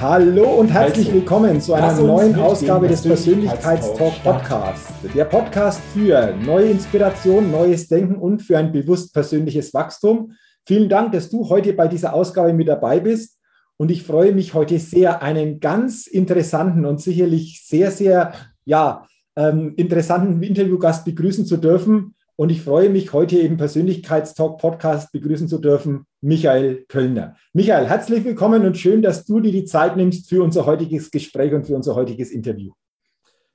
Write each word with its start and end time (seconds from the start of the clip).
Hallo 0.00 0.60
und 0.60 0.68
herzlich 0.68 1.12
willkommen 1.12 1.60
zu 1.60 1.74
einer 1.74 1.92
neuen 2.00 2.36
Ausgabe 2.36 2.86
des 2.86 3.02
Persönlichkeitstalk 3.02 4.22
Podcasts. 4.22 4.92
Der 5.12 5.24
Podcast 5.24 5.80
für 5.92 6.36
neue 6.36 6.70
Inspiration, 6.70 7.50
neues 7.50 7.88
Denken 7.88 8.14
und 8.14 8.40
für 8.40 8.56
ein 8.56 8.70
bewusst 8.70 9.12
persönliches 9.12 9.74
Wachstum. 9.74 10.34
Vielen 10.64 10.88
Dank, 10.88 11.10
dass 11.10 11.30
du 11.30 11.48
heute 11.48 11.72
bei 11.72 11.88
dieser 11.88 12.14
Ausgabe 12.14 12.52
mit 12.52 12.68
dabei 12.68 13.00
bist. 13.00 13.40
Und 13.76 13.90
ich 13.90 14.04
freue 14.04 14.32
mich 14.32 14.54
heute 14.54 14.78
sehr, 14.78 15.20
einen 15.20 15.58
ganz 15.58 16.06
interessanten 16.06 16.84
und 16.84 17.00
sicherlich 17.00 17.64
sehr, 17.66 17.90
sehr 17.90 18.34
ja, 18.64 19.04
ähm, 19.34 19.74
interessanten 19.76 20.40
Interviewgast 20.40 21.06
begrüßen 21.06 21.44
zu 21.44 21.56
dürfen. 21.56 22.14
Und 22.36 22.50
ich 22.50 22.62
freue 22.62 22.88
mich, 22.88 23.12
heute 23.12 23.40
im 23.40 23.56
Persönlichkeitstalk 23.56 24.58
Podcast 24.58 25.10
begrüßen 25.10 25.48
zu 25.48 25.58
dürfen, 25.58 26.06
Michael 26.20 26.84
Kölner. 26.88 27.36
Michael, 27.52 27.86
herzlich 27.86 28.24
willkommen 28.24 28.66
und 28.66 28.76
schön, 28.76 29.02
dass 29.02 29.24
du 29.24 29.38
dir 29.38 29.52
die 29.52 29.64
Zeit 29.64 29.96
nimmst 29.96 30.28
für 30.28 30.42
unser 30.42 30.66
heutiges 30.66 31.10
Gespräch 31.10 31.52
und 31.52 31.64
für 31.64 31.76
unser 31.76 31.94
heutiges 31.94 32.30
Interview. 32.30 32.72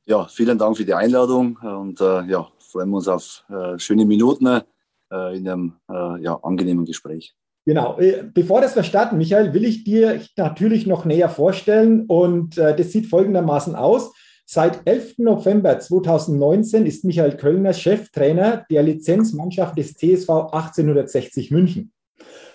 Ja, 0.06 0.26
vielen 0.26 0.58
Dank 0.58 0.78
für 0.78 0.86
die 0.86 0.94
Einladung 0.94 1.58
und 1.58 2.00
äh, 2.00 2.24
ja, 2.24 2.48
freuen 2.60 2.90
wir 2.90 2.98
uns 2.98 3.08
auf 3.08 3.44
äh, 3.50 3.78
schöne 3.80 4.06
Minuten 4.06 4.46
äh, 4.48 5.38
in 5.38 5.48
einem 5.48 5.74
äh, 5.90 6.22
ja, 6.22 6.40
angenehmen 6.42 6.86
Gespräch. 6.86 7.36
Genau. 7.66 7.98
Äh, 8.00 8.30
bevor 8.34 8.62
das 8.62 8.76
wir 8.76 8.84
starten, 8.84 9.18
Michael, 9.18 9.54
will 9.54 9.64
ich 9.66 9.84
dir 9.84 10.22
natürlich 10.36 10.86
noch 10.86 11.06
näher 11.06 11.30
vorstellen 11.30 12.06
und 12.08 12.58
äh, 12.58 12.76
das 12.76 12.92
sieht 12.92 13.08
folgendermaßen 13.08 13.76
aus. 13.76 14.14
Seit 14.46 14.82
11. 14.86 15.20
November 15.20 15.80
2019 15.80 16.86
ist 16.86 17.06
Michael 17.06 17.38
Kölner 17.38 17.72
Cheftrainer 17.74 18.66
der 18.70 18.84
Lizenzmannschaft 18.84 19.78
des 19.78 19.96
TSV 19.96 20.30
1860 20.52 21.52
München. 21.52 21.93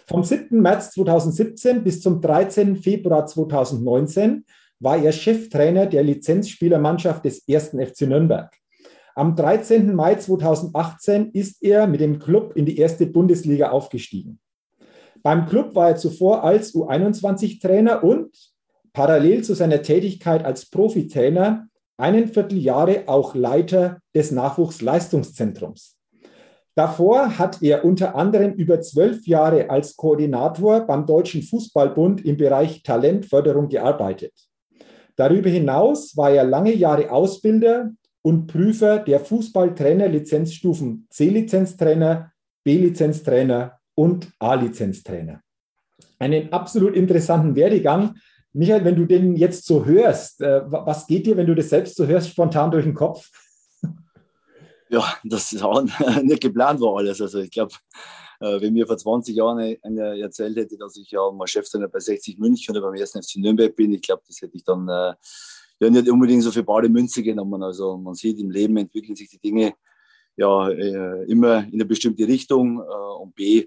Vom 0.06 0.24
7. 0.24 0.60
März 0.60 0.92
2017 0.92 1.84
bis 1.84 2.00
zum 2.00 2.20
13. 2.20 2.76
Februar 2.76 3.26
2019 3.26 4.44
war 4.80 4.96
er 4.96 5.12
Cheftrainer 5.12 5.86
der 5.86 6.02
Lizenzspielermannschaft 6.02 7.24
des 7.24 7.44
1. 7.48 7.70
FC 7.70 8.02
Nürnberg. 8.02 8.50
Am 9.14 9.34
13. 9.34 9.94
Mai 9.94 10.14
2018 10.14 11.32
ist 11.32 11.62
er 11.62 11.86
mit 11.88 12.00
dem 12.00 12.20
Club 12.20 12.56
in 12.56 12.64
die 12.66 12.78
erste 12.78 13.06
Bundesliga 13.06 13.70
aufgestiegen. 13.70 14.38
Beim 15.22 15.46
Club 15.46 15.74
war 15.74 15.88
er 15.88 15.96
zuvor 15.96 16.44
als 16.44 16.72
U21-Trainer 16.74 18.04
und 18.04 18.30
parallel 18.92 19.42
zu 19.42 19.54
seiner 19.54 19.82
Tätigkeit 19.82 20.44
als 20.44 20.70
Profitrainer 20.70 21.66
einen 21.96 22.28
Vierteljahre 22.28 23.08
auch 23.08 23.34
Leiter 23.34 23.98
des 24.14 24.30
Nachwuchsleistungszentrums. 24.30 25.97
Davor 26.78 27.40
hat 27.40 27.60
er 27.60 27.84
unter 27.84 28.14
anderem 28.14 28.52
über 28.52 28.80
zwölf 28.80 29.26
Jahre 29.26 29.68
als 29.68 29.96
Koordinator 29.96 30.86
beim 30.86 31.06
Deutschen 31.06 31.42
Fußballbund 31.42 32.24
im 32.24 32.36
Bereich 32.36 32.84
Talentförderung 32.84 33.68
gearbeitet. 33.68 34.32
Darüber 35.16 35.50
hinaus 35.50 36.16
war 36.16 36.30
er 36.30 36.44
lange 36.44 36.72
Jahre 36.72 37.10
Ausbilder 37.10 37.90
und 38.22 38.46
Prüfer 38.46 39.00
der 39.00 39.18
Fußballtrainer-Lizenzstufen 39.18 41.08
C-Lizenztrainer, 41.10 42.30
B-Lizenztrainer 42.62 43.80
und 43.96 44.30
A-Lizenztrainer. 44.38 45.40
Einen 46.20 46.52
absolut 46.52 46.94
interessanten 46.94 47.56
Werdegang, 47.56 48.14
Michael, 48.52 48.84
wenn 48.84 48.94
du 48.94 49.04
den 49.04 49.34
jetzt 49.34 49.66
so 49.66 49.84
hörst, 49.84 50.40
äh, 50.42 50.62
was 50.64 51.08
geht 51.08 51.26
dir, 51.26 51.36
wenn 51.36 51.46
du 51.48 51.56
das 51.56 51.70
selbst 51.70 51.96
so 51.96 52.06
hörst, 52.06 52.30
spontan 52.30 52.70
durch 52.70 52.84
den 52.84 52.94
Kopf? 52.94 53.28
Ja, 54.90 55.04
das 55.24 55.52
ist 55.52 55.62
auch 55.62 55.82
nicht 56.22 56.40
geplant 56.40 56.80
war 56.80 56.96
alles. 56.96 57.20
Also 57.20 57.40
ich 57.40 57.50
glaube, 57.50 57.72
äh, 58.40 58.60
wenn 58.60 58.72
mir 58.72 58.86
vor 58.86 58.96
20 58.96 59.36
Jahren 59.36 59.76
einer 59.82 60.16
erzählt 60.16 60.56
hätte, 60.56 60.76
dass 60.78 60.96
ich 60.96 61.10
ja 61.10 61.30
mal 61.30 61.46
Cheftrainer 61.46 61.88
bei 61.88 62.00
60 62.00 62.38
München 62.38 62.76
oder 62.76 62.86
beim 62.86 62.94
ersten 62.94 63.22
FC 63.22 63.36
Nürnberg 63.36 63.74
bin, 63.76 63.92
ich 63.92 64.02
glaube, 64.02 64.22
das 64.26 64.40
hätte 64.40 64.56
ich 64.56 64.64
dann 64.64 64.88
äh, 64.88 65.14
ja 65.80 65.90
nicht 65.90 66.08
unbedingt 66.08 66.42
so 66.42 66.50
für 66.50 66.62
bare 66.62 66.88
Münze 66.88 67.22
genommen. 67.22 67.62
Also 67.62 67.96
man 67.98 68.14
sieht, 68.14 68.38
im 68.38 68.50
Leben 68.50 68.76
entwickeln 68.76 69.16
sich 69.16 69.28
die 69.28 69.38
Dinge 69.38 69.74
ja 70.36 70.68
immer 70.68 71.64
in 71.64 71.74
eine 71.74 71.84
bestimmte 71.84 72.26
Richtung 72.28 72.78
und 72.78 73.34
B, 73.34 73.66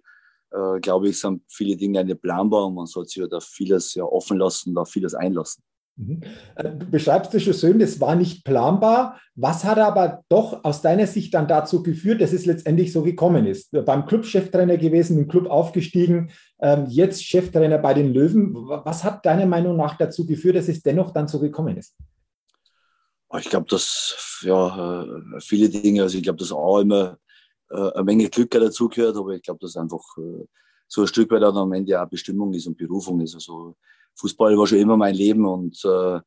äh, 0.51 0.79
glaube 0.81 1.09
ich, 1.09 1.19
sind 1.19 1.43
viele 1.47 1.75
Dinge 1.75 2.03
nicht 2.03 2.21
planbar 2.21 2.67
und 2.67 2.75
man 2.75 2.85
sollte 2.85 3.09
sich 3.09 3.21
ja 3.21 3.27
da 3.27 3.39
vieles 3.39 3.93
ja 3.95 4.03
offen 4.03 4.37
lassen, 4.37 4.75
da 4.75 4.85
vieles 4.85 5.13
einlassen. 5.13 5.63
Mhm. 5.97 6.21
Äh, 6.55 6.63
du 6.77 6.85
beschreibst 6.87 7.33
es 7.35 7.43
schon 7.43 7.53
schön, 7.53 7.79
das 7.79 7.99
war 7.99 8.15
nicht 8.15 8.43
planbar. 8.43 9.19
Was 9.35 9.63
hat 9.63 9.77
aber 9.77 10.23
doch 10.29 10.63
aus 10.63 10.81
deiner 10.81 11.07
Sicht 11.07 11.33
dann 11.33 11.47
dazu 11.47 11.83
geführt, 11.83 12.21
dass 12.21 12.33
es 12.33 12.45
letztendlich 12.45 12.91
so 12.91 13.03
gekommen 13.03 13.45
ist? 13.45 13.71
Beim 13.85 14.05
Club 14.05 14.25
Cheftrainer 14.25 14.77
gewesen, 14.77 15.17
im 15.17 15.27
Club 15.27 15.49
aufgestiegen, 15.49 16.31
ähm, 16.59 16.85
jetzt 16.87 17.23
Cheftrainer 17.23 17.77
bei 17.77 17.93
den 17.93 18.13
Löwen. 18.13 18.53
Was 18.55 19.03
hat 19.03 19.25
deiner 19.25 19.45
Meinung 19.45 19.77
nach 19.77 19.97
dazu 19.97 20.25
geführt, 20.25 20.55
dass 20.55 20.67
es 20.67 20.81
dennoch 20.81 21.11
dann 21.11 21.27
so 21.27 21.39
gekommen 21.39 21.77
ist? 21.77 21.95
Ich 23.39 23.49
glaube, 23.49 23.67
dass 23.69 24.41
ja 24.41 25.03
äh, 25.03 25.39
viele 25.39 25.69
Dinge, 25.69 26.01
also 26.03 26.17
ich 26.17 26.23
glaube, 26.23 26.39
dass 26.39 26.51
auch 26.51 26.79
immer 26.79 27.17
äh, 27.69 27.91
eine 27.93 28.03
Menge 28.03 28.29
Glück 28.29 28.51
dazugehört, 28.51 29.15
aber 29.15 29.31
ich 29.31 29.41
glaube, 29.41 29.59
dass 29.61 29.77
einfach 29.77 30.03
äh, 30.17 30.45
so 30.87 31.01
ein 31.01 31.07
Stück 31.07 31.31
weit 31.31 31.41
dann 31.41 31.55
am 31.55 31.71
Ende 31.71 32.01
auch 32.01 32.09
Bestimmung 32.09 32.53
ist 32.53 32.67
und 32.67 32.77
Berufung 32.77 33.21
ist. 33.21 33.35
Also 33.35 33.77
Fußball 34.15 34.57
war 34.57 34.67
schon 34.67 34.79
immer 34.79 34.97
mein 34.97 35.15
Leben 35.15 35.45
und 35.45 35.83
äh, 35.85 36.19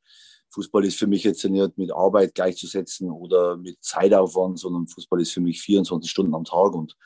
Fußball 0.51 0.85
ist 0.85 0.99
für 0.99 1.07
mich 1.07 1.25
jetzt 1.25 1.45
nicht 1.45 1.79
mit 1.79 1.93
Arbeit 1.93 2.35
gleichzusetzen 2.35 3.11
oder 3.11 3.57
mit 3.57 3.83
Zeitaufwand, 3.83 4.59
sondern 4.59 4.87
Fußball 4.87 5.21
ist 5.21 5.33
für 5.33 5.41
mich 5.41 5.61
24 5.63 6.11
Stunden 6.11 6.35
am 6.35 6.45
Tag 6.45 6.75
und 6.75 6.97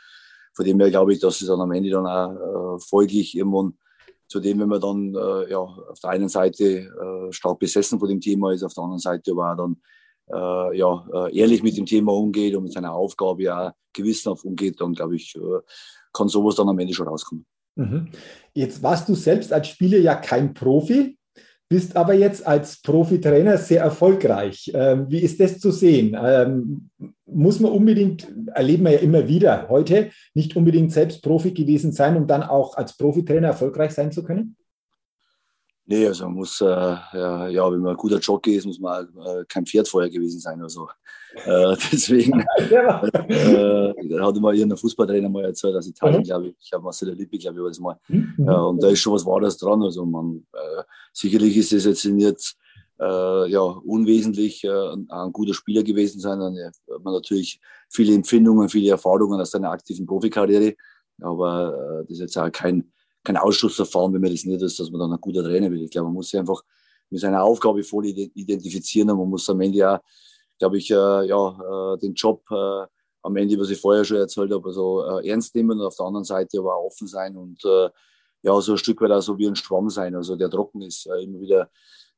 von 0.55 0.65
dem 0.65 0.81
her 0.81 0.91
glaube 0.91 1.13
ich, 1.13 1.21
dass 1.21 1.41
es 1.41 1.49
dann 1.49 1.61
am 1.61 1.73
Ende 1.73 1.91
dann 1.91 2.07
auch 2.07 2.77
äh, 2.77 2.81
folglich 2.81 3.37
irgendwann 3.37 3.79
zu 4.27 4.41
dem, 4.41 4.61
wenn 4.61 4.69
man 4.69 4.81
dann 4.81 5.15
äh, 5.15 5.51
ja, 5.51 5.59
auf 5.59 6.01
der 6.03 6.11
einen 6.11 6.29
Seite 6.29 6.65
äh, 6.65 7.33
stark 7.33 7.59
besessen 7.59 7.99
von 7.99 8.09
dem 8.09 8.21
Thema 8.21 8.53
ist, 8.53 8.63
auf 8.63 8.75
der 8.75 8.85
anderen 8.85 9.01
Seite 9.01 9.31
aber 9.33 9.53
auch 9.53 9.57
dann 9.57 9.77
äh, 10.31 10.77
ja, 10.77 11.07
äh, 11.13 11.39
ehrlich 11.39 11.63
mit 11.63 11.77
dem 11.77 11.87
Thema 11.87 12.13
umgeht 12.13 12.55
und 12.55 12.65
mit 12.65 12.73
seiner 12.73 12.93
Aufgabe 12.93 13.43
ja 13.43 13.75
gewissenhaft 13.93 14.45
umgeht, 14.45 14.81
dann 14.81 14.93
glaube 14.93 15.17
ich, 15.17 15.35
äh, 15.37 15.61
kann 16.13 16.29
sowas 16.29 16.57
dann 16.57 16.69
am 16.69 16.79
Ende 16.79 16.93
schon 16.93 17.09
rauskommen. 17.09 17.47
Mhm. 17.79 18.09
Jetzt 18.55 18.83
warst 18.83 19.09
du 19.09 19.15
selbst 19.15 19.53
als 19.53 19.69
Spieler 19.69 19.99
ja 19.99 20.17
kein 20.17 20.53
Profi, 20.53 21.17
bist 21.71 21.97
aber 21.97 22.15
jetzt 22.15 22.47
als 22.47 22.81
Profitrainer 22.81 23.59
sehr 23.59 23.83
erfolgreich. 23.83 24.71
Ähm, 24.75 25.07
wie 25.09 25.21
ist 25.21 25.39
das 25.39 25.59
zu 25.61 25.71
sehen? 25.71 26.17
Ähm, 26.21 26.91
muss 27.27 27.61
man 27.61 27.73
unbedingt, 27.73 28.27
erleben 28.55 28.85
wir 28.85 28.93
ja 28.93 28.99
immer 28.99 29.29
wieder 29.29 29.69
heute, 29.69 30.11
nicht 30.35 30.57
unbedingt 30.57 30.93
selbst 30.93 31.23
Profi 31.23 31.53
gewesen 31.53 31.93
sein, 31.93 32.17
um 32.17 32.27
dann 32.27 32.43
auch 32.43 32.77
als 32.77 32.97
Profitrainer 32.97 33.49
erfolgreich 33.49 33.93
sein 33.93 34.13
zu 34.13 34.25
können? 34.25 34.57
Nee, 35.91 36.07
also 36.07 36.25
man 36.25 36.35
muss, 36.35 36.61
äh, 36.61 36.67
ja, 36.67 37.49
ja, 37.49 37.73
wenn 37.73 37.81
man 37.81 37.93
ein 37.93 37.97
guter 37.97 38.19
Jockey 38.19 38.57
ist, 38.57 38.67
muss 38.67 38.79
man 38.79 39.09
äh, 39.25 39.43
kein 39.49 39.65
Pferd 39.65 39.89
vorher 39.89 40.11
gewesen 40.11 40.39
sein 40.39 40.59
oder 40.59 40.69
so. 40.69 40.87
Äh, 41.47 41.77
deswegen 41.93 42.45
ja. 42.71 43.03
äh, 43.03 44.21
hat 44.21 44.37
immer 44.37 44.53
irgendein 44.53 44.77
Fußballtrainer 44.77 45.31
mal 45.31 45.47
erzählt, 45.47 45.75
aus 45.75 45.87
Italien, 45.87 46.21
mhm. 46.21 46.25
glaube 46.25 46.49
ich. 46.49 46.57
Ich 46.61 46.73
habe 46.75 46.85
Marcelo 46.85 47.15
Lippi, 47.15 47.39
glaube 47.39 47.57
ich, 47.57 47.63
war 47.63 47.71
das 47.71 47.81
mal. 47.81 47.97
Mhm. 48.09 48.35
Ja, 48.47 48.61
und 48.65 48.83
da 48.83 48.89
ist 48.89 49.01
schon 49.01 49.15
was 49.15 49.25
Wahres 49.25 49.57
dran. 49.57 49.83
Also 49.83 50.05
man, 50.05 50.47
äh, 50.53 50.83
sicherlich 51.15 51.57
ist 51.57 51.73
es 51.73 51.87
jetzt 51.87 52.05
nicht 52.05 52.57
äh, 53.01 53.51
ja, 53.51 53.61
unwesentlich 53.61 54.65
äh, 54.65 54.93
ein 55.09 55.33
guter 55.33 55.55
Spieler 55.55 55.83
gewesen 55.83 56.21
sein. 56.21 56.39
Dann 56.39 56.55
hat 56.55 57.03
man 57.03 57.15
natürlich 57.15 57.63
viele 57.89 58.15
Empfindungen, 58.15 58.69
viele 58.69 58.91
Erfahrungen 58.91 59.41
aus 59.41 59.53
seiner 59.53 59.71
aktiven 59.71 60.05
Profikarriere. 60.05 60.75
Aber 61.23 62.03
das 62.03 62.11
ist 62.11 62.21
jetzt 62.21 62.37
auch 62.37 62.53
kein 62.53 62.93
kein 63.25 63.37
Ausschussverfahren, 63.37 64.13
wenn 64.15 64.21
man 64.21 64.31
das 64.31 64.45
nicht 64.45 64.63
ist, 64.63 64.79
dass 64.81 64.91
man 64.91 65.01
dann 65.01 65.13
ein 65.13 65.21
guter 65.21 65.43
Trainer 65.43 65.71
wird. 65.71 65.83
Ich 65.83 65.91
glaube, 65.91 66.07
man 66.07 66.15
muss 66.15 66.31
sich 66.31 66.41
einfach 66.41 66.63
mit 67.11 67.21
seiner 67.21 67.43
Aufgabe 67.43 67.83
voll 67.83 68.07
identifizieren 68.07 69.11
und 69.11 69.19
man 69.19 69.31
muss 69.31 69.49
am 69.51 69.61
Ende 69.61 69.79
ja, 69.79 70.01
glaube 70.59 70.79
ich, 70.79 70.91
äh, 70.91 70.95
ja, 71.27 71.95
äh, 71.95 71.99
den 71.99 72.15
Job 72.15 72.43
äh, 72.51 72.87
am 73.23 73.37
Ende, 73.37 73.59
was 73.59 73.71
ich 73.71 73.81
vorher 73.81 74.05
schon 74.05 74.19
erzählt 74.19 74.53
habe, 74.53 74.67
also 74.67 75.03
äh, 75.03 75.29
ernst 75.29 75.55
nehmen 75.55 75.79
und 75.79 75.87
auf 75.87 75.97
der 75.97 76.07
anderen 76.07 76.25
Seite 76.25 76.59
aber 76.59 76.77
auch 76.77 76.87
offen 76.87 77.07
sein 77.07 77.37
und 77.37 77.65
äh, 77.65 77.89
ja, 78.43 78.61
so 78.61 78.73
ein 78.73 78.79
Stück 78.79 79.01
weit 79.01 79.11
auch 79.11 79.21
so 79.21 79.37
wie 79.39 79.49
ein 79.49 79.57
Schwamm 79.57 79.91
sein, 79.91 80.15
also 80.15 80.37
der 80.37 80.51
trocken 80.51 80.83
ist, 80.83 81.07
äh, 81.07 81.23
immer 81.23 81.41
wieder 81.41 81.71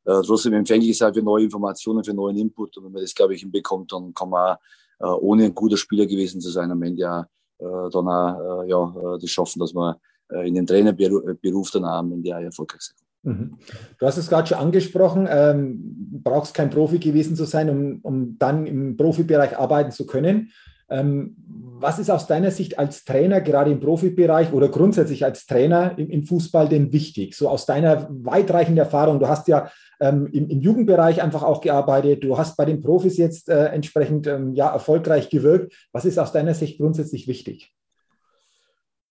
trotzdem 0.02 0.54
empfänglich 0.54 0.96
sein 0.96 1.12
für 1.12 1.22
neue 1.22 1.44
Informationen, 1.44 2.02
für 2.02 2.14
neuen 2.14 2.36
Input. 2.38 2.74
Und 2.78 2.86
wenn 2.86 2.92
man 2.92 3.02
das, 3.02 3.14
glaube 3.14 3.34
ich, 3.34 3.42
hinbekommt, 3.42 3.92
dann 3.92 4.14
kann 4.14 4.30
man 4.30 4.56
ohne 4.98 5.44
ein 5.44 5.54
guter 5.54 5.76
Spieler 5.76 6.06
gewesen 6.06 6.40
zu 6.40 6.50
sein, 6.50 6.70
am 6.70 6.82
Ende 6.82 7.02
ja 7.02 7.26
dann 7.58 8.08
auch, 8.08 8.64
ja, 8.64 9.18
das 9.20 9.30
schaffen, 9.30 9.60
dass 9.60 9.74
man 9.74 9.96
in 10.44 10.54
dem 10.54 10.66
Trainerberuf 10.66 11.70
dann 11.70 11.84
auch 11.84 11.98
am 11.98 12.12
Ende 12.12 12.36
auch 12.36 12.40
erfolgreich 12.40 12.82
sein. 12.82 12.96
Mhm. 13.22 13.58
Du 13.98 14.06
hast 14.06 14.16
es 14.16 14.28
gerade 14.28 14.48
schon 14.48 14.58
angesprochen, 14.58 15.28
ähm, 15.30 15.78
brauchst 16.22 16.54
kein 16.54 16.70
Profi 16.70 16.98
gewesen 16.98 17.36
zu 17.36 17.44
sein, 17.44 17.68
um, 17.68 17.98
um 18.02 18.38
dann 18.38 18.66
im 18.66 18.96
Profibereich 18.96 19.58
arbeiten 19.58 19.90
zu 19.90 20.06
können. 20.06 20.50
Ähm, 20.88 21.36
was 21.82 21.98
ist 21.98 22.10
aus 22.10 22.26
deiner 22.26 22.50
Sicht 22.50 22.78
als 22.78 23.04
Trainer, 23.04 23.40
gerade 23.40 23.70
im 23.70 23.80
Profibereich 23.80 24.52
oder 24.52 24.68
grundsätzlich 24.68 25.24
als 25.24 25.46
Trainer 25.46 25.94
im, 25.96 26.10
im 26.10 26.24
Fußball 26.24 26.68
denn 26.68 26.92
wichtig? 26.92 27.34
So 27.34 27.48
aus 27.48 27.64
deiner 27.64 28.08
weitreichenden 28.10 28.78
Erfahrung, 28.78 29.20
du 29.20 29.28
hast 29.28 29.48
ja 29.48 29.70
ähm, 30.00 30.28
im, 30.32 30.48
im, 30.48 30.60
Jugendbereich 30.60 31.22
einfach 31.22 31.42
auch 31.42 31.60
gearbeitet, 31.60 32.24
du 32.24 32.36
hast 32.36 32.56
bei 32.56 32.64
den 32.64 32.82
Profis 32.82 33.16
jetzt 33.18 33.48
äh, 33.48 33.66
entsprechend 33.66 34.26
ähm, 34.26 34.54
ja, 34.54 34.68
erfolgreich 34.68 35.30
gewirkt. 35.30 35.72
Was 35.92 36.04
ist 36.04 36.18
aus 36.18 36.32
deiner 36.32 36.54
Sicht 36.54 36.78
grundsätzlich 36.78 37.28
wichtig? 37.28 37.72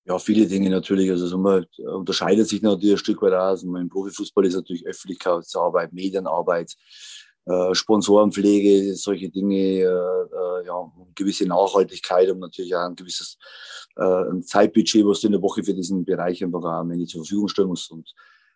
Ja, 0.10 0.18
viele 0.18 0.48
Dinge 0.48 0.72
natürlich. 0.72 1.12
Also 1.12 1.38
man 1.38 1.68
unterscheidet 1.78 2.48
sich 2.48 2.64
natürlich 2.64 2.96
ein 2.96 2.98
Stück 2.98 3.22
weit 3.22 3.34
aus. 3.34 3.64
Also 3.64 3.76
Im 3.76 3.90
Profifußball 3.90 4.44
ist 4.44 4.56
natürlich 4.56 4.88
Öffentlichkeitsarbeit, 4.88 5.94
Medienarbeit, 5.94 6.74
äh, 7.46 7.76
Sponsorenpflege, 7.76 8.96
solche 8.96 9.30
Dinge, 9.30 9.56
äh, 9.56 9.84
äh, 9.84 10.66
ja, 10.66 10.92
gewisse 11.14 11.46
Nachhaltigkeit 11.46 12.28
und 12.32 12.40
natürlich 12.40 12.76
auch 12.76 12.88
ein 12.88 12.96
gewisses 12.96 13.38
äh, 13.98 14.32
ein 14.32 14.42
Zeitbudget, 14.42 15.06
was 15.06 15.22
du 15.22 15.28
in 15.28 15.34
der 15.34 15.44
Woche 15.44 15.64
für 15.64 15.76
diesen 15.76 16.04
Bereich 16.04 16.44
einfach 16.44 16.64
am 16.64 16.90
Ende 16.90 17.06
zur 17.06 17.24
Verfügung 17.24 17.48
stellen 17.48 17.68
musst. 17.68 17.92
Und 17.92 18.12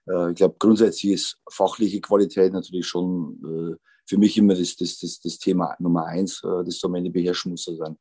äh, 0.07 0.31
ich 0.31 0.35
glaube, 0.35 0.55
grundsätzlich 0.57 1.13
ist 1.13 1.37
fachliche 1.51 2.01
Qualität 2.01 2.51
natürlich 2.51 2.87
schon 2.87 3.37
äh, 3.45 3.75
für 4.07 4.17
mich 4.17 4.35
immer 4.39 4.55
das, 4.55 4.75
das, 4.75 4.97
das, 4.97 5.19
das 5.19 5.37
Thema 5.37 5.75
Nummer 5.77 6.05
eins, 6.05 6.41
das 6.41 6.79
du 6.79 6.87
am 6.87 6.95
Ende 6.95 7.11
beherrschen 7.11 7.51
musst. 7.51 7.69
Also 7.69 7.83
dein, 7.83 7.97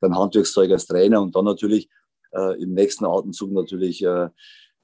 dein 0.00 0.14
Handwerkszeug 0.14 0.70
als 0.72 0.86
Trainer 0.86 1.22
und 1.22 1.34
dann 1.34 1.44
natürlich 1.44 1.88
äh, 2.36 2.62
im 2.62 2.74
nächsten 2.74 3.04
Atemzug 3.04 3.52
natürlich, 3.52 4.02
äh, 4.02 4.28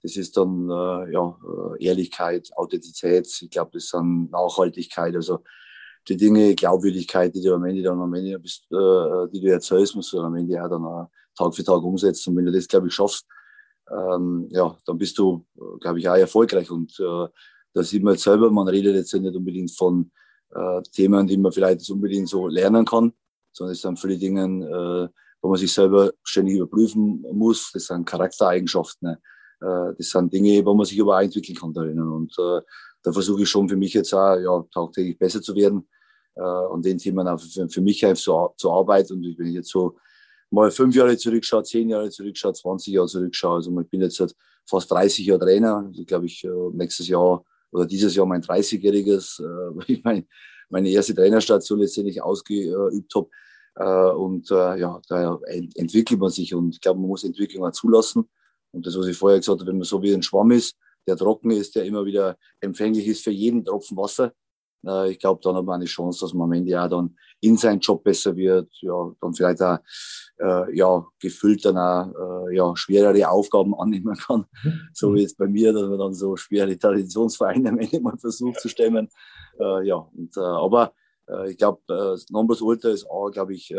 das 0.03 0.17
ist 0.17 0.37
dann 0.37 0.69
äh, 0.69 1.13
ja, 1.13 1.39
äh, 1.79 1.85
Ehrlichkeit, 1.85 2.51
Authentizität, 2.57 3.29
ich 3.41 3.51
glaube, 3.51 3.71
das 3.75 3.89
sind 3.89 4.31
Nachhaltigkeit, 4.31 5.15
also 5.15 5.41
die 6.09 6.17
Dinge, 6.17 6.55
Glaubwürdigkeit, 6.55 7.35
die 7.35 7.43
du 7.43 7.55
am 7.55 7.65
Ende 7.65 7.83
dann 7.83 8.01
am 8.01 8.15
Ende 8.15 8.39
bist, 8.39 8.65
äh, 8.73 9.29
die 9.33 9.41
du 9.41 9.53
erzählst, 9.53 9.95
musst 9.95 10.13
du 10.13 10.21
am 10.21 10.35
Ende 10.35 10.63
auch 10.63 10.69
dann 10.69 11.09
Tag 11.37 11.55
für 11.55 11.65
Tag 11.65 11.83
umsetzen. 11.83 12.31
Und 12.31 12.37
wenn 12.39 12.47
du 12.47 12.53
das, 12.53 12.67
glaube 12.67 12.89
ich, 12.89 12.95
schaffst, 12.95 13.27
ähm, 13.91 14.49
ja, 14.51 14.77
dann 14.85 14.99
bist 14.99 15.19
du, 15.19 15.45
glaube 15.81 15.99
ich, 15.99 16.09
auch 16.09 16.17
erfolgreich. 16.17 16.71
Und 16.71 16.99
äh, 16.99 17.29
da 17.75 17.83
sieht 17.83 18.03
man 18.03 18.15
jetzt 18.15 18.25
selber, 18.25 18.51
man 18.51 18.69
redet 18.69 18.97
jetzt 18.97 19.15
nicht 19.15 19.37
unbedingt 19.37 19.71
von 19.71 20.11
äh, 20.55 20.83
Themen, 20.93 21.27
die 21.27 21.37
man 21.37 21.53
vielleicht 21.53 21.89
unbedingt 21.91 22.29
so 22.29 22.49
lernen 22.49 22.85
kann, 22.85 23.13
sondern 23.53 23.73
es 23.73 23.81
sind 23.81 23.99
viele 23.99 24.19
Dinge, 24.19 25.11
äh, 25.11 25.21
wo 25.43 25.49
man 25.49 25.59
sich 25.59 25.73
selber 25.73 26.13
ständig 26.23 26.57
überprüfen 26.57 27.25
muss. 27.33 27.71
Das 27.73 27.87
sind 27.87 28.07
Charaktereigenschaften. 28.07 29.09
Ne? 29.09 29.19
Äh, 29.61 29.95
das 29.99 30.11
sind 30.11 30.33
Dinge, 30.33 30.65
wo 30.65 30.75
man 30.75 30.87
sich 30.87 31.01
aber 31.01 31.17
auch 31.17 31.23
entwickeln 31.23 31.57
kann 31.57 31.73
darin. 31.73 32.01
Und 32.01 32.33
äh, 32.39 32.61
da 33.03 33.13
versuche 33.13 33.43
ich 33.43 33.49
schon 33.49 33.69
für 33.69 33.77
mich 33.77 33.93
jetzt 33.93 34.15
auch, 34.15 34.37
ja, 34.37 34.65
tagtäglich 34.73 35.19
besser 35.19 35.43
zu 35.43 35.55
werden, 35.55 35.89
äh, 36.37 36.43
an 36.43 36.81
den 36.81 36.99
Themen 36.99 37.27
auch 37.27 37.41
für, 37.41 37.69
für 37.69 37.81
mich 37.81 38.07
einfach 38.07 38.23
so, 38.23 38.55
zu 38.57 38.71
arbeiten. 38.71 39.15
Und 39.15 39.39
wenn 39.39 39.49
ich 39.49 39.55
jetzt 39.55 39.71
so 39.71 39.97
mal 40.51 40.71
fünf 40.71 40.95
Jahre 40.95 41.17
zurückschaue, 41.17 41.65
zehn 41.65 41.89
Jahre 41.89 42.09
zurückschaue, 42.11 42.53
20 42.53 42.95
Jahre 42.95 43.09
zurückschaue, 43.09 43.57
also 43.57 43.81
ich 43.81 43.89
bin 43.89 44.01
jetzt 44.01 44.17
seit 44.17 44.35
fast 44.65 44.91
30 44.91 45.27
Jahre 45.27 45.41
Trainer, 45.41 45.85
also 45.89 46.05
glaube 46.05 46.27
ich, 46.27 46.47
nächstes 46.73 47.09
Jahr 47.09 47.45
oder 47.73 47.87
dieses 47.87 48.15
Jahr 48.15 48.27
mein 48.27 48.43
30-jähriges, 48.43 49.41
äh, 49.43 49.85
ich 49.93 50.05
meine, 50.05 50.27
meine 50.69 50.91
erste 50.91 51.15
Trainerstation 51.15 51.81
letztendlich 51.81 52.23
ausgeübt 52.23 53.15
habe. 53.15 53.29
Äh, 53.77 54.11
und 54.11 54.51
äh, 54.51 54.79
ja, 54.79 55.01
da 55.09 55.39
entwickelt 55.75 56.21
man 56.21 56.31
sich 56.31 56.55
und 56.55 56.75
ich 56.75 56.81
glaube, 56.81 57.01
man 57.01 57.09
muss 57.09 57.25
Entwicklung 57.25 57.65
auch 57.65 57.73
zulassen. 57.73 58.29
Und 58.73 58.87
das, 58.87 58.97
was 58.97 59.07
ich 59.07 59.17
vorher 59.17 59.39
gesagt 59.39 59.61
habe, 59.61 59.71
wenn 59.71 59.79
man 59.79 59.85
so 59.85 60.03
wie 60.03 60.15
ein 60.15 60.23
Schwamm 60.23 60.51
ist, 60.51 60.77
der 61.07 61.17
trocken 61.17 61.51
ist, 61.51 61.75
der 61.75 61.85
immer 61.85 62.05
wieder 62.05 62.37
empfänglich 62.61 63.07
ist 63.07 63.25
für 63.25 63.31
jeden 63.31 63.65
Tropfen 63.65 63.97
Wasser, 63.97 64.33
ich 65.09 65.21
glaube, 65.21 65.41
dann 65.45 65.55
hat 65.55 65.65
man 65.65 65.77
eine 65.77 65.85
Chance, 65.85 66.25
dass 66.25 66.35
man 66.35 66.47
am 66.47 66.53
Ende 66.53 66.73
ja 66.73 66.89
dann 66.89 67.17
in 67.41 67.57
seinem 67.57 67.79
Job 67.79 68.03
besser 68.03 68.35
wird, 68.35 68.69
ja, 68.81 69.13
dann 69.21 69.33
vielleicht 69.33 69.63
auch 69.63 69.79
äh, 70.41 70.77
ja, 70.77 71.07
gefüllt 71.21 71.65
dann 71.65 71.79
auch 71.79 72.49
äh, 72.49 72.57
ja, 72.57 72.77
schwerere 72.77 73.29
Aufgaben 73.29 73.75
annehmen 73.79 74.17
kann. 74.17 74.45
Mhm. 74.65 74.81
So 74.93 75.15
wie 75.15 75.23
jetzt 75.23 75.39
bei 75.39 75.47
mir, 75.47 75.73
dass 75.73 75.89
man 75.89 75.99
dann 75.99 76.15
so 76.15 76.37
schwere 76.37 76.77
Traditionsvereine 76.77 77.69
am 77.69 77.79
Ende 77.79 78.01
mal 78.01 78.19
versucht 78.19 78.61
zu 78.61 78.69
stemmen. 78.69 79.09
Äh, 79.61 79.87
ja, 79.87 79.97
und, 79.97 80.37
äh, 80.37 80.41
aber 80.41 80.93
ich 81.49 81.57
glaube, 81.57 81.81
äh, 81.89 82.19
Numbers 82.31 82.61
Ultra 82.61 82.91
ist 82.91 83.09
auch, 83.09 83.31
glaube 83.31 83.55
ich, 83.55 83.71
äh, 83.71 83.77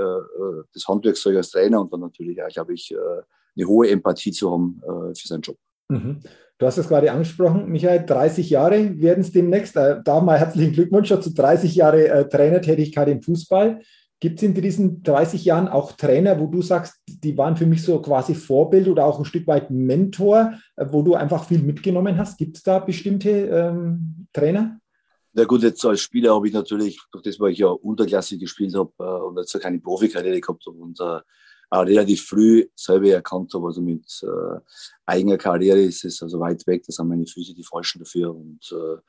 das 0.74 0.88
Handwerkszeug 0.88 1.38
als 1.38 1.52
Trainer 1.52 1.82
und 1.82 1.92
dann 1.92 2.00
natürlich 2.00 2.42
auch, 2.42 2.50
glaube 2.50 2.74
ich, 2.74 2.96
eine 3.56 3.68
hohe 3.68 3.90
Empathie 3.90 4.32
zu 4.32 4.52
haben 4.52 4.82
für 4.84 5.28
seinen 5.28 5.42
Job. 5.42 5.58
Mhm. 5.90 6.22
Du 6.58 6.66
hast 6.66 6.78
es 6.78 6.88
gerade 6.88 7.12
angesprochen, 7.12 7.68
Michael, 7.68 8.06
30 8.06 8.50
Jahre 8.50 9.00
werden 9.00 9.22
es 9.22 9.32
demnächst. 9.32 9.76
Da 9.76 10.22
mal 10.22 10.40
herzlichen 10.40 10.74
Glückwunsch 10.74 11.10
zu 11.10 11.34
30 11.34 11.76
Jahre 11.76 12.28
Trainertätigkeit 12.30 13.10
im 13.10 13.22
Fußball. 13.22 13.82
Gibt 14.20 14.40
es 14.40 14.44
in 14.44 14.54
diesen 14.54 15.04
30 15.04 15.44
Jahren 15.44 15.68
auch 15.68 15.92
Trainer, 15.92 16.40
wo 16.40 16.48
du 16.48 16.62
sagst, 16.62 16.96
die 17.08 17.38
waren 17.38 17.58
für 17.58 17.66
mich 17.66 17.84
so 17.84 18.02
quasi 18.02 18.34
Vorbild 18.34 18.88
oder 18.88 19.06
auch 19.06 19.20
ein 19.20 19.26
Stück 19.26 19.46
weit 19.48 19.70
Mentor, 19.70 20.54
wo 20.78 21.02
du 21.02 21.16
einfach 21.16 21.44
viel 21.44 21.62
mitgenommen 21.62 22.18
hast? 22.18 22.38
Gibt 22.38 22.56
es 22.56 22.64
da 22.64 22.80
bestimmte 22.80 23.30
ähm, 23.30 24.28
Trainer? 24.32 24.80
Na 25.36 25.46
gut, 25.46 25.64
jetzt 25.64 25.84
als 25.84 26.02
Spieler 26.02 26.36
habe 26.36 26.48
ich 26.48 26.54
natürlich, 26.54 27.00
durch 27.12 27.24
das, 27.24 27.40
weil 27.40 27.54
ich 27.54 27.58
ja 27.58 27.68
Unterklasse 27.68 28.38
gespielt 28.38 28.76
habe 28.76 28.92
äh, 29.00 29.04
und 29.04 29.38
jetzt 29.38 29.60
keine 29.60 29.80
Profikarriere 29.80 30.40
gehabt 30.40 30.64
habe 30.68 30.78
und 30.78 31.00
äh, 31.00 31.22
auch 31.72 31.86
relativ 31.86 32.26
früh 32.28 32.68
selber 32.76 33.10
erkannt 33.10 33.52
habe, 33.56 33.66
also 33.66 33.82
mit 33.82 34.06
äh, 34.22 34.60
eigener 35.08 35.38
Karriere 35.38 35.82
ist 35.82 36.06
es 36.06 36.22
also 36.22 36.40
weit 36.40 36.68
weg, 36.68 36.84
das 36.86 36.98
sind 36.98 37.08
meine 37.08 37.26
Füße 37.26 37.56
die 37.56 37.64
falschen 37.64 38.00
dafür 38.00 38.36
und 38.36 38.60
äh, 38.72 39.02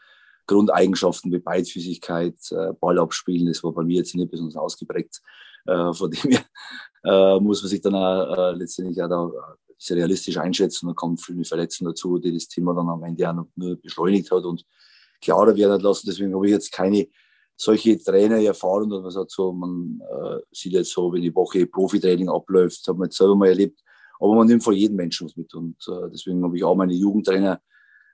Grundeigenschaften 0.47 1.31
wie 1.31 1.41
Beidfüßigkeit, 1.41 2.37
äh, 2.53 2.73
Ball 2.81 2.99
abspielen, 2.99 3.47
das 3.47 3.63
war 3.63 3.73
bei 3.73 3.85
mir 3.85 3.99
jetzt 3.99 4.15
nicht 4.15 4.31
besonders 4.31 4.57
ausgeprägt. 4.57 5.21
Äh, 5.67 5.93
von 5.93 6.11
dem 6.11 6.31
her 6.31 6.45
äh, 7.05 7.41
muss 7.41 7.63
man 7.63 7.69
sich 7.69 7.83
dann 7.83 7.95
auch 7.95 8.37
äh, 8.37 8.53
letztendlich 8.53 9.03
auch 9.03 9.09
da 9.09 9.31
sehr 9.79 9.97
realistisch 9.97 10.39
einschätzen. 10.39 10.87
Da 10.87 10.95
kommen 10.95 11.19
viele 11.19 11.45
Verletzungen 11.45 11.91
dazu, 11.91 12.19
die 12.19 12.33
das 12.33 12.49
Thema 12.49 12.75
dann 12.75 12.89
am 12.89 13.03
Ende 13.05 13.29
auch 13.29 13.35
noch 13.35 13.49
nur 13.57 13.77
beschleunigt 13.77 14.31
hat 14.31 14.45
und 14.45 14.65
klarer 15.25 15.57
werden 15.57 15.81
lassen. 15.81 16.07
Deswegen 16.07 16.35
habe 16.35 16.47
ich 16.47 16.53
jetzt 16.53 16.73
keine 16.73 17.09
solche 17.57 17.99
Trainererfahrung, 17.99 18.91
dass 18.91 19.03
man 19.03 19.11
sagt, 19.11 19.35
man 19.39 20.01
äh, 20.01 20.41
sieht 20.53 20.73
jetzt 20.73 20.93
so, 20.93 21.13
wenn 21.13 21.23
die 21.23 21.35
Woche 21.35 21.67
Profitraining 21.67 22.29
abläuft, 22.29 22.87
hat 22.87 22.97
man 22.97 23.07
jetzt 23.07 23.17
selber 23.17 23.37
mal 23.37 23.49
erlebt. 23.49 23.81
Aber 24.21 24.35
man 24.35 24.47
nimmt 24.47 24.65
von 24.65 24.75
jedem 24.75 24.97
Menschen 24.97 25.27
was 25.27 25.37
mit. 25.37 25.55
Und 25.55 25.77
äh, 25.89 26.11
deswegen 26.13 26.43
habe 26.45 26.57
ich 26.57 26.65
auch 26.65 26.75
meine 26.75 26.95
Jugendtrainer, 26.95 27.61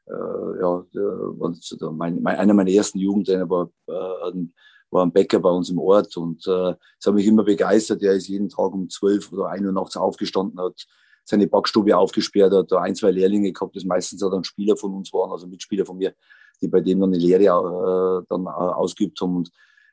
äh, 0.07 0.61
ja, 0.61 0.85
der, 0.95 1.91
mein, 1.93 2.23
mein, 2.23 2.37
einer 2.37 2.55
meiner 2.55 2.71
ersten 2.71 2.99
Jugendtrainer 2.99 3.49
war, 3.49 3.71
äh, 3.87 4.31
ein, 4.31 4.53
war 4.91 5.05
ein 5.05 5.13
Bäcker 5.13 5.39
bei 5.39 5.51
uns 5.51 5.71
im 5.71 5.79
Ort 5.79 6.17
und 6.17 6.47
äh, 6.49 6.75
das 6.75 7.07
hat 7.07 7.15
mich 7.15 7.27
immer 7.27 7.45
begeistert. 7.45 8.03
Der 8.03 8.15
ist 8.15 8.29
jeden 8.29 8.49
Tag 8.49 8.73
um 8.73 8.89
zwölf 8.89 9.33
oder 9.33 9.49
ein 9.49 9.65
Uhr 9.65 9.73
nachts 9.73 9.97
aufgestanden, 9.97 10.61
hat 10.61 10.85
seine 11.25 11.47
Backstube 11.47 11.97
aufgesperrt, 11.97 12.53
hat 12.53 12.73
da 12.73 12.81
ein, 12.81 12.97
zwei 12.97 13.13
Lehrlinge 13.13 13.53
gehabt, 13.53 13.77
das 13.77 13.85
meistens 13.85 14.23
auch 14.23 14.31
dann 14.31 14.43
Spieler 14.43 14.77
von 14.77 14.95
uns 14.95 15.13
waren, 15.13 15.31
also 15.31 15.47
Mitspieler 15.47 15.87
von 15.87 15.97
mir, 15.97 16.15
die 16.61 16.69
bei 16.69 16.81
dem 16.81 17.01
dann 17.01 17.11
eine 17.11 17.19
Lehre 17.19 17.45
äh, 17.45 18.27
dann 18.29 18.47
äh, 18.47 18.49
ausgeübt 18.49 19.21
haben 19.21 19.37
und 19.37 19.51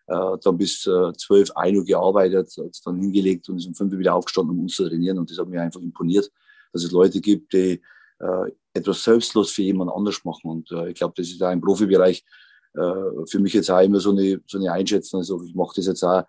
äh, 0.07 0.37
dann 0.41 0.57
bis 0.57 0.85
äh, 0.87 1.13
12, 1.13 1.51
1 1.55 1.77
Uhr 1.77 1.85
gearbeitet, 1.85 2.53
hat 2.57 2.79
dann 2.85 2.99
hingelegt 2.99 3.49
und 3.49 3.57
ist 3.57 3.67
um 3.67 3.75
5 3.75 3.93
Uhr 3.93 3.99
wieder 3.99 4.15
aufgestanden, 4.15 4.55
um 4.55 4.63
uns 4.63 4.75
zu 4.75 4.87
trainieren. 4.87 5.17
Und 5.17 5.29
das 5.29 5.37
hat 5.37 5.47
mir 5.47 5.61
einfach 5.61 5.81
imponiert, 5.81 6.31
dass 6.71 6.83
es 6.83 6.91
Leute 6.91 7.19
gibt, 7.19 7.53
die 7.53 7.81
äh, 8.19 8.51
etwas 8.73 9.03
selbstlos 9.03 9.51
für 9.51 9.63
jemand 9.63 9.91
anders 9.91 10.23
machen. 10.23 10.49
Und 10.49 10.71
äh, 10.71 10.89
ich 10.89 10.95
glaube, 10.95 11.13
das 11.17 11.27
ist 11.27 11.41
auch 11.41 11.51
im 11.51 11.61
Profibereich 11.61 12.23
äh, 12.73 13.25
für 13.25 13.39
mich 13.39 13.53
jetzt 13.53 13.69
auch 13.69 13.81
immer 13.81 13.99
so 13.99 14.11
eine, 14.11 14.41
so 14.45 14.57
eine 14.57 14.71
Einschätzung. 14.71 15.19
Also 15.19 15.43
ich 15.43 15.55
mache 15.55 15.73
das 15.75 15.87
jetzt 15.87 16.03
auch, 16.03 16.23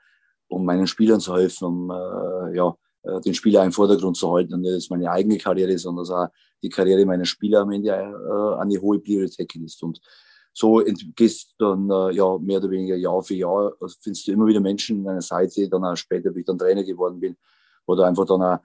um 0.49 0.65
meinen 0.65 0.87
Spielern 0.87 1.21
zu 1.21 1.37
helfen, 1.37 1.65
um 1.65 1.91
äh, 1.91 2.57
ja, 2.57 2.75
äh, 3.03 3.21
den 3.21 3.35
Spieler 3.35 3.65
im 3.65 3.73
Vordergrund 3.73 4.17
zu 4.17 4.33
halten. 4.33 4.55
Und 4.55 4.63
nicht 4.63 4.75
dass 4.75 4.91
meine 4.91 5.11
eigene 5.11 5.39
Karriere, 5.39 5.77
sondern 5.79 6.05
dass 6.05 6.11
auch 6.11 6.29
die 6.63 6.71
Karriere 6.71 7.05
meiner 7.07 7.27
Spieler 7.27 7.61
am 7.61 7.71
Ende 7.71 7.91
äh, 7.91 8.61
eine 8.61 8.81
hohe 8.81 8.99
Priorität 8.99 9.55
ist. 9.57 9.83
Und 9.83 10.01
so 10.59 10.83
gehst 11.15 11.55
du 11.59 11.65
dann 11.65 11.91
äh, 11.91 12.17
ja 12.17 12.37
mehr 12.39 12.59
oder 12.59 12.71
weniger 12.71 12.97
Jahr 12.97 13.23
für 13.23 13.35
Jahr, 13.35 13.73
also 13.81 13.97
findest 14.01 14.27
du 14.27 14.33
immer 14.33 14.47
wieder 14.47 14.61
Menschen 14.61 14.99
an 14.99 15.05
deiner 15.05 15.23
Seite, 15.23 15.69
dann 15.69 15.85
auch 15.85 15.97
später, 15.97 16.35
wie 16.35 16.41
ich 16.41 16.47
dann 16.47 16.59
Trainer 16.59 16.83
geworden 16.83 17.21
bin, 17.21 17.37
oder 17.87 18.07
einfach 18.07 18.27
dann 18.27 18.43
auch 18.43 18.59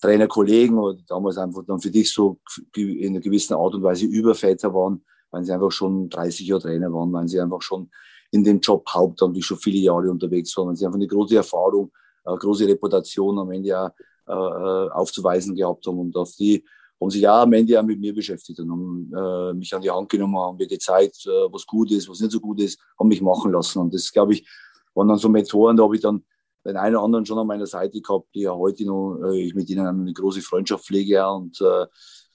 Trainerkollegen 0.00 0.78
oder 0.78 0.98
damals 1.08 1.38
einfach 1.38 1.62
dann 1.66 1.80
für 1.80 1.90
dich 1.90 2.12
so 2.12 2.38
in 2.76 3.10
einer 3.10 3.20
gewissen 3.20 3.54
Art 3.54 3.74
und 3.74 3.82
Weise 3.82 4.06
Überväter 4.06 4.72
waren, 4.72 5.04
weil 5.30 5.44
sie 5.44 5.52
einfach 5.52 5.72
schon 5.72 6.08
30 6.08 6.46
Jahre 6.46 6.62
Trainer 6.62 6.92
waren, 6.92 7.12
weil 7.12 7.26
sie 7.26 7.40
einfach 7.40 7.62
schon 7.62 7.90
in 8.30 8.44
dem 8.44 8.60
Job 8.60 8.88
hauptamtlich 8.88 9.44
schon 9.44 9.58
viele 9.58 9.78
Jahre 9.78 10.08
unterwegs 10.08 10.56
waren, 10.56 10.68
weil 10.68 10.76
sie 10.76 10.86
einfach 10.86 10.98
eine 10.98 11.08
große 11.08 11.36
Erfahrung, 11.36 11.90
eine 12.24 12.38
große 12.38 12.66
Reputation 12.66 13.38
am 13.38 13.50
Ende 13.50 13.76
auch 13.76 13.90
äh, 14.28 14.32
äh, 14.32 14.90
aufzuweisen 14.90 15.56
gehabt 15.56 15.84
haben 15.86 15.98
und 15.98 16.16
auf 16.16 16.30
die 16.38 16.64
haben 17.00 17.10
sich 17.10 17.26
auch 17.26 17.42
am 17.42 17.52
Ende 17.52 17.78
auch 17.80 17.84
mit 17.84 17.98
mir 17.98 18.14
beschäftigt 18.14 18.60
und 18.60 18.70
haben 18.70 19.12
äh, 19.16 19.54
mich 19.54 19.74
an 19.74 19.80
die 19.80 19.90
Hand 19.90 20.08
genommen, 20.08 20.36
haben 20.38 20.58
mir 20.58 20.66
gezeigt, 20.66 21.26
äh, 21.26 21.52
was 21.52 21.66
gut 21.66 21.90
ist, 21.90 22.08
was 22.08 22.20
nicht 22.20 22.32
so 22.32 22.40
gut 22.40 22.60
ist, 22.60 22.78
haben 22.98 23.08
mich 23.08 23.22
machen 23.22 23.52
lassen. 23.52 23.78
Und 23.78 23.94
das, 23.94 24.12
glaube 24.12 24.34
ich, 24.34 24.48
waren 24.94 25.08
dann 25.08 25.18
so 25.18 25.28
Methoden, 25.28 25.76
da 25.76 25.84
habe 25.84 25.96
ich 25.96 26.02
dann 26.02 26.24
den 26.64 26.76
einen 26.76 26.96
oder 26.96 27.04
anderen 27.04 27.24
schon 27.24 27.38
an 27.38 27.46
meiner 27.46 27.66
Seite 27.66 28.00
gehabt, 28.00 28.28
die 28.34 28.42
ja 28.42 28.54
heute 28.54 28.84
noch, 28.84 29.18
äh, 29.24 29.40
ich 29.40 29.54
mit 29.54 29.70
ihnen 29.70 29.86
eine 29.86 30.12
große 30.12 30.42
Freundschaft 30.42 30.84
pflege 30.84 31.12
ja, 31.14 31.30
und 31.30 31.58
äh, 31.60 31.82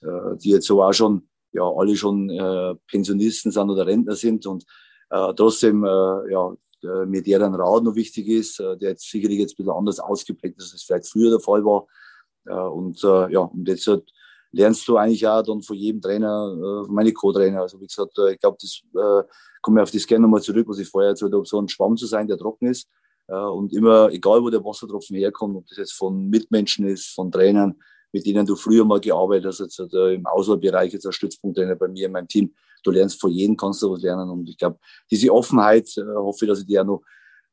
äh, 0.06 0.36
die 0.38 0.50
jetzt 0.50 0.66
so 0.66 0.82
auch 0.82 0.92
schon, 0.92 1.28
ja, 1.52 1.62
alle 1.62 1.96
schon 1.96 2.28
äh, 2.30 2.74
Pensionisten 2.88 3.52
sind 3.52 3.70
oder 3.70 3.86
Rentner 3.86 4.16
sind 4.16 4.46
und 4.46 4.64
äh, 5.10 5.32
trotzdem, 5.34 5.84
äh, 5.84 6.32
ja, 6.32 6.52
äh, 6.82 7.06
mir 7.06 7.22
deren 7.22 7.54
Rat 7.54 7.84
noch 7.84 7.94
wichtig 7.94 8.28
ist, 8.28 8.60
äh, 8.60 8.76
der 8.76 8.90
jetzt 8.90 9.08
sicherlich 9.08 9.38
jetzt 9.38 9.52
ein 9.52 9.56
bisschen 9.58 9.72
anders 9.72 10.00
ausgeprägt 10.00 10.58
ist, 10.58 10.72
als 10.72 10.74
es 10.74 10.82
vielleicht 10.82 11.08
früher 11.08 11.30
der 11.30 11.40
Fall 11.40 11.64
war. 11.64 11.86
Äh, 12.46 12.68
und 12.68 13.02
äh, 13.04 13.32
ja, 13.32 13.40
und 13.40 13.66
jetzt 13.68 13.86
halt, 13.86 14.10
lernst 14.52 14.86
du 14.88 14.96
eigentlich 14.96 15.26
auch 15.26 15.42
dann 15.42 15.62
von 15.62 15.76
jedem 15.76 16.00
Trainer, 16.00 16.84
äh, 16.86 16.92
meine 16.92 17.12
Co-Trainer. 17.12 17.62
Also 17.62 17.80
wie 17.80 17.86
gesagt, 17.86 18.18
äh, 18.18 18.32
ich 18.32 18.38
glaube, 18.38 18.56
das 18.60 18.80
äh, 18.94 19.28
komme 19.60 19.82
auf 19.82 19.90
das 19.90 20.06
gerne 20.06 20.22
nochmal 20.22 20.42
zurück, 20.42 20.66
was 20.68 20.78
ich 20.78 20.88
vorher 20.88 21.10
erzählt 21.10 21.32
habe, 21.32 21.44
so 21.44 21.60
ein 21.60 21.68
Schwamm 21.68 21.96
zu 21.96 22.06
sein, 22.06 22.26
der 22.26 22.38
trocken 22.38 22.68
ist. 22.68 22.88
Äh, 23.28 23.34
und 23.34 23.72
immer, 23.72 24.10
egal 24.10 24.42
wo 24.42 24.50
der 24.50 24.64
Wassertropfen 24.64 25.16
herkommt, 25.16 25.56
ob 25.56 25.66
das 25.66 25.78
jetzt 25.78 25.92
von 25.92 26.28
Mitmenschen 26.28 26.86
ist, 26.86 27.14
von 27.14 27.30
Trainern, 27.30 27.74
mit 28.12 28.26
denen 28.26 28.46
du 28.46 28.56
früher 28.56 28.84
mal 28.84 29.00
gearbeitet 29.00 29.46
hast, 29.46 29.60
jetzt 29.60 29.80
äh, 29.92 30.14
im 30.14 30.26
Auswahlbereich, 30.26 30.92
jetzt 30.92 31.06
als 31.06 31.16
Stützpunkttrainer 31.16 31.76
bei 31.76 31.88
mir 31.88 32.06
in 32.06 32.12
meinem 32.12 32.28
Team, 32.28 32.54
du 32.82 32.90
lernst 32.90 33.20
von 33.20 33.30
jedem, 33.30 33.56
kannst 33.56 33.82
du 33.82 33.90
was 33.90 34.02
lernen. 34.02 34.30
Und 34.30 34.48
ich 34.48 34.56
glaube, 34.56 34.78
diese 35.10 35.32
Offenheit 35.32 35.88
äh, 35.96 36.02
hoffe 36.14 36.44
ich, 36.44 36.48
dass 36.48 36.60
ich 36.60 36.66
die 36.66 36.78
auch 36.78 36.84
noch, 36.84 37.02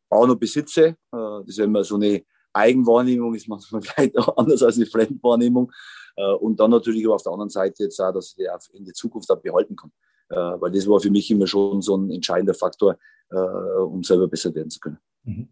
auch 0.09 0.27
noch 0.27 0.35
besitze. 0.35 0.85
Äh, 0.85 0.95
das 1.11 1.47
ist 1.47 1.57
ja 1.57 1.65
immer 1.65 1.83
so 1.83 1.95
eine 1.95 2.23
Eigenwahrnehmung, 2.53 3.33
ist 3.33 3.47
manchmal 3.47 3.81
vielleicht 3.83 4.17
anders 4.37 4.61
als 4.63 4.77
eine 4.77 4.85
Fremdwahrnehmung. 4.85 5.71
Äh, 6.15 6.33
und 6.33 6.59
dann 6.59 6.71
natürlich 6.71 7.05
aber 7.05 7.15
auf 7.15 7.23
der 7.23 7.31
anderen 7.31 7.49
Seite 7.49 7.83
jetzt 7.83 7.99
auch, 7.99 8.13
dass 8.13 8.29
ich 8.29 8.35
die 8.35 8.49
auch 8.49 8.59
in 8.73 8.85
der 8.85 8.93
Zukunft 8.93 9.29
auch 9.31 9.41
behalten 9.41 9.75
kann. 9.75 9.91
Äh, 10.29 10.61
weil 10.61 10.71
das 10.71 10.87
war 10.87 10.99
für 10.99 11.11
mich 11.11 11.29
immer 11.31 11.47
schon 11.47 11.81
so 11.81 11.95
ein 11.95 12.09
entscheidender 12.11 12.53
Faktor, 12.53 12.97
äh, 13.29 13.35
um 13.35 14.03
selber 14.03 14.27
besser 14.27 14.53
werden 14.55 14.69
zu 14.69 14.79
können. 14.79 14.99
Mhm. 15.23 15.49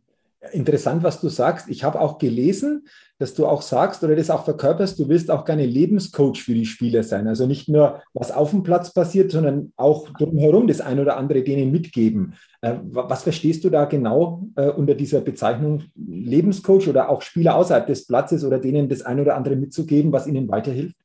Interessant, 0.54 1.04
was 1.04 1.22
du 1.22 1.30
sagst. 1.30 1.70
Ich 1.70 1.84
habe 1.84 2.02
auch 2.02 2.18
gelesen, 2.18 2.88
dass 3.20 3.36
du 3.36 3.46
auch 3.46 3.62
sagst 3.62 4.04
oder 4.04 4.16
das 4.16 4.32
auch 4.32 4.44
verkörperst, 4.44 4.98
du 4.98 5.08
willst 5.08 5.30
auch 5.30 5.46
gerne 5.46 5.68
Lebenscoach 5.68 6.42
für 6.42 6.56
die 6.56 6.66
Spieler 6.66 7.04
sein. 7.04 7.28
Also 7.28 7.46
nicht 7.46 7.70
nur, 7.70 8.02
was 8.16 8.32
auf 8.32 8.50
dem 8.50 8.64
Platz 8.64 8.92
passiert, 8.92 9.32
sondern 9.32 9.72
auch 9.78 10.10
drumherum 10.10 10.66
das 10.68 10.82
ein 10.82 11.00
oder 11.00 11.18
andere 11.18 11.44
denen 11.44 11.72
mitgeben. 11.72 12.34
Äh, 12.62 12.78
was 12.82 13.22
verstehst 13.22 13.64
du 13.64 13.70
da 13.70 13.86
genau 13.86 14.48
äh, 14.56 14.70
unter 14.70 14.96
dieser 14.96 15.22
Bezeichnung 15.22 15.84
Lebenscoach 15.96 16.88
oder 16.88 17.10
auch 17.10 17.22
Spieler 17.22 17.56
außerhalb 17.56 17.86
des 17.86 18.08
Platzes 18.08 18.44
oder 18.44 18.58
denen 18.58 18.90
das 18.90 19.04
ein 19.04 19.20
oder 19.20 19.36
andere 19.36 19.56
mitzugeben, 19.56 20.12
was 20.12 20.26
ihnen 20.26 20.50
weiterhilft? 20.50 20.96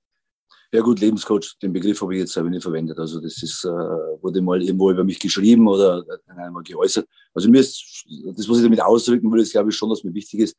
Ja 0.72 0.82
gut, 0.82 1.00
Lebenscoach, 1.00 1.56
den 1.62 1.72
Begriff 1.72 2.00
habe 2.02 2.14
ich 2.14 2.20
jetzt 2.20 2.32
selber 2.32 2.50
nicht 2.50 2.62
verwendet. 2.62 2.98
Also 2.98 3.20
das 3.20 3.42
ist, 3.42 3.64
äh, 3.64 3.68
wurde 3.68 4.42
mal 4.42 4.62
irgendwo 4.62 4.90
über 4.90 5.04
mich 5.04 5.18
geschrieben 5.18 5.68
oder 5.68 6.04
einmal 6.26 6.62
geäußert. 6.62 7.06
Also 7.34 7.48
mir 7.48 7.60
ist, 7.60 8.04
das, 8.36 8.48
was 8.48 8.58
ich 8.58 8.64
damit 8.64 8.82
ausdrücken 8.82 9.30
will, 9.30 9.40
ist 9.40 9.52
glaube 9.52 9.70
ich 9.70 9.76
schon, 9.76 9.90
dass 9.90 10.02
mir 10.02 10.14
wichtig 10.14 10.40
ist, 10.40 10.56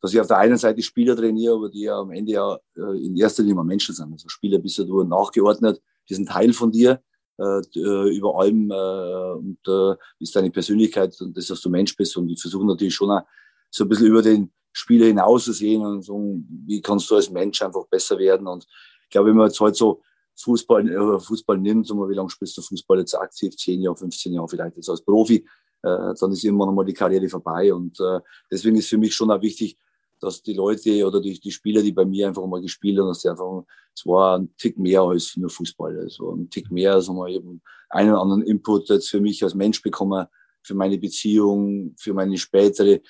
dass 0.00 0.12
ich 0.12 0.20
auf 0.20 0.28
der 0.28 0.38
einen 0.38 0.56
Seite 0.56 0.80
Spieler 0.82 1.16
trainiere, 1.16 1.54
aber 1.54 1.68
die 1.68 1.82
ja 1.82 1.98
am 1.98 2.12
Ende 2.12 2.32
ja 2.32 2.58
äh, 2.76 3.04
in 3.04 3.16
erster 3.16 3.42
Linie 3.42 3.64
Menschen 3.64 3.94
sind. 3.94 4.12
Also 4.12 4.28
Spieler 4.28 4.58
bist 4.58 4.78
ja 4.78 4.84
du 4.84 5.02
nachgeordnet, 5.02 5.82
die 6.08 6.14
sind 6.14 6.28
Teil 6.28 6.52
von 6.52 6.70
dir, 6.70 7.02
äh, 7.38 7.60
äh, 7.76 8.16
über 8.16 8.38
allem 8.38 8.70
äh, 8.70 9.32
und 9.38 9.58
äh, 9.66 9.96
ist 10.20 10.34
deine 10.34 10.50
Persönlichkeit 10.50 11.20
und 11.20 11.36
das, 11.36 11.46
dass 11.46 11.60
du 11.60 11.70
Mensch 11.70 11.96
bist. 11.96 12.16
Und 12.16 12.28
ich 12.28 12.40
versuche 12.40 12.66
natürlich 12.66 12.94
schon 12.94 13.10
auch 13.10 13.22
so 13.70 13.84
ein 13.84 13.88
bisschen 13.88 14.06
über 14.06 14.22
den 14.22 14.52
Spieler 14.72 15.06
hinaus 15.06 15.44
zu 15.44 15.52
sehen 15.52 15.84
und 15.84 16.02
so, 16.02 16.40
wie 16.66 16.80
kannst 16.80 17.10
du 17.10 17.16
als 17.16 17.30
Mensch 17.30 17.60
einfach 17.62 17.86
besser 17.86 18.18
werden 18.18 18.46
und 18.46 18.66
ich 19.08 19.12
glaube, 19.12 19.30
wenn 19.30 19.36
man 19.36 19.46
jetzt 19.46 19.58
heute 19.58 19.74
so 19.74 20.02
Fußball, 20.36 20.86
äh, 20.86 21.18
Fußball 21.18 21.56
nimmt, 21.56 21.88
mal, 21.94 22.10
wie 22.10 22.14
lange 22.14 22.28
spielst 22.28 22.58
du 22.58 22.62
Fußball 22.62 22.98
jetzt 22.98 23.14
aktiv? 23.14 23.56
Zehn 23.56 23.80
Jahre, 23.80 23.96
15 23.96 24.34
Jahre 24.34 24.48
vielleicht 24.48 24.76
jetzt 24.76 24.90
als 24.90 25.02
Profi, 25.02 25.36
äh, 25.82 26.14
dann 26.20 26.32
ist 26.32 26.44
irgendwann 26.44 26.68
einmal 26.68 26.84
die 26.84 26.92
Karriere 26.92 27.26
vorbei. 27.28 27.72
Und 27.72 27.98
äh, 28.00 28.20
deswegen 28.50 28.76
ist 28.76 28.88
für 28.88 28.98
mich 28.98 29.14
schon 29.14 29.30
auch 29.30 29.40
wichtig, 29.40 29.78
dass 30.20 30.42
die 30.42 30.52
Leute 30.52 31.06
oder 31.06 31.22
die, 31.22 31.40
die 31.40 31.50
Spieler, 31.50 31.82
die 31.82 31.92
bei 31.92 32.04
mir 32.04 32.28
einfach 32.28 32.46
mal 32.46 32.60
gespielt 32.60 32.98
haben, 32.98 33.08
dass 33.08 33.22
die 33.22 33.30
einfach, 33.30 33.62
es 33.94 34.04
war 34.04 34.38
ein 34.38 34.54
Tick 34.58 34.78
mehr 34.78 35.00
als 35.00 35.36
nur 35.38 35.48
Fußball. 35.48 35.96
Es 36.00 36.20
war 36.20 36.34
ein 36.34 36.50
Tick 36.50 36.70
mehr, 36.70 37.00
sagen 37.00 37.18
wir 37.18 37.28
eben 37.28 37.62
einen 37.88 38.10
oder 38.10 38.20
anderen 38.20 38.42
Input 38.42 38.90
jetzt 38.90 39.08
für 39.08 39.20
mich 39.22 39.42
als 39.42 39.54
Mensch 39.54 39.80
bekommen, 39.82 40.26
für 40.62 40.74
meine 40.74 40.98
Beziehung, 40.98 41.94
für 41.98 42.12
meine 42.12 42.36
spätere, 42.36 43.00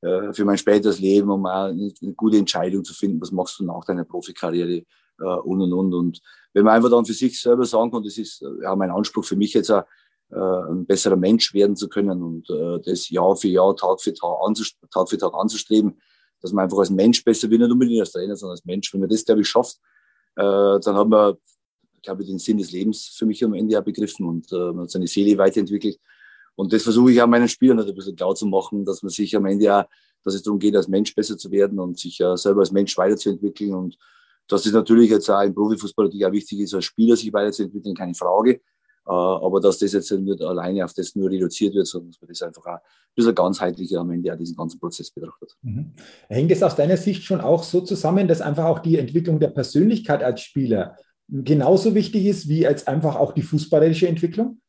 äh, 0.00 0.32
für 0.32 0.44
mein 0.44 0.58
späteres 0.58 0.98
Leben, 0.98 1.30
um 1.30 1.46
auch 1.46 1.66
eine, 1.66 1.92
eine 2.02 2.14
gute 2.14 2.38
Entscheidung 2.38 2.82
zu 2.82 2.92
finden, 2.92 3.20
was 3.20 3.30
machst 3.30 3.60
du 3.60 3.64
nach 3.64 3.84
deiner 3.84 4.04
Profikarriere 4.04 4.84
äh, 5.20 5.24
und 5.24 5.60
und 5.60 5.72
und. 5.72 5.94
Und 5.94 6.20
wenn 6.52 6.64
man 6.64 6.74
einfach 6.74 6.90
dann 6.90 7.04
für 7.04 7.12
sich 7.12 7.40
selber 7.40 7.64
sagen 7.64 7.90
kann, 7.90 8.02
das 8.02 8.18
ist 8.18 8.42
äh, 8.42 8.62
ja 8.62 8.74
mein 8.76 8.90
Anspruch 8.90 9.24
für 9.24 9.36
mich 9.36 9.54
jetzt 9.54 9.70
auch, 9.70 9.84
äh, 10.30 10.36
ein 10.38 10.86
besserer 10.86 11.16
Mensch 11.16 11.52
werden 11.54 11.76
zu 11.76 11.88
können 11.88 12.22
und 12.22 12.50
äh, 12.50 12.80
das 12.84 13.08
Jahr 13.10 13.36
für 13.36 13.48
Jahr, 13.48 13.76
Tag 13.76 14.00
für 14.00 14.12
Tag, 14.14 14.38
Tag 14.90 15.08
für 15.08 15.18
Tag 15.18 15.34
anzustreben, 15.34 16.00
dass 16.40 16.52
man 16.52 16.64
einfach 16.64 16.78
als 16.78 16.90
Mensch 16.90 17.22
besser 17.24 17.48
wird, 17.50 17.60
nicht 17.60 17.70
unbedingt 17.70 18.00
als 18.00 18.12
Trainer, 18.12 18.36
sondern 18.36 18.54
als 18.54 18.64
Mensch. 18.64 18.92
Wenn 18.92 19.00
man 19.00 19.08
das, 19.08 19.24
glaube 19.24 19.42
ich, 19.42 19.48
schafft, 19.48 19.76
äh, 20.36 20.80
dann 20.80 20.94
hat 20.96 21.08
man, 21.08 21.34
glaube 22.02 22.22
ich, 22.22 22.28
den 22.28 22.38
Sinn 22.38 22.58
des 22.58 22.72
Lebens 22.72 23.14
für 23.16 23.26
mich 23.26 23.44
am 23.44 23.54
Ende 23.54 23.78
auch 23.78 23.84
begriffen 23.84 24.26
und 24.26 24.50
äh, 24.52 24.56
man 24.56 24.80
hat 24.80 24.90
seine 24.90 25.06
Seele 25.06 25.38
weiterentwickelt. 25.38 25.98
Und 26.56 26.72
das 26.72 26.82
versuche 26.82 27.12
ich 27.12 27.20
auch 27.20 27.26
meinen 27.26 27.48
Spielern 27.48 27.80
ein 27.80 27.94
bisschen 27.94 28.16
klar 28.16 28.34
zu 28.34 28.46
machen, 28.46 28.84
dass 28.84 29.02
man 29.02 29.10
sich 29.10 29.34
am 29.36 29.46
Ende 29.46 29.74
auch, 29.74 29.84
dass 30.22 30.34
es 30.34 30.42
darum 30.42 30.58
geht, 30.58 30.76
als 30.76 30.88
Mensch 30.88 31.14
besser 31.14 31.36
zu 31.36 31.50
werden 31.50 31.78
und 31.78 31.98
sich 31.98 32.20
äh, 32.20 32.36
selber 32.36 32.60
als 32.60 32.72
Mensch 32.72 32.96
weiterzuentwickeln 32.96 33.74
und 33.74 33.98
dass 34.48 34.66
es 34.66 34.72
natürlich 34.72 35.10
jetzt 35.10 35.28
auch 35.30 35.42
im 35.42 35.54
Profifußball 35.54 36.06
natürlich 36.06 36.26
auch 36.26 36.32
wichtig 36.32 36.60
ist, 36.60 36.74
als 36.74 36.84
Spieler 36.84 37.16
sich 37.16 37.32
weiterzuentwickeln, 37.32 37.94
keine 37.94 38.14
Frage. 38.14 38.60
Äh, 39.06 39.12
aber 39.12 39.60
dass 39.60 39.78
das 39.78 39.92
jetzt 39.92 40.10
nicht 40.10 40.42
alleine 40.42 40.84
auf 40.84 40.94
das 40.94 41.14
nur 41.14 41.30
reduziert 41.30 41.74
wird, 41.74 41.86
sondern 41.86 42.10
dass 42.10 42.20
man 42.20 42.28
das 42.28 42.42
einfach 42.42 42.64
auch 42.64 42.76
ein 42.76 43.14
bisschen 43.14 43.34
ganzheitlicher 43.34 44.00
am 44.00 44.10
Ende 44.10 44.32
auch 44.32 44.38
diesen 44.38 44.56
ganzen 44.56 44.80
Prozess 44.80 45.10
betrachtet. 45.10 45.54
Mhm. 45.62 45.92
Hängt 46.28 46.50
es 46.50 46.62
aus 46.62 46.76
deiner 46.76 46.96
Sicht 46.96 47.22
schon 47.24 47.40
auch 47.40 47.62
so 47.62 47.82
zusammen, 47.82 48.28
dass 48.28 48.40
einfach 48.40 48.64
auch 48.64 48.78
die 48.78 48.98
Entwicklung 48.98 49.40
der 49.40 49.48
Persönlichkeit 49.48 50.22
als 50.22 50.40
Spieler 50.40 50.96
genauso 51.28 51.94
wichtig 51.94 52.26
ist, 52.26 52.48
wie 52.48 52.66
als 52.66 52.86
einfach 52.86 53.16
auch 53.16 53.32
die 53.32 53.42
fußballerische 53.42 54.08
Entwicklung? 54.08 54.60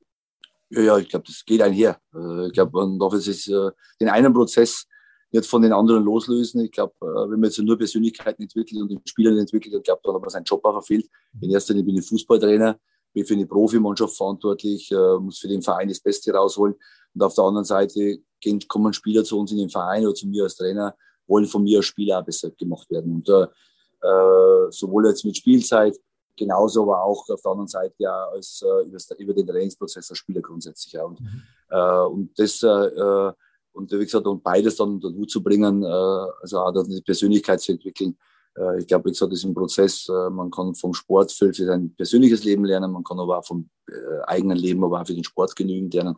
Ja, 0.69 0.81
ja, 0.81 0.97
ich 0.97 1.09
glaube, 1.09 1.25
das 1.27 1.43
geht 1.45 1.61
einher. 1.61 1.97
Äh, 2.13 2.47
ich 2.47 2.53
glaube, 2.53 2.71
man 2.73 2.99
darf 2.99 3.13
jetzt 3.13 3.47
äh, 3.47 3.71
den 4.01 4.09
einen 4.09 4.33
Prozess 4.33 4.85
nicht 5.35 5.49
von 5.49 5.61
den 5.61 5.73
anderen 5.73 6.03
loslösen. 6.03 6.61
Ich 6.61 6.71
glaube, 6.71 6.93
äh, 7.01 7.29
wenn 7.29 7.39
man 7.39 7.43
jetzt 7.45 7.59
nur 7.59 7.77
Persönlichkeiten 7.77 8.43
entwickelt 8.43 8.81
und 8.81 8.89
den 8.89 9.01
Spielern 9.05 9.37
entwickelt, 9.37 9.73
ich 9.75 9.83
glaube, 9.83 10.01
dann 10.03 10.15
hat 10.15 10.21
man 10.21 10.29
seinen 10.29 10.43
Job 10.43 10.63
auch 10.65 10.73
verfehlt. 10.73 11.07
In 11.41 11.51
erster 11.51 11.73
Linie 11.73 11.85
bin 11.85 11.97
ich 11.97 12.07
Fußballtrainer, 12.07 12.79
bin 13.13 13.25
für 13.25 13.33
eine 13.33 13.45
Profimannschaft 13.45 14.15
verantwortlich, 14.15 14.91
äh, 14.91 15.17
muss 15.19 15.39
für 15.39 15.47
den 15.47 15.61
Verein 15.61 15.89
das 15.89 15.99
Beste 15.99 16.33
rausholen. 16.33 16.75
Und 17.13 17.23
auf 17.23 17.35
der 17.35 17.43
anderen 17.43 17.65
Seite 17.65 18.19
kommen 18.67 18.93
Spieler 18.93 19.23
zu 19.23 19.39
uns 19.39 19.51
in 19.51 19.57
den 19.57 19.69
Verein 19.69 20.05
oder 20.05 20.13
zu 20.13 20.27
mir 20.27 20.43
als 20.43 20.55
Trainer, 20.55 20.95
wollen 21.27 21.45
von 21.45 21.63
mir 21.63 21.77
als 21.77 21.85
Spieler 21.85 22.19
auch 22.19 22.25
besser 22.25 22.51
gemacht 22.51 22.89
werden. 22.89 23.13
Und 23.13 23.29
äh, 23.29 23.43
äh 24.07 24.71
sowohl 24.71 25.07
jetzt 25.07 25.25
mit 25.25 25.37
Spielzeit, 25.37 25.97
genauso 26.37 26.83
aber 26.83 27.03
auch 27.03 27.27
auf 27.29 27.41
der 27.41 27.51
anderen 27.51 27.67
Seite 27.67 27.95
ja 27.99 28.27
als 28.29 28.63
äh, 28.63 29.21
über, 29.21 29.33
den 29.33 29.47
Trainingsprozess 29.47 30.09
als 30.09 30.17
Spieler 30.17 30.41
grundsätzlich. 30.41 30.93
Ja. 30.93 31.03
Und, 31.03 31.19
mhm. 31.19 31.43
äh, 31.69 32.05
und 32.05 32.39
das 32.39 32.61
äh, 32.63 33.31
und 33.75 33.91
wie 33.91 33.99
gesagt, 33.99 34.25
und 34.25 34.43
beides 34.43 34.77
dann 34.77 34.93
unter 34.93 35.09
den 35.09 35.17
Hut 35.17 35.29
zu 35.29 35.43
bringen, 35.43 35.83
äh, 35.83 35.87
also 35.87 36.59
auch 36.59 36.71
die 36.83 37.01
Persönlichkeit 37.01 37.61
zu 37.61 37.73
entwickeln. 37.73 38.17
Äh, 38.57 38.79
ich 38.79 38.87
glaube, 38.87 39.05
wie 39.05 39.11
gesagt, 39.11 39.31
das 39.31 39.39
ist 39.39 39.45
ein 39.45 39.53
Prozess. 39.53 40.07
Äh, 40.09 40.29
man 40.29 40.49
kann 40.49 40.73
vom 40.75 40.93
Sport 40.93 41.31
viel 41.31 41.53
für 41.53 41.65
sein 41.65 41.93
persönliches 41.95 42.43
Leben 42.43 42.65
lernen, 42.65 42.91
man 42.91 43.03
kann 43.03 43.19
aber 43.19 43.39
auch 43.39 43.45
vom 43.45 43.69
äh, 43.89 44.21
eigenen 44.27 44.57
Leben, 44.57 44.83
aber 44.83 45.01
auch 45.01 45.07
für 45.07 45.13
den 45.13 45.23
Sport 45.23 45.55
genügend 45.55 45.93
lernen. 45.93 46.15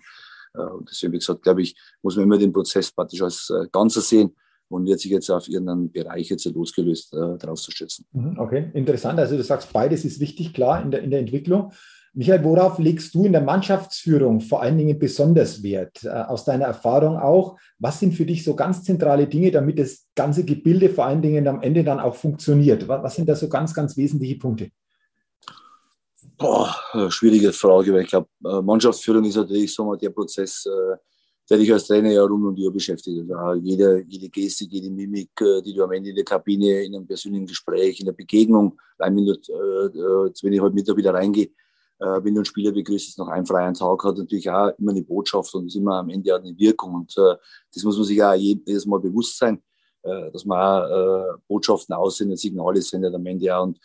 Äh, 0.54 0.62
und 0.62 0.90
deswegen, 0.90 1.14
wie 1.14 1.20
gesagt, 1.20 1.42
glaube 1.42 1.64
ich, 1.64 1.76
muss 2.02 2.16
man 2.16 2.26
immer 2.26 2.38
den 2.38 2.54
Prozess 2.54 2.92
praktisch 2.92 3.22
als 3.22 3.50
äh, 3.50 3.68
Ganzes 3.72 4.08
sehen 4.08 4.36
und 4.70 4.86
wird 4.86 5.00
sich 5.00 5.12
jetzt 5.12 5.30
auf 5.30 5.48
irgendeinen 5.48 5.92
Bereich 5.92 6.30
jetzt 6.30 6.46
losgelöst 6.46 7.14
äh, 7.14 7.38
darauf 7.38 7.60
zu 7.60 7.72
stützen. 7.72 8.06
Mhm, 8.12 8.38
okay, 8.40 8.70
interessant. 8.74 9.20
Also 9.20 9.36
du 9.36 9.44
sagst, 9.44 9.72
beides 9.74 10.06
ist 10.06 10.20
wichtig, 10.20 10.54
klar, 10.54 10.84
in 10.84 10.92
der, 10.92 11.02
in 11.02 11.10
der 11.10 11.22
Entwicklung. 11.22 11.72
Michael, 12.14 12.44
worauf 12.44 12.80
legst 12.80 13.14
du 13.14 13.26
in 13.26 13.32
der 13.32 13.42
Mannschaftsführung 13.42 14.42
vor 14.42 14.62
allen 14.62 14.78
Dingen 14.78 14.98
besonders 14.98 15.62
Wert? 15.62 16.04
Äh, 16.04 16.10
aus 16.10 16.46
deiner 16.46 16.66
Erfahrung 16.66 17.18
auch, 17.18 17.58
was 17.80 18.00
sind 18.00 18.14
für 18.14 18.26
dich 18.26 18.44
so 18.44 18.56
ganz 18.56 18.84
zentrale 18.84 19.28
Dinge, 19.28 19.52
damit 19.52 19.78
das 19.78 20.08
ganze 20.16 20.44
Gebilde 20.44 20.90
vor 20.90 21.06
allen 21.06 21.22
Dingen 21.22 21.48
am 21.48 21.62
Ende 21.62 21.84
dann 21.84 22.00
auch 22.00 22.16
funktioniert? 22.16 22.88
Was 22.88 23.16
sind 23.16 23.30
da 23.30 23.36
so 23.36 23.48
ganz, 23.50 23.74
ganz 23.74 23.96
wesentliche 23.98 24.38
Punkte? 24.38 24.72
Boah, 26.38 26.76
äh, 26.94 27.10
schwierige 27.12 27.52
Frage, 27.52 27.94
weil 27.94 28.04
ich 28.04 28.10
glaube, 28.10 28.30
äh, 28.46 28.62
Mannschaftsführung 28.62 29.24
ist 29.26 29.36
natürlich 29.36 29.74
so 29.74 29.86
mal 29.86 29.98
der 29.98 30.10
Prozess, 30.10 30.68
der 31.50 31.58
dich 31.58 31.72
als 31.72 31.88
Trainer 31.88 32.12
ja 32.12 32.24
rund 32.24 32.46
um 32.46 32.56
die 32.56 32.66
Uhr 32.66 32.74
beschäftigt. 32.74 33.32
Also 33.32 33.62
jede, 33.62 34.04
jede 34.06 34.28
Gestik, 34.28 34.70
jede 34.72 34.90
Mimik, 34.90 35.30
die 35.66 35.74
du 35.74 35.84
am 35.84 35.92
Ende 35.94 36.10
in 36.10 36.16
der 36.16 36.26
Kabine, 36.26 36.84
in 36.84 36.94
einem 36.94 37.08
persönlichen 37.08 37.46
Gespräch, 37.46 38.02
in 38.02 38.06
der 38.06 38.14
Begegnung, 38.14 38.78
wenn, 38.98 39.16
du, 39.16 39.34
wenn 39.34 40.54
ich 40.54 40.60
heute 40.60 40.76
Mittag 40.76 40.98
wieder 40.98 41.14
reingehe, 41.14 41.50
äh, 42.00 42.24
wenn 42.24 42.34
du 42.34 42.40
einen 42.40 42.46
Spieler 42.46 42.72
begrüßt, 42.72 43.10
ist 43.10 43.18
noch 43.18 43.28
ein 43.28 43.46
freien 43.46 43.74
Tag, 43.74 44.04
hat 44.04 44.18
natürlich 44.18 44.50
auch 44.50 44.72
immer 44.78 44.92
eine 44.92 45.04
Botschaft 45.04 45.54
und 45.56 45.68
ist 45.68 45.76
immer 45.76 45.96
am 45.96 46.10
Ende 46.10 46.36
auch 46.36 46.40
eine 46.40 46.58
Wirkung. 46.58 46.94
Und 46.96 47.18
äh, 47.18 47.36
das 47.74 47.84
muss 47.84 47.98
man 47.98 48.06
sich 48.06 48.24
auch 48.24 48.34
jedes 48.34 48.86
Mal 48.86 49.00
bewusst 49.00 49.38
sein, 49.38 49.62
äh, 50.04 50.32
dass 50.32 50.46
man 50.46 50.60
auch 50.60 50.90
äh, 50.90 51.38
Botschaften 51.48 51.96
aussenden, 51.96 52.38
Signale 52.38 52.82
sendet 52.82 53.16
am 53.16 53.26
Ende 53.26 53.56
auch. 53.56 53.64
Und 53.64 53.80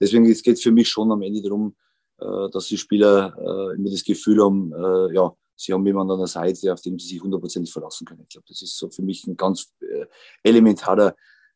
deswegen 0.00 0.24
geht 0.24 0.46
es 0.46 0.62
für 0.62 0.72
mich 0.72 0.88
schon 0.88 1.12
am 1.12 1.22
Ende 1.22 1.42
darum, 1.42 1.76
äh, 2.18 2.50
dass 2.50 2.66
die 2.66 2.78
Spieler 2.78 3.36
äh, 3.38 3.76
immer 3.76 3.90
das 3.90 4.04
Gefühl 4.04 4.42
haben, 4.42 4.72
äh, 4.72 5.14
ja, 5.14 5.32
sie 5.54 5.72
haben 5.72 5.84
jemanden 5.84 6.12
an 6.12 6.18
der 6.18 6.26
Seite, 6.26 6.72
auf 6.72 6.80
den 6.80 6.98
sie 6.98 7.08
sich 7.08 7.22
hundertprozentig 7.22 7.72
verlassen 7.72 8.06
können. 8.06 8.22
Ich 8.22 8.28
glaube, 8.30 8.46
das 8.48 8.62
ist 8.62 8.78
so 8.78 8.88
für 8.88 9.02
mich 9.02 9.26
ein 9.26 9.36
ganz 9.36 9.74
äh, 9.80 10.06
elementarer 10.42 11.14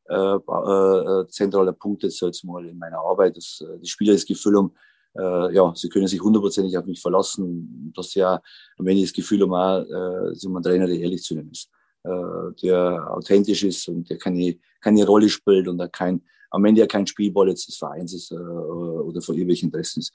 äh, 0.08 0.14
äh, 0.14 1.26
zentraler 1.28 1.72
Punkt 1.72 2.02
jetzt, 2.02 2.20
jetzt 2.20 2.44
mal 2.44 2.66
in 2.66 2.76
meiner 2.76 2.98
Arbeit, 2.98 3.36
dass 3.36 3.60
äh, 3.60 3.78
die 3.78 3.88
Spieler 3.88 4.12
das 4.12 4.26
Gefühl 4.26 4.58
haben, 4.58 4.74
äh, 5.16 5.54
ja, 5.54 5.72
sie 5.74 5.88
können 5.88 6.06
sich 6.06 6.20
hundertprozentig 6.20 6.76
auf 6.76 6.86
mich 6.86 7.00
verlassen, 7.00 7.92
dass 7.94 8.16
auch 8.16 8.40
am 8.78 8.86
Ende 8.86 9.02
das 9.02 9.12
Gefühl 9.12 9.42
haben, 9.42 9.54
auch, 9.54 9.82
äh, 9.82 10.34
einen 10.46 10.62
Trainer, 10.62 10.86
der 10.86 10.98
ehrlich 10.98 11.22
zu 11.22 11.34
ihnen 11.34 11.50
ist, 11.50 11.70
äh, 12.04 12.52
der 12.62 13.10
authentisch 13.10 13.64
ist 13.64 13.88
und 13.88 14.08
der 14.08 14.18
keine, 14.18 14.58
keine 14.80 15.06
Rolle 15.06 15.28
spielt 15.28 15.68
und 15.68 15.78
der 15.78 15.88
kein, 15.88 16.22
am 16.50 16.64
Ende 16.64 16.80
ja 16.80 16.86
kein 16.86 17.06
Spielball 17.06 17.48
jetzt 17.48 17.68
des 17.68 17.76
Vereins 17.76 18.14
ist 18.14 18.32
äh, 18.32 18.36
oder 18.36 19.20
von 19.20 19.34
irgendwelchen 19.34 19.68
Interessen 19.68 20.00
ist. 20.00 20.12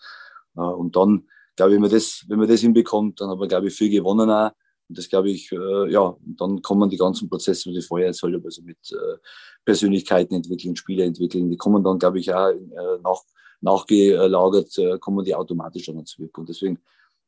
Äh, 0.55 0.61
und 0.61 0.95
dann, 0.95 1.27
glaube 1.55 1.71
ich, 1.71 1.75
wenn 1.75 1.81
man 1.81 1.91
das, 1.91 2.25
wenn 2.27 2.39
man 2.39 2.47
das 2.47 2.61
hinbekommt, 2.61 3.21
dann 3.21 3.29
haben 3.29 3.39
wir, 3.39 3.47
glaube 3.47 3.67
ich, 3.67 3.73
viel 3.75 3.89
gewonnen 3.89 4.29
auch. 4.29 4.51
Und 4.89 4.97
das 4.97 5.09
glaube 5.09 5.29
ich, 5.29 5.51
äh, 5.51 5.91
ja, 5.91 5.99
und 5.99 6.39
dann 6.39 6.61
kommen 6.61 6.89
die 6.89 6.97
ganzen 6.97 7.29
Prozesse, 7.29 7.71
die 7.71 7.81
vorher 7.81 8.07
erzählt 8.07 8.35
habe, 8.35 8.45
also 8.45 8.61
mit 8.61 8.77
äh, 8.91 9.17
Persönlichkeiten 9.65 10.33
entwickeln, 10.33 10.75
Spiele 10.77 11.03
entwickeln, 11.03 11.49
die 11.49 11.57
kommen 11.57 11.83
dann, 11.83 11.99
glaube 11.99 12.19
ich, 12.19 12.33
auch 12.33 12.51
äh, 12.51 12.99
nach, 13.03 13.21
nachgelagert, 13.61 14.77
äh, 14.77 14.97
kommen 14.99 15.25
die 15.25 15.35
automatisch 15.35 15.85
dann 15.85 16.05
zurück. 16.05 16.37
Und 16.37 16.49
deswegen 16.49 16.79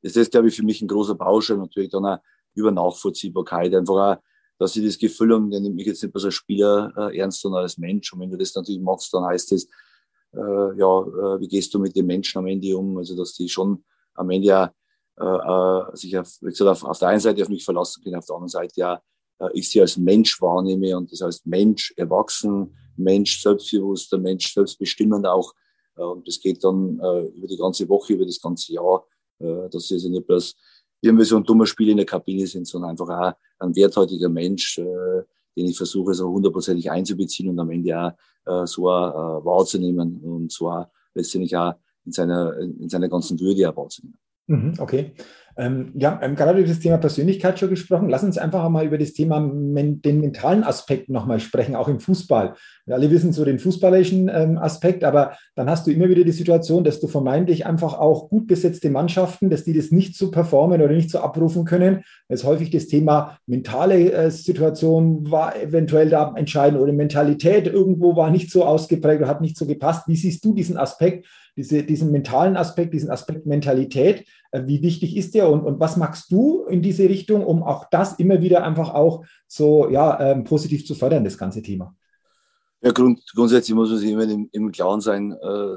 ist 0.01 0.15
das, 0.15 0.29
glaube 0.29 0.47
ich, 0.47 0.55
für 0.55 0.63
mich 0.63 0.81
ein 0.81 0.87
großer 0.87 1.15
Baustein, 1.15 1.59
natürlich 1.59 1.89
dann 1.89 2.05
auch 2.05 2.19
über 2.53 2.71
Nachvollziehbarkeit, 2.71 3.73
einfach 3.73 4.17
auch, 4.17 4.21
dass 4.57 4.73
sie 4.73 4.85
das 4.85 4.97
Gefühl 4.97 5.33
haben, 5.33 5.49
der 5.49 5.61
nimmt 5.61 5.75
mich 5.75 5.87
jetzt 5.87 6.03
nicht 6.03 6.13
als 6.13 6.33
Spieler 6.33 6.91
äh, 6.97 7.17
ernst, 7.17 7.41
sondern 7.41 7.61
als 7.61 7.77
Mensch. 7.77 8.11
Und 8.11 8.19
wenn 8.19 8.31
du 8.31 8.37
das 8.37 8.53
natürlich 8.53 8.81
machst, 8.81 9.13
dann 9.13 9.23
heißt 9.23 9.53
es, 9.53 9.65
äh, 10.33 10.77
ja, 10.77 11.01
äh, 11.01 11.39
wie 11.39 11.47
gehst 11.47 11.73
du 11.73 11.79
mit 11.79 11.95
den 11.95 12.05
Menschen 12.05 12.39
am 12.39 12.47
Ende 12.47 12.77
um? 12.77 12.97
Also, 12.97 13.15
dass 13.15 13.33
die 13.33 13.47
schon 13.47 13.83
am 14.15 14.29
Ende 14.29 14.47
ja 14.47 14.73
äh, 15.19 15.23
äh, 15.23 15.95
sich 15.95 16.17
auf, 16.17 16.29
wie 16.41 16.49
gesagt, 16.49 16.69
auf, 16.69 16.83
auf 16.83 16.99
der 16.99 17.09
einen 17.09 17.19
Seite 17.19 17.41
auf 17.41 17.49
mich 17.49 17.63
verlassen 17.63 18.03
können, 18.03 18.15
auf 18.15 18.25
der 18.25 18.35
anderen 18.35 18.49
Seite 18.49 18.73
ja 18.75 19.01
äh, 19.39 19.49
ich 19.53 19.69
sie 19.69 19.81
als 19.81 19.97
Mensch 19.97 20.41
wahrnehme 20.41 20.95
und 20.97 21.11
das 21.11 21.21
heißt 21.21 21.45
Mensch 21.47 21.93
erwachsen, 21.95 22.75
Mensch 22.95 23.41
selbstbewusster, 23.41 24.17
Mensch 24.17 24.53
selbstbestimmend 24.53 25.25
auch. 25.25 25.53
Äh, 25.99 26.03
und 26.03 26.27
das 26.27 26.39
geht 26.39 26.63
dann 26.63 26.99
äh, 26.99 27.25
über 27.27 27.47
die 27.47 27.57
ganze 27.57 27.87
Woche, 27.89 28.13
über 28.13 28.25
das 28.25 28.41
ganze 28.41 28.73
Jahr, 28.73 29.05
dass 29.41 29.87
sie 29.87 29.93
also 29.93 30.09
nicht 30.09 30.27
bloß 30.27 30.53
irgendwie 31.01 31.25
so 31.25 31.37
ein 31.37 31.43
dummer 31.43 31.65
Spiel 31.65 31.89
in 31.89 31.97
der 31.97 32.05
Kabine 32.05 32.45
sind, 32.45 32.67
sondern 32.67 32.91
einfach 32.91 33.09
auch 33.09 33.33
ein 33.59 33.75
werthaltiger 33.75 34.29
Mensch, 34.29 34.77
äh, 34.77 35.23
den 35.55 35.67
ich 35.67 35.77
versuche 35.77 36.13
so 36.13 36.29
hundertprozentig 36.29 36.89
einzubeziehen 36.89 37.49
und 37.49 37.59
am 37.59 37.71
Ende 37.71 37.97
auch 38.45 38.63
äh, 38.63 38.65
so 38.65 38.89
auch, 38.89 39.41
äh, 39.41 39.45
wahrzunehmen 39.45 40.21
und 40.23 40.51
so 40.51 40.69
auch 40.69 40.87
letztendlich 41.13 41.55
auch 41.55 41.73
in 42.05 42.11
seiner, 42.11 42.57
in 42.57 42.89
seiner 42.89 43.09
ganzen 43.09 43.39
Würde 43.39 43.69
auch 43.69 43.77
wahrzunehmen. 43.77 44.17
Mhm, 44.47 44.73
okay. 44.79 45.13
Ähm, 45.57 45.91
wir 45.93 46.11
haben 46.11 46.35
gerade 46.35 46.59
über 46.59 46.67
das 46.67 46.79
Thema 46.79 46.97
Persönlichkeit 46.97 47.59
schon 47.59 47.69
gesprochen. 47.69 48.09
Lass 48.09 48.23
uns 48.23 48.37
einfach 48.37 48.67
mal 48.69 48.85
über 48.85 48.97
das 48.97 49.13
Thema 49.13 49.39
den 49.39 50.21
mentalen 50.21 50.63
Aspekt 50.63 51.09
nochmal 51.09 51.39
sprechen, 51.39 51.75
auch 51.75 51.87
im 51.87 51.99
Fußball. 51.99 52.55
Wir 52.85 52.95
alle 52.95 53.11
wissen 53.11 53.33
so 53.33 53.45
den 53.45 53.59
fußballerischen 53.59 54.29
ähm, 54.33 54.57
Aspekt, 54.57 55.03
aber 55.03 55.33
dann 55.55 55.69
hast 55.69 55.85
du 55.85 55.91
immer 55.91 56.09
wieder 56.09 56.23
die 56.23 56.31
Situation, 56.31 56.83
dass 56.83 56.99
du 56.99 57.07
vermeintlich 57.07 57.65
einfach 57.65 57.93
auch 57.93 58.29
gut 58.29 58.47
besetzte 58.47 58.89
Mannschaften, 58.89 59.49
dass 59.49 59.63
die 59.63 59.73
das 59.73 59.91
nicht 59.91 60.15
so 60.15 60.31
performen 60.31 60.81
oder 60.81 60.93
nicht 60.93 61.09
so 61.09 61.19
abrufen 61.19 61.65
können. 61.65 62.03
Das 62.27 62.41
ist 62.41 62.45
häufig 62.45 62.69
das 62.69 62.87
Thema 62.87 63.37
mentale 63.45 64.11
äh, 64.11 64.31
Situation 64.31 65.29
war 65.29 65.55
eventuell 65.61 66.09
da 66.09 66.33
entscheidend 66.35 66.81
oder 66.81 66.93
Mentalität 66.93 67.67
irgendwo 67.67 68.15
war 68.15 68.31
nicht 68.31 68.51
so 68.51 68.65
ausgeprägt 68.65 69.21
oder 69.21 69.29
hat 69.29 69.41
nicht 69.41 69.57
so 69.57 69.65
gepasst. 69.65 70.07
Wie 70.07 70.15
siehst 70.15 70.43
du 70.45 70.53
diesen 70.53 70.77
Aspekt, 70.77 71.27
diese, 71.59 71.83
diesen 71.83 72.11
mentalen 72.11 72.55
Aspekt, 72.55 72.93
diesen 72.93 73.09
Aspekt 73.09 73.45
Mentalität? 73.45 74.25
Äh, 74.51 74.65
wie 74.65 74.81
wichtig 74.81 75.17
ist 75.17 75.35
der 75.35 75.49
und, 75.49 75.65
und 75.65 75.79
was 75.81 75.97
machst 75.97 76.31
du 76.31 76.63
in 76.65 76.81
diese 76.81 77.03
Richtung, 77.03 77.45
um 77.45 77.63
auch 77.63 77.89
das 77.91 78.13
immer 78.13 78.41
wieder 78.41 78.63
einfach 78.63 78.93
auch 78.93 79.25
so 79.45 79.89
ja, 79.89 80.17
ähm, 80.21 80.45
positiv 80.45 80.85
zu 80.85 80.95
fördern, 80.95 81.25
das 81.25 81.37
ganze 81.37 81.61
Thema? 81.61 81.93
Ja, 82.81 82.91
grund, 82.91 83.21
grundsätzlich 83.35 83.75
muss 83.75 83.89
man 83.89 83.99
sich 83.99 84.09
immer 84.09 84.23
im, 84.23 84.47
im 84.53 84.71
Klaren 84.71 85.01
sein, 85.01 85.33
äh, 85.33 85.73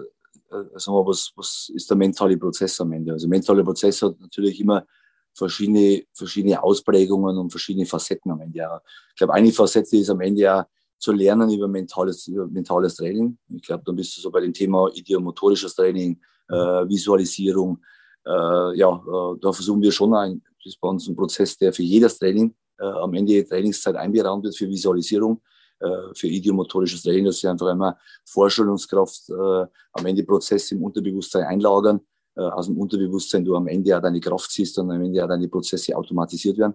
äh, 0.55 0.79
sagen 0.79 0.97
wir, 0.97 1.07
was, 1.07 1.33
was 1.35 1.69
ist 1.75 1.91
der 1.91 1.97
mentale 1.97 2.37
Prozess 2.37 2.81
am 2.81 2.93
Ende. 2.93 3.13
Also 3.13 3.27
mentale 3.27 3.65
Prozess 3.65 4.03
hat 4.03 4.21
natürlich 4.21 4.61
immer 4.61 4.87
verschiedene, 5.35 6.05
verschiedene 6.13 6.63
Ausprägungen 6.63 7.39
und 7.39 7.51
verschiedene 7.51 7.87
Facetten 7.87 8.31
am 8.31 8.41
Ende. 8.41 8.81
Ich 9.11 9.17
glaube, 9.17 9.35
eine 9.35 9.51
Facette 9.51 9.97
ist 9.97 10.11
am 10.11 10.21
Ende 10.21 10.43
ja 10.43 10.67
zu 11.03 11.13
lernen 11.13 11.51
über 11.51 11.67
mentales, 11.67 12.29
über 12.29 12.47
mentales 12.47 12.95
Training. 12.95 13.37
Ich 13.49 13.63
glaube, 13.63 13.83
dann 13.85 13.97
bist 13.97 14.17
du 14.17 14.21
so 14.21 14.31
bei 14.31 14.41
dem 14.41 14.53
Thema 14.53 14.89
ideomotorisches 14.95 15.75
Training, 15.75 16.21
äh, 16.49 16.55
Visualisierung, 16.55 17.79
äh, 18.25 18.79
ja, 18.79 18.95
äh, 18.95 19.39
da 19.41 19.53
versuchen 19.53 19.83
wir 19.83 19.91
schon 19.91 20.15
ein, 20.15 20.43
das 20.63 20.75
ist 20.75 20.81
bei 20.81 20.89
uns 20.89 21.09
ein 21.09 21.17
Prozess, 21.17 21.57
der 21.57 21.73
für 21.73 21.83
jedes 21.83 22.19
Training 22.21 22.55
äh, 22.79 22.85
am 22.85 23.15
Ende 23.15 23.45
Trainingszeit 23.45 23.97
einberaumt 23.97 24.45
wird 24.45 24.57
für 24.57 24.69
Visualisierung, 24.69 25.43
äh, 25.81 26.15
für 26.15 26.29
idiomotorisches 26.29 27.03
Training, 27.03 27.25
dass 27.25 27.41
sie 27.41 27.49
einfach 27.49 27.71
immer 27.71 27.99
Vorstellungskraft 28.25 29.29
am 29.31 30.07
Ende 30.07 30.23
Prozesse 30.23 30.77
im 30.77 30.85
Unterbewusstsein 30.85 31.45
einlagern, 31.45 32.01
aus 32.35 32.67
dem 32.67 32.79
Unterbewusstsein 32.79 33.45
du 33.45 33.57
am 33.57 33.67
Ende 33.67 33.95
auch 33.97 34.01
deine 34.01 34.21
Kraft 34.21 34.51
siehst 34.53 34.79
und 34.79 34.91
am 34.91 35.03
Ende 35.03 35.23
auch 35.23 35.29
deine 35.29 35.49
Prozesse 35.49 35.95
automatisiert 35.95 36.57
werden. 36.57 36.75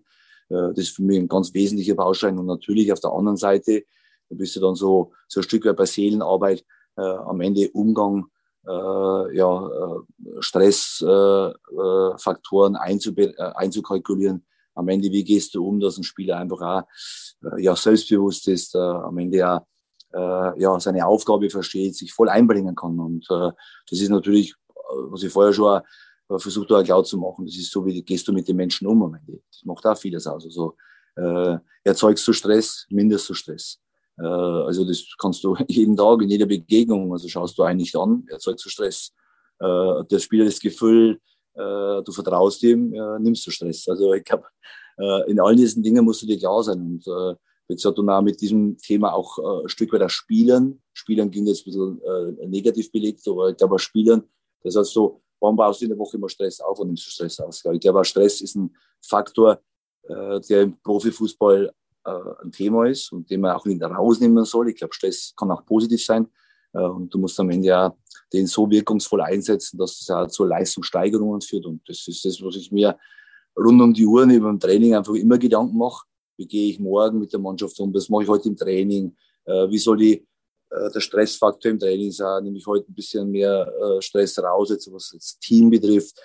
Das 0.50 0.78
ist 0.78 0.96
für 0.96 1.02
mich 1.02 1.18
ein 1.18 1.28
ganz 1.28 1.52
wesentlicher 1.54 1.96
Baustein 1.96 2.38
und 2.38 2.46
natürlich 2.46 2.92
auf 2.94 3.00
der 3.00 3.12
anderen 3.12 3.38
Seite, 3.38 3.86
da 4.30 4.36
bist 4.36 4.56
du 4.56 4.60
dann 4.60 4.76
so, 4.76 5.14
so 5.28 5.40
ein 5.40 5.44
Stück 5.44 5.66
weit 5.66 5.78
bei 5.78 5.86
Seelenarbeit, 5.86 6.64
äh, 6.98 7.02
am 7.02 7.42
Ende 7.42 7.72
Umgang 7.72 8.28
äh, 8.68 9.36
ja, 9.36 9.68
äh, 9.68 10.00
Stressfaktoren 10.40 12.76
äh, 12.76 13.34
einzukalkulieren. 13.56 14.46
Am 14.76 14.88
Ende, 14.90 15.12
wie 15.12 15.24
gehst 15.24 15.56
du 15.56 15.66
um, 15.66 15.80
dass 15.80 15.98
ein 15.98 16.04
Spieler 16.04 16.38
einfach 16.38 16.62
auch 16.62 16.84
ja, 17.58 17.76
selbstbewusst 17.76 18.48
ist, 18.48 18.76
am 18.76 19.18
Ende 19.18 19.50
auch 19.50 19.62
ja, 20.14 20.80
seine 20.80 21.08
Aufgabe 21.08 21.50
versteht, 21.50 21.96
sich 21.96 22.14
voll 22.14 22.30
einbringen 22.30 22.76
kann. 22.76 23.00
Und 23.00 23.26
das 23.28 23.56
ist 23.90 24.10
natürlich, 24.10 24.54
was 25.10 25.24
ich 25.24 25.34
vorher 25.34 25.54
schon 25.54 25.82
versucht 26.28 26.70
habe, 26.70 26.84
klar 26.84 27.04
zu 27.04 27.18
machen, 27.18 27.48
das 27.48 27.56
ist 27.56 27.72
so, 27.72 27.84
wie 27.88 28.04
gehst 28.04 28.28
du 28.28 28.34
mit 28.34 28.48
den 28.48 28.58
Menschen 28.58 28.86
um 28.86 29.02
am 29.02 29.16
Ende. 29.16 29.42
Das 29.52 29.66
macht 29.66 29.84
auch 29.88 29.98
vieles 29.98 30.28
aus. 30.28 30.46
Also 30.46 30.76
äh, 31.16 31.58
erzeugst 31.84 32.28
du 32.28 32.34
Stress, 32.34 32.86
minderst 32.90 33.28
du 33.30 33.34
Stress. 33.34 33.80
Äh, 34.20 34.26
also 34.26 34.86
das 34.86 35.06
kannst 35.18 35.44
du 35.44 35.56
jeden 35.68 35.96
Tag 35.96 36.22
in 36.22 36.30
jeder 36.30 36.46
Begegnung, 36.46 37.12
also 37.12 37.28
schaust 37.28 37.58
du 37.58 37.64
einen 37.64 37.78
nicht 37.78 37.96
an, 37.96 38.26
erzeugst 38.30 38.66
du 38.66 38.70
Stress. 38.70 39.14
Äh, 39.60 40.04
der 40.10 40.20
Spieler 40.20 40.46
das 40.46 40.60
Gefühl, 40.60 41.20
äh, 41.56 42.04
du 42.04 42.12
vertraust 42.12 42.62
ihm, 42.64 42.92
nimmst 43.20 43.46
du 43.48 43.52
Stress. 43.52 43.88
Also 43.88 44.14
ich 44.14 44.24
glaube, 44.24 44.46
in 45.28 45.40
all 45.40 45.56
diesen 45.56 45.84
Dingen 45.84 46.04
musst 46.04 46.24
du 46.24 46.26
dir 46.26 46.40
klar 46.40 46.64
sein. 46.64 46.82
Und 46.82 47.06
wie 47.06 47.76
gesagt, 47.76 48.00
und 48.00 48.10
auch 48.10 48.22
mit 48.24 48.42
diesem 48.42 48.76
Thema 48.80 49.14
auch 49.14 49.38
ein 49.62 49.70
Stück 49.70 49.94
weit 49.94 50.12
Spielen. 50.12 50.82
Spielen 50.92 51.30
ging 51.30 51.46
jetzt 51.46 51.62
ein 51.62 51.66
bisschen 51.66 52.50
negativ 52.50 52.92
belegt, 52.92 53.28
aber 53.28 53.52
ich 53.52 53.58
glaube, 53.58 53.78
Spielen, 53.78 54.24
das 54.64 54.76
heißt 54.76 54.94
so, 54.94 55.22
warum 55.40 55.56
baust 55.56 55.82
du 55.82 55.86
in 55.86 55.90
der 55.90 56.00
Woche 56.00 56.18
immer 56.18 56.30
Stress 56.30 56.62
auf 56.62 56.80
und 56.80 56.88
nimmst 56.88 57.06
du 57.06 57.12
Stress 57.12 57.40
aus? 57.40 57.64
Ich 57.72 57.80
glaube, 57.80 58.04
Stress 58.06 58.42
ist 58.42 58.56
ein 58.56 58.76
Faktor, 59.08 59.62
der 60.10 60.62
im 60.64 60.82
Profifußball 60.82 61.66
äh, 61.66 61.72
ein 62.44 62.52
Thema 62.52 62.86
ist 62.86 63.12
und 63.12 63.30
den 63.30 63.42
man 63.42 63.56
auch 63.56 63.66
nicht 63.66 63.84
rausnehmen 63.84 64.46
soll. 64.46 64.70
Ich 64.70 64.78
glaube, 64.78 64.94
Stress 64.94 65.34
kann 65.36 65.52
auch 65.52 65.66
positiv 65.66 66.04
sein. 66.04 66.28
Äh, 66.74 66.80
und 66.80 67.14
du 67.14 67.20
musst 67.20 67.40
am 67.40 67.50
Ende 67.50 67.68
ja 67.68 67.96
den 68.34 68.48
so 68.48 68.70
wirkungsvoll 68.70 69.22
einsetzen, 69.22 69.78
dass 69.78 70.02
es 70.02 70.08
ja 70.08 70.28
zu 70.28 70.44
Leistungssteigerungen 70.44 71.42
führt. 71.42 71.66
Und 71.66 71.82
das 71.88 72.08
ist 72.08 72.26
das, 72.26 72.42
was 72.42 72.56
ich 72.56 72.72
mir 72.72 72.98
rund 73.58 73.82
um 73.82 73.94
die 73.94 74.06
Uhr 74.06 74.26
neben 74.26 74.46
dem 74.46 74.60
Training 74.60 74.96
einfach 74.96 75.14
immer 75.14 75.38
Gedanken 75.38 75.78
mache. 75.78 76.06
Wie 76.38 76.48
gehe 76.48 76.70
ich 76.70 76.80
morgen 76.80 77.20
mit 77.20 77.34
der 77.34 77.40
Mannschaft 77.40 77.80
um? 77.80 77.94
Was 77.94 78.10
mache 78.10 78.24
ich 78.24 78.30
heute 78.30 78.50
im 78.50 78.58
Training? 78.58 79.16
Äh, 79.46 79.70
wie 79.70 79.80
soll 79.80 79.98
die, 79.98 80.28
der 80.70 81.00
Stressfaktor 81.00 81.72
im 81.72 81.80
Training 81.80 82.12
sein? 82.12 82.44
Nehme 82.44 82.58
ich 82.58 82.68
heute 82.68 82.92
ein 82.92 82.94
bisschen 82.94 83.32
mehr 83.32 83.72
Stress 84.02 84.38
raus, 84.38 84.70
jetzt, 84.70 84.92
was 84.92 85.12
das 85.14 85.40
Team 85.40 85.70
betrifft? 85.70 86.20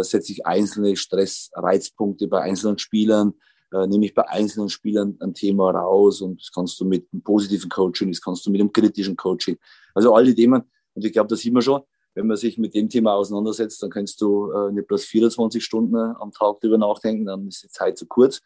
Setze 0.00 0.32
ich 0.32 0.46
einzelne 0.46 0.96
Stressreizpunkte 0.96 2.26
bei 2.26 2.40
einzelnen 2.40 2.78
Spielern? 2.78 3.34
Äh, 3.74 3.86
nehme 3.86 4.06
ich 4.06 4.14
bei 4.14 4.28
einzelnen 4.28 4.68
Spielern 4.68 5.16
ein 5.20 5.34
Thema 5.34 5.70
raus 5.70 6.20
und 6.20 6.40
das 6.40 6.52
kannst 6.52 6.78
du 6.80 6.84
mit 6.84 7.08
einem 7.12 7.22
positiven 7.22 7.68
Coaching, 7.68 8.10
das 8.10 8.20
kannst 8.20 8.46
du 8.46 8.50
mit 8.50 8.60
einem 8.60 8.72
kritischen 8.72 9.16
Coaching. 9.16 9.58
Also 9.94 10.14
all 10.14 10.24
die 10.24 10.34
Themen. 10.34 10.62
Und 10.94 11.04
ich 11.04 11.12
glaube, 11.12 11.28
das 11.28 11.40
sieht 11.40 11.52
man 11.52 11.62
schon. 11.62 11.82
Wenn 12.14 12.28
man 12.28 12.36
sich 12.36 12.56
mit 12.56 12.74
dem 12.74 12.88
Thema 12.88 13.14
auseinandersetzt, 13.14 13.82
dann 13.82 13.90
kannst 13.90 14.20
du 14.20 14.52
äh, 14.52 14.70
nicht 14.70 14.86
bloß 14.86 15.04
24 15.04 15.64
Stunden 15.64 15.96
am 15.96 16.30
Tag 16.30 16.60
darüber 16.60 16.78
nachdenken, 16.78 17.26
dann 17.26 17.48
ist 17.48 17.64
die 17.64 17.68
Zeit 17.68 17.98
zu 17.98 18.06
kurz, 18.06 18.40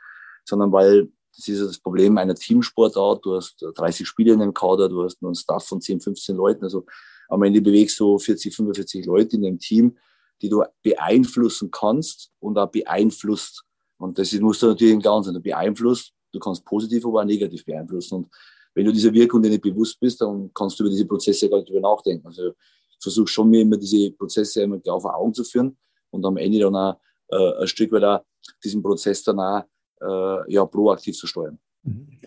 sondern 0.44 0.72
weil 0.72 1.10
das 1.36 1.46
ist 1.46 1.60
das 1.60 1.78
Problem 1.78 2.18
einer 2.18 2.34
Teamsportart. 2.34 3.24
Du 3.24 3.36
hast 3.36 3.62
30 3.76 4.08
Spieler 4.08 4.32
in 4.32 4.40
dem 4.40 4.54
Kader, 4.54 4.88
du 4.88 5.04
hast 5.04 5.22
einen 5.22 5.34
Staff 5.34 5.66
von 5.66 5.80
10, 5.80 6.00
15 6.00 6.34
Leuten. 6.34 6.64
Also 6.64 6.84
am 7.28 7.42
Ende 7.42 7.60
bewegst 7.60 8.00
du 8.00 8.18
40, 8.18 8.56
45 8.56 9.04
Leute 9.06 9.36
in 9.36 9.42
dem 9.42 9.58
Team, 9.58 9.96
die 10.40 10.48
du 10.48 10.64
beeinflussen 10.82 11.70
kannst 11.70 12.32
und 12.40 12.58
auch 12.58 12.70
beeinflusst. 12.70 13.64
Und 13.98 14.18
das 14.18 14.32
musst 14.34 14.62
du 14.62 14.68
natürlich 14.68 14.94
im 14.94 15.02
Klar 15.02 15.22
sein. 15.22 15.34
Du 15.34 15.40
beeinflusst, 15.40 16.12
du 16.32 16.38
kannst 16.38 16.64
positiv, 16.64 17.04
aber 17.04 17.20
auch 17.20 17.24
negativ 17.24 17.64
beeinflussen. 17.64 18.14
Und 18.14 18.28
wenn 18.74 18.86
du 18.86 18.92
dieser 18.92 19.12
Wirkung 19.12 19.42
dir 19.42 19.50
nicht 19.50 19.62
bewusst 19.62 19.98
bist, 20.00 20.20
dann 20.20 20.50
kannst 20.54 20.78
du 20.78 20.84
über 20.84 20.90
diese 20.90 21.06
Prozesse 21.06 21.48
gar 21.48 21.58
nicht 21.58 21.68
drüber 21.68 21.80
nachdenken. 21.80 22.26
Also 22.26 22.52
versuche 23.00 23.28
schon 23.28 23.50
mir 23.50 23.62
immer 23.62 23.76
diese 23.76 24.10
Prozesse 24.12 24.62
immer 24.62 24.78
klar 24.78 25.00
vor 25.00 25.16
Augen 25.16 25.34
zu 25.34 25.44
führen 25.44 25.76
und 26.10 26.24
am 26.24 26.36
Ende 26.36 26.60
dann 26.60 26.76
auch 26.76 27.00
äh, 27.28 27.62
ein 27.62 27.68
Stück 27.68 27.92
weit 27.92 28.04
auch 28.04 28.24
diesen 28.62 28.82
Prozess 28.82 29.22
dann 29.22 29.40
auch 29.40 29.62
äh, 30.00 30.52
ja, 30.52 30.64
proaktiv 30.64 31.16
zu 31.16 31.26
steuern. 31.26 31.58
Mhm. 31.82 32.20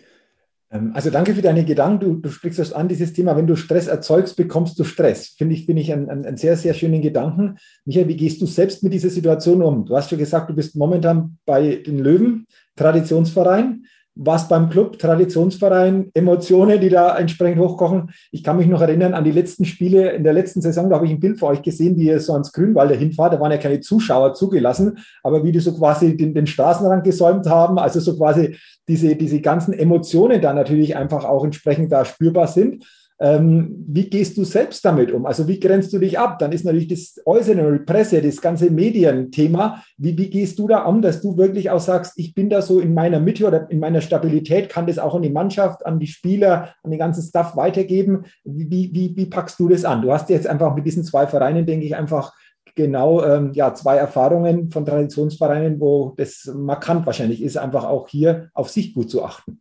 Ähm, 0.72 0.92
also 0.94 1.10
danke 1.10 1.34
für 1.34 1.42
deine 1.42 1.64
Gedanken. 1.64 2.00
Du, 2.00 2.14
du 2.14 2.30
sprichst 2.30 2.58
das 2.58 2.72
an, 2.72 2.88
dieses 2.88 3.12
Thema, 3.12 3.36
wenn 3.36 3.46
du 3.46 3.56
Stress 3.56 3.86
erzeugst, 3.86 4.36
bekommst 4.36 4.78
du 4.78 4.84
Stress. 4.84 5.28
Finde 5.28 5.54
ich, 5.54 5.66
finde 5.66 5.82
ich 5.82 5.92
einen, 5.92 6.08
einen, 6.08 6.36
sehr, 6.36 6.56
sehr 6.56 6.74
schönen 6.74 7.02
Gedanken. 7.02 7.58
Michael, 7.84 8.08
wie 8.08 8.16
gehst 8.16 8.40
du 8.40 8.46
selbst 8.46 8.82
mit 8.82 8.92
dieser 8.92 9.10
Situation 9.10 9.62
um? 9.62 9.84
Du 9.84 9.96
hast 9.96 10.10
schon 10.10 10.18
gesagt, 10.18 10.50
du 10.50 10.54
bist 10.54 10.74
momentan 10.74 11.38
bei 11.44 11.76
den 11.76 11.98
Löwen, 11.98 12.46
Traditionsverein 12.76 13.84
was 14.14 14.48
beim 14.48 14.68
Club, 14.68 14.98
Traditionsverein, 14.98 16.10
Emotionen, 16.14 16.80
die 16.80 16.90
da 16.90 17.16
entsprechend 17.16 17.60
hochkochen. 17.60 18.10
Ich 18.30 18.44
kann 18.44 18.58
mich 18.58 18.66
noch 18.66 18.82
erinnern 18.82 19.14
an 19.14 19.24
die 19.24 19.30
letzten 19.30 19.64
Spiele 19.64 20.10
in 20.10 20.22
der 20.22 20.34
letzten 20.34 20.60
Saison, 20.60 20.90
da 20.90 20.96
habe 20.96 21.06
ich 21.06 21.12
ein 21.12 21.20
Bild 21.20 21.38
für 21.38 21.46
euch 21.46 21.62
gesehen, 21.62 21.96
wie 21.96 22.06
ihr 22.06 22.20
so 22.20 22.34
ans 22.34 22.52
Grünwalder 22.52 22.94
hinfahrt. 22.94 23.32
Da 23.32 23.40
waren 23.40 23.52
ja 23.52 23.58
keine 23.58 23.80
Zuschauer 23.80 24.34
zugelassen, 24.34 24.98
aber 25.22 25.44
wie 25.44 25.52
die 25.52 25.60
so 25.60 25.72
quasi 25.72 26.16
den, 26.16 26.34
den 26.34 26.46
Straßenrand 26.46 27.04
gesäumt 27.04 27.46
haben, 27.46 27.78
also 27.78 28.00
so 28.00 28.16
quasi 28.16 28.56
diese, 28.88 29.16
diese 29.16 29.40
ganzen 29.40 29.72
Emotionen 29.72 30.40
da 30.40 30.52
natürlich 30.52 30.96
einfach 30.96 31.24
auch 31.24 31.44
entsprechend 31.44 31.90
da 31.92 32.04
spürbar 32.04 32.48
sind. 32.48 32.84
Ähm, 33.22 33.84
wie 33.86 34.10
gehst 34.10 34.36
du 34.36 34.42
selbst 34.42 34.84
damit 34.84 35.12
um? 35.12 35.26
Also 35.26 35.46
wie 35.46 35.60
grenzt 35.60 35.92
du 35.92 36.00
dich 36.00 36.18
ab? 36.18 36.40
Dann 36.40 36.50
ist 36.50 36.64
natürlich 36.64 36.88
das 36.88 37.24
Äußere, 37.24 37.78
Presse, 37.78 38.20
das 38.20 38.40
ganze 38.40 38.68
Medienthema. 38.68 39.80
Wie, 39.96 40.18
wie 40.18 40.28
gehst 40.28 40.58
du 40.58 40.66
da 40.66 40.84
um, 40.86 41.02
dass 41.02 41.20
du 41.22 41.36
wirklich 41.36 41.70
auch 41.70 41.78
sagst, 41.78 42.14
ich 42.16 42.34
bin 42.34 42.50
da 42.50 42.60
so 42.60 42.80
in 42.80 42.94
meiner 42.94 43.20
Mitte 43.20 43.46
oder 43.46 43.70
in 43.70 43.78
meiner 43.78 44.00
Stabilität, 44.00 44.68
kann 44.68 44.88
das 44.88 44.98
auch 44.98 45.14
an 45.14 45.22
die 45.22 45.30
Mannschaft, 45.30 45.86
an 45.86 46.00
die 46.00 46.08
Spieler, 46.08 46.74
an 46.82 46.90
den 46.90 46.98
ganzen 46.98 47.22
Staff 47.22 47.54
weitergeben? 47.54 48.24
Wie, 48.42 48.90
wie, 48.92 49.12
wie 49.14 49.26
packst 49.26 49.60
du 49.60 49.68
das 49.68 49.84
an? 49.84 50.02
Du 50.02 50.12
hast 50.12 50.28
jetzt 50.28 50.48
einfach 50.48 50.74
mit 50.74 50.84
diesen 50.84 51.04
zwei 51.04 51.28
Vereinen, 51.28 51.64
denke 51.64 51.86
ich, 51.86 51.94
einfach 51.94 52.32
genau 52.74 53.22
ähm, 53.22 53.52
ja, 53.54 53.72
zwei 53.72 53.98
Erfahrungen 53.98 54.72
von 54.72 54.84
Traditionsvereinen, 54.84 55.78
wo 55.78 56.14
das 56.16 56.50
markant 56.52 57.06
wahrscheinlich 57.06 57.40
ist, 57.40 57.56
einfach 57.56 57.84
auch 57.84 58.08
hier 58.08 58.50
auf 58.52 58.68
sich 58.68 58.94
gut 58.94 59.10
zu 59.10 59.22
achten. 59.24 59.60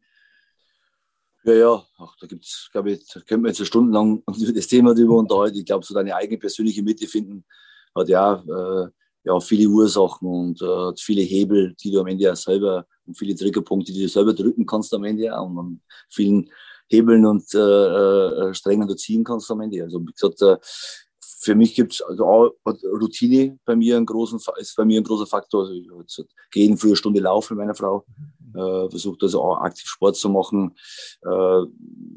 Ja, 1.43 1.53
ja, 1.53 1.83
Ach, 1.97 2.15
da 2.19 2.27
gibt 2.27 2.45
es, 2.45 2.69
glaube 2.71 2.91
ich, 2.91 3.07
da 3.07 3.19
könnte 3.21 3.37
man 3.37 3.51
jetzt 3.51 3.65
stundenlang 3.65 4.23
das 4.55 4.67
Thema 4.67 4.93
drüber 4.93 5.15
unterhalten. 5.15 5.57
Ich 5.57 5.65
glaube, 5.65 5.85
so 5.85 5.93
deine 5.93 6.15
eigene 6.15 6.37
persönliche 6.37 6.83
Mitte 6.83 7.07
finden 7.07 7.43
hat 7.95 8.09
ja, 8.09 8.35
äh, 8.47 8.87
ja 9.23 9.39
viele 9.39 9.67
Ursachen 9.67 10.27
und 10.27 10.61
äh, 10.61 10.91
viele 10.97 11.21
Hebel, 11.21 11.73
die 11.81 11.91
du 11.91 11.99
am 11.99 12.07
Ende 12.07 12.25
ja 12.25 12.35
selber 12.35 12.85
und 13.05 13.17
viele 13.17 13.35
Triggerpunkte, 13.35 13.91
die 13.91 14.03
du 14.03 14.07
selber 14.07 14.33
drücken 14.33 14.65
kannst 14.65 14.93
am 14.93 15.03
Ende 15.03 15.23
ja, 15.23 15.39
und 15.39 15.57
an 15.57 15.81
vielen 16.09 16.49
Hebeln 16.87 17.25
und 17.25 17.53
äh, 17.55 17.57
äh, 17.57 18.53
Strängen 18.53 18.87
du 18.87 18.95
ziehen 18.95 19.23
kannst 19.23 19.49
am 19.49 19.61
Ende. 19.61 19.83
Also 19.83 19.99
wie 20.01 20.11
gesagt, 20.11 20.41
äh, 20.41 20.57
für 21.43 21.55
mich 21.55 21.73
gibt 21.73 21.93
es 21.93 22.01
also 22.03 22.25
auch 22.25 22.51
Routine 22.83 23.57
bei 23.65 23.75
mir 23.75 23.97
einen 23.97 24.05
großen, 24.05 24.39
ist 24.57 24.75
bei 24.75 24.85
mir 24.85 25.01
ein 25.01 25.03
großer 25.03 25.25
Faktor. 25.25 25.61
Also 25.61 25.73
ich 25.73 26.27
gehe 26.51 26.63
jeden 26.63 26.77
frühe 26.77 26.95
Stunde 26.95 27.19
laufen 27.19 27.55
mit 27.55 27.65
meiner 27.65 27.75
Frau, 27.75 28.05
äh, 28.53 28.89
versuche 28.89 29.17
also 29.21 29.41
auch 29.41 29.57
aktiv 29.57 29.87
Sport 29.87 30.15
zu 30.15 30.29
machen. 30.29 30.75
Äh, 31.23 31.61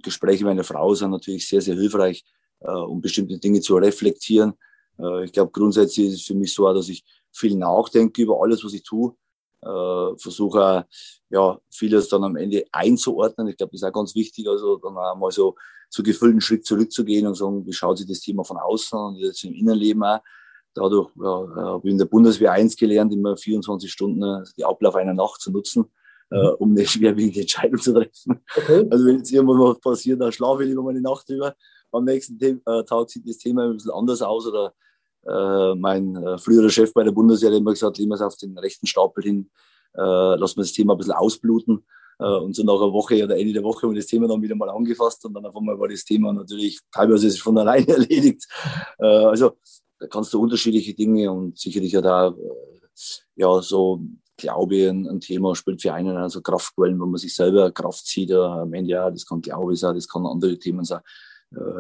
Gespräche 0.03 0.45
mit 0.45 0.53
meiner 0.53 0.65
Frau 0.65 0.95
sind 0.95 1.11
natürlich 1.11 1.49
sehr, 1.49 1.61
sehr 1.61 1.75
hilfreich, 1.75 2.25
äh, 2.61 2.71
um 2.71 3.01
bestimmte 3.01 3.39
Dinge 3.39 3.61
zu 3.61 3.77
reflektieren. 3.77 4.55
Äh, 4.99 5.25
ich 5.25 5.33
glaube, 5.33 5.53
grundsätzlich 5.53 6.09
ist 6.09 6.15
es 6.15 6.23
für 6.23 6.35
mich 6.35 6.53
so, 6.53 6.73
dass 6.73 6.89
ich 6.89 7.05
viel 7.33 7.57
nachdenke 7.57 8.23
über 8.23 8.41
alles, 8.43 8.65
was 8.65 8.73
ich 8.73 8.83
tue. 8.83 9.15
Äh, 9.63 10.19
versuche 10.19 10.87
ja 11.31 11.59
vieles 11.71 12.09
dann 12.09 12.25
am 12.25 12.37
Ende 12.37 12.65
einzuordnen. 12.71 13.49
Ich 13.49 13.57
glaube, 13.57 13.73
das 13.73 13.81
ist 13.81 13.89
auch 13.89 13.93
ganz 13.93 14.15
wichtig, 14.15 14.47
also 14.47 14.77
dann 14.77 14.97
auch 14.97 15.17
mal 15.17 15.31
so 15.31 15.57
zu 15.89 16.03
gefüllten 16.03 16.41
Schritt 16.41 16.67
zurückzugehen 16.67 17.27
und 17.27 17.35
sagen, 17.35 17.65
wie 17.67 17.73
schaut 17.73 17.99
sich 17.99 18.07
das 18.07 18.21
Thema 18.21 18.45
von 18.45 18.59
außen 18.59 18.99
und 18.99 19.17
jetzt 19.17 19.43
im 19.45 19.55
Innenleben 19.55 20.03
auch. 20.05 20.21
Dadurch 20.75 21.09
ja, 21.17 21.47
habe 21.57 21.87
ich 21.87 21.93
in 21.93 21.99
der 21.99 22.05
Bundeswehr 22.05 22.51
eins 22.53 22.77
gelernt, 22.77 23.13
immer 23.13 23.37
24 23.37 23.91
Stunden 23.91 24.23
äh, 24.23 24.45
die 24.57 24.65
Ablauf 24.65 24.97
einer 24.97 25.15
Nacht 25.15 25.41
zu 25.41 25.53
nutzen, 25.53 25.87
äh, 26.35 26.49
um 26.59 26.71
eine 26.71 26.87
schwerwiegende 26.87 27.41
Entscheidung 27.41 27.81
zu 27.81 27.93
treffen. 27.93 28.41
Okay. 28.57 28.87
Also 28.91 29.07
wenn 29.07 29.19
jetzt 29.19 29.33
irgendwann 29.33 29.61
was 29.61 29.81
passiert, 29.81 30.21
dann 30.21 30.33
schlafe 30.33 30.63
ich 30.65 30.69
lieber 30.69 30.83
mal 30.83 30.91
eine 30.91 31.01
Nacht 31.01 31.29
drüber. 31.29 31.55
Am 31.93 32.05
nächsten 32.05 32.39
Tag 32.65 33.09
sieht 33.09 33.29
das 33.29 33.39
Thema 33.39 33.65
ein 33.65 33.75
bisschen 33.75 33.93
anders 33.93 34.21
aus 34.21 34.49
oder 34.49 34.75
äh, 35.27 35.75
mein 35.77 36.17
äh, 36.17 36.39
früherer 36.39 36.71
Chef 36.71 36.93
bei 36.93 37.05
der 37.05 37.13
Bundeswehr 37.13 37.51
hat 37.51 37.59
immer 37.59 37.71
gesagt, 37.71 37.99
legen 37.99 38.11
wir 38.11 38.17
es 38.17 38.23
auf 38.23 38.37
den 38.37 38.59
rechten 38.59 38.87
Stapel 38.87 39.23
hin, 39.23 39.51
äh, 39.95 40.01
lassen 40.01 40.57
wir 40.57 40.65
das 40.65 40.73
Thema 40.73 40.95
ein 40.95 40.99
bisschen 40.99 41.13
ausbluten. 41.13 41.85
Äh, 42.19 42.25
und 42.25 42.55
so 42.55 42.63
nach 42.63 42.75
einer 42.75 42.93
Woche 42.93 43.23
oder 43.23 43.39
Ende 43.39 43.53
der 43.53 43.63
Woche 43.63 43.83
haben 43.83 43.95
wir 43.95 44.01
das 44.01 44.07
Thema 44.07 44.29
dann 44.29 44.43
wieder 44.43 44.55
mal 44.55 44.71
angefasst 44.71 45.25
und 45.25 45.35
dann 45.35 45.47
auf 45.47 45.57
einmal 45.57 45.79
war 45.79 45.89
das 45.89 46.05
Thema 46.05 46.33
natürlich 46.33 46.81
teilweise 46.93 47.27
ist 47.27 47.35
es 47.35 47.41
von 47.41 47.57
alleine 47.59 47.89
erledigt. 47.89 48.47
Äh, 48.99 49.07
also 49.07 49.53
da 49.99 50.07
kannst 50.09 50.33
du 50.35 50.41
unterschiedliche 50.41 50.95
Dinge 50.95 51.31
und 51.31 51.59
sicherlich 51.59 51.97
auch 51.97 52.33
äh, 52.33 52.33
ja 53.37 53.63
so 53.63 54.01
Glaube 54.45 54.89
ein, 54.89 55.21
Thema 55.21 55.55
spielt 55.55 55.83
für 55.83 55.95
einen 55.95 56.17
also 56.17 56.43
Kraftquellen, 56.43 57.01
wo 57.01 57.07
man 57.07 57.17
sich 57.17 57.35
selber 57.35 57.71
Kraft 57.73 58.07
zieht. 58.07 58.31
Am 58.33 58.73
Ende 58.75 58.91
ja, 58.91 59.11
das 59.11 59.27
kann 59.27 59.41
Glaube 59.41 59.75
sein, 59.77 59.95
das 59.95 60.09
kann 60.09 60.27
andere 60.27 60.59
Themen 60.59 60.85
sein. 60.85 61.01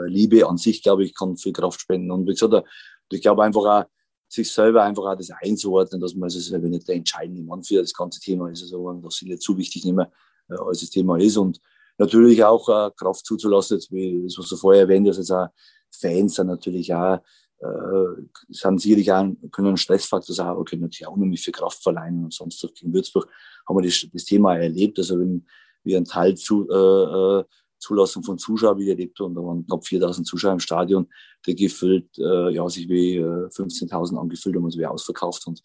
Liebe 0.06 0.48
an 0.48 0.56
sich, 0.56 0.82
glaube 0.82 1.04
ich, 1.04 1.14
kann 1.14 1.36
viel 1.36 1.52
Kraft 1.52 1.80
spenden. 1.80 2.10
Und 2.10 2.26
wie 2.26 2.32
gesagt, 2.32 2.66
ich 3.10 3.20
glaube 3.20 3.42
einfach 3.44 3.64
auch, 3.64 3.84
sich 4.28 4.50
selber 4.50 4.82
einfach 4.82 5.04
auch 5.04 5.16
das 5.16 5.30
einzuordnen, 5.30 6.00
dass 6.00 6.14
man 6.14 6.24
also 6.24 6.52
wenn 6.52 6.70
nicht 6.70 6.88
der 6.88 6.96
entscheidende 6.96 7.42
Mann 7.42 7.62
für 7.62 7.80
das 7.80 7.94
ganze 7.94 8.20
Thema 8.20 8.50
ist, 8.50 8.62
also 8.62 8.92
das 9.02 9.16
sind 9.16 9.28
nicht 9.28 9.42
zu 9.42 9.56
wichtig 9.56 9.84
mehr, 9.84 10.10
äh, 10.48 10.54
als 10.54 10.80
das 10.80 10.90
Thema 10.90 11.18
ist. 11.18 11.36
Und 11.36 11.60
natürlich 11.98 12.42
auch 12.44 12.68
äh, 12.68 12.90
Kraft 12.96 13.24
zuzulassen, 13.26 13.80
wie 13.90 14.22
das, 14.24 14.38
was 14.38 14.48
du 14.48 14.56
vorher 14.56 14.82
erwähnt 14.82 15.08
hast, 15.08 15.18
also 15.18 15.46
Fans 15.90 16.34
sind 16.34 16.48
natürlich 16.48 16.92
auch, 16.92 17.20
äh, 17.60 18.22
sind 18.48 18.80
sicherlich 18.80 19.12
auch, 19.12 19.32
können 19.50 19.68
ein 19.68 19.76
Stressfaktor 19.76 20.34
sein, 20.34 20.46
aber 20.46 20.64
können 20.64 20.82
natürlich 20.82 21.06
auch 21.06 21.14
unheimlich 21.14 21.42
viel 21.42 21.52
Kraft 21.52 21.82
verleihen. 21.82 22.24
Und 22.24 22.34
sonst 22.34 22.62
in 22.82 22.92
Würzburg 22.92 23.28
haben 23.68 23.76
wir 23.76 23.82
das, 23.82 24.06
das 24.12 24.24
Thema 24.24 24.56
erlebt. 24.56 24.98
Also 24.98 25.18
wenn 25.18 25.46
wir 25.82 25.96
einen 25.96 26.06
Teil 26.06 26.36
zu, 26.36 26.68
äh, 26.68 27.40
äh 27.40 27.44
Zulassung 27.84 28.22
von 28.22 28.38
Zuschauern 28.38 28.78
wieder 28.78 28.92
erlebt 28.92 29.20
und 29.20 29.34
da 29.34 29.42
waren 29.42 29.66
knapp 29.66 29.84
4000 29.84 30.26
Zuschauer 30.26 30.52
im 30.52 30.60
Stadion, 30.60 31.06
der 31.46 31.54
gefüllt, 31.54 32.08
äh, 32.18 32.54
ja, 32.54 32.66
sich 32.68 32.88
wie 32.88 33.16
äh, 33.16 33.48
15.000 33.48 34.18
angefüllt 34.18 34.56
und 34.56 34.64
uns 34.64 34.78
wie 34.78 34.86
ausverkauft 34.86 35.46
und 35.46 35.60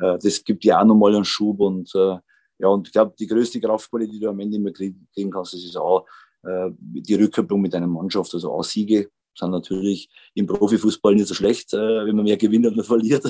äh, 0.00 0.18
das 0.18 0.42
gibt 0.42 0.64
ja 0.64 0.80
auch 0.80 0.84
nochmal 0.84 1.14
einen 1.14 1.24
Schub 1.24 1.60
und 1.60 1.94
äh, 1.94 2.16
ja, 2.58 2.68
und 2.68 2.88
ich 2.88 2.92
glaube, 2.92 3.14
die 3.18 3.26
größte 3.26 3.60
Kraftquelle, 3.60 4.08
die 4.08 4.20
du 4.20 4.28
am 4.28 4.40
Ende 4.40 4.56
immer 4.56 4.72
kriegen 4.72 5.30
kannst, 5.30 5.54
das 5.54 5.64
ist 5.64 5.76
auch 5.76 6.06
äh, 6.42 6.70
die 6.78 7.14
Rückkopplung 7.14 7.60
mit 7.60 7.72
deiner 7.72 7.86
Mannschaft, 7.86 8.34
also 8.34 8.52
auch 8.52 8.64
Siege 8.64 9.08
sind 9.34 9.50
natürlich 9.50 10.08
im 10.34 10.46
Profifußball 10.46 11.14
nicht 11.14 11.28
so 11.28 11.34
schlecht, 11.34 11.72
äh, 11.72 12.06
wenn 12.06 12.16
man 12.16 12.24
mehr 12.24 12.36
gewinnt 12.36 12.66
und 12.66 12.76
man 12.76 12.84
verliert. 12.84 13.24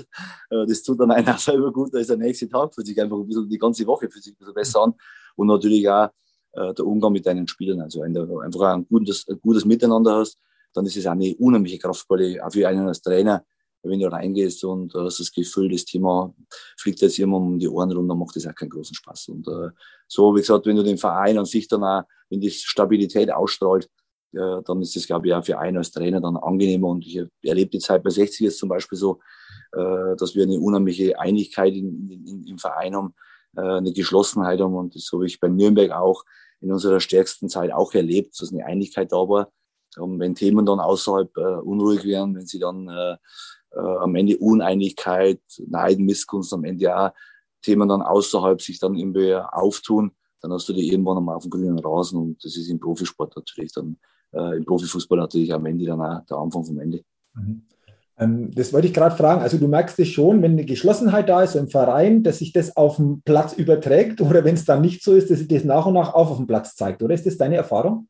Äh, 0.50 0.66
das 0.66 0.82
tut 0.82 1.00
dann 1.00 1.10
einer 1.10 1.38
selber 1.38 1.72
gut, 1.72 1.94
da 1.94 1.98
ist 1.98 2.10
der 2.10 2.16
nächste 2.16 2.48
Tag, 2.48 2.74
fühlt 2.74 2.86
sich 2.86 3.00
einfach 3.00 3.16
ein 3.16 3.26
bisschen 3.26 3.48
die 3.48 3.58
ganze 3.58 3.86
Woche 3.86 4.10
fühlt 4.10 4.24
sich 4.24 4.34
ein 4.34 4.38
bisschen 4.38 4.54
besser 4.54 4.82
an 4.82 4.94
und 5.36 5.46
natürlich 5.46 5.88
auch 5.88 6.08
äh, 6.52 6.74
der 6.74 6.86
Umgang 6.86 7.12
mit 7.12 7.26
deinen 7.26 7.46
Spielern. 7.46 7.80
Also 7.80 8.02
wenn 8.02 8.14
du 8.14 8.38
einfach 8.38 8.60
ein 8.74 8.86
gutes, 8.86 9.26
ein 9.28 9.40
gutes 9.40 9.64
Miteinander 9.64 10.16
hast, 10.16 10.38
dann 10.72 10.86
ist 10.86 10.96
es 10.96 11.06
eine 11.06 11.34
unheimliche 11.36 11.78
Kraftquelle, 11.78 12.44
auch 12.44 12.52
für 12.52 12.66
einen 12.68 12.86
als 12.86 13.02
Trainer. 13.02 13.44
Wenn 13.82 13.98
du 13.98 14.12
reingehst 14.12 14.62
und 14.64 14.92
hast 14.94 15.20
das 15.20 15.32
Gefühl, 15.32 15.70
das 15.70 15.86
Thema 15.86 16.34
fliegt 16.76 17.00
jetzt 17.00 17.16
jemand 17.16 17.46
um 17.46 17.58
die 17.58 17.68
Ohren 17.68 17.90
rum, 17.90 18.06
dann 18.06 18.18
macht 18.18 18.36
das 18.36 18.46
auch 18.46 18.54
keinen 18.54 18.68
großen 18.68 18.94
Spaß. 18.94 19.28
Und 19.28 19.48
äh, 19.48 19.70
so, 20.06 20.34
wie 20.36 20.40
gesagt, 20.40 20.66
wenn 20.66 20.76
du 20.76 20.82
den 20.82 20.98
Verein 20.98 21.38
an 21.38 21.46
sich 21.46 21.66
dann 21.66 21.82
auch, 21.82 22.02
wenn 22.28 22.40
die 22.40 22.50
Stabilität 22.50 23.32
ausstrahlt, 23.32 23.88
ja, 24.32 24.60
dann 24.62 24.80
ist 24.80 24.94
das, 24.96 25.06
glaube 25.06 25.26
ich, 25.26 25.34
auch 25.34 25.44
für 25.44 25.58
einen 25.58 25.76
als 25.76 25.90
Trainer 25.90 26.20
dann 26.20 26.36
angenehmer. 26.36 26.88
Und 26.88 27.06
ich 27.06 27.22
erlebe 27.42 27.70
die 27.70 27.78
Zeit 27.78 28.02
bei 28.02 28.10
60 28.10 28.40
jetzt 28.40 28.58
zum 28.58 28.68
Beispiel 28.68 28.98
so, 28.98 29.20
äh, 29.72 30.16
dass 30.16 30.34
wir 30.34 30.44
eine 30.44 30.60
unheimliche 30.60 31.18
Einigkeit 31.18 31.74
in, 31.74 32.08
in, 32.10 32.46
im 32.46 32.58
Verein 32.58 32.94
haben, 32.94 33.14
äh, 33.56 33.60
eine 33.60 33.92
Geschlossenheit 33.92 34.60
haben. 34.60 34.74
Und 34.74 34.94
das 34.94 35.10
habe 35.12 35.26
ich 35.26 35.40
bei 35.40 35.48
Nürnberg 35.48 35.90
auch 35.92 36.24
in 36.60 36.72
unserer 36.72 37.00
stärksten 37.00 37.48
Zeit 37.48 37.72
auch 37.72 37.92
erlebt, 37.94 38.40
dass 38.40 38.52
eine 38.52 38.64
Einigkeit 38.64 39.12
da 39.12 39.16
war. 39.16 39.50
Und 39.96 40.20
wenn 40.20 40.34
Themen 40.34 40.66
dann 40.66 40.78
außerhalb 40.78 41.36
äh, 41.36 41.40
unruhig 41.40 42.04
werden, 42.04 42.36
wenn 42.36 42.46
sie 42.46 42.60
dann 42.60 42.88
äh, 42.88 43.16
äh, 43.72 43.78
am 43.80 44.14
Ende 44.14 44.38
Uneinigkeit, 44.38 45.40
Neid, 45.66 45.98
Missgunst, 45.98 46.52
am 46.52 46.64
Ende 46.64 46.96
auch 46.96 47.10
Themen 47.62 47.88
dann 47.88 48.02
außerhalb 48.02 48.62
sich 48.62 48.78
dann 48.78 48.94
irgendwie 48.94 49.34
auftun, 49.34 50.12
dann 50.40 50.52
hast 50.52 50.68
du 50.68 50.72
die 50.72 50.88
irgendwann 50.88 51.18
einmal 51.18 51.36
auf 51.36 51.42
dem 51.42 51.50
grünen 51.50 51.78
Rasen 51.78 52.18
und 52.18 52.44
das 52.44 52.56
ist 52.56 52.68
im 52.68 52.80
Profisport 52.80 53.36
natürlich 53.36 53.72
dann, 53.72 53.98
äh, 54.32 54.56
im 54.56 54.64
Profifußball 54.64 55.18
natürlich 55.18 55.52
am 55.52 55.66
Ende 55.66 55.86
dann 55.86 56.00
auch 56.00 56.24
der 56.26 56.36
Anfang 56.36 56.64
vom 56.64 56.78
Ende. 56.78 57.02
Mhm. 57.34 57.62
Ähm, 58.20 58.50
das 58.54 58.72
wollte 58.72 58.86
ich 58.86 58.94
gerade 58.94 59.16
fragen. 59.16 59.40
Also 59.40 59.58
du 59.58 59.66
merkst 59.66 59.98
es 59.98 60.08
schon, 60.08 60.42
wenn 60.42 60.52
eine 60.52 60.64
Geschlossenheit 60.64 61.28
da 61.28 61.42
ist 61.42 61.54
so 61.54 61.58
im 61.58 61.68
Verein, 61.68 62.22
dass 62.22 62.38
sich 62.38 62.52
das 62.52 62.76
auf 62.76 62.96
dem 62.96 63.22
Platz 63.22 63.54
überträgt 63.54 64.20
oder 64.20 64.44
wenn 64.44 64.54
es 64.54 64.64
dann 64.64 64.82
nicht 64.82 65.02
so 65.02 65.14
ist, 65.14 65.30
dass 65.30 65.38
sich 65.38 65.48
das 65.48 65.64
nach 65.64 65.86
und 65.86 65.94
nach 65.94 66.14
auch 66.14 66.30
auf 66.30 66.36
dem 66.36 66.46
Platz 66.46 66.76
zeigt, 66.76 67.02
oder? 67.02 67.14
Ist 67.14 67.26
das 67.26 67.38
deine 67.38 67.56
Erfahrung? 67.56 68.08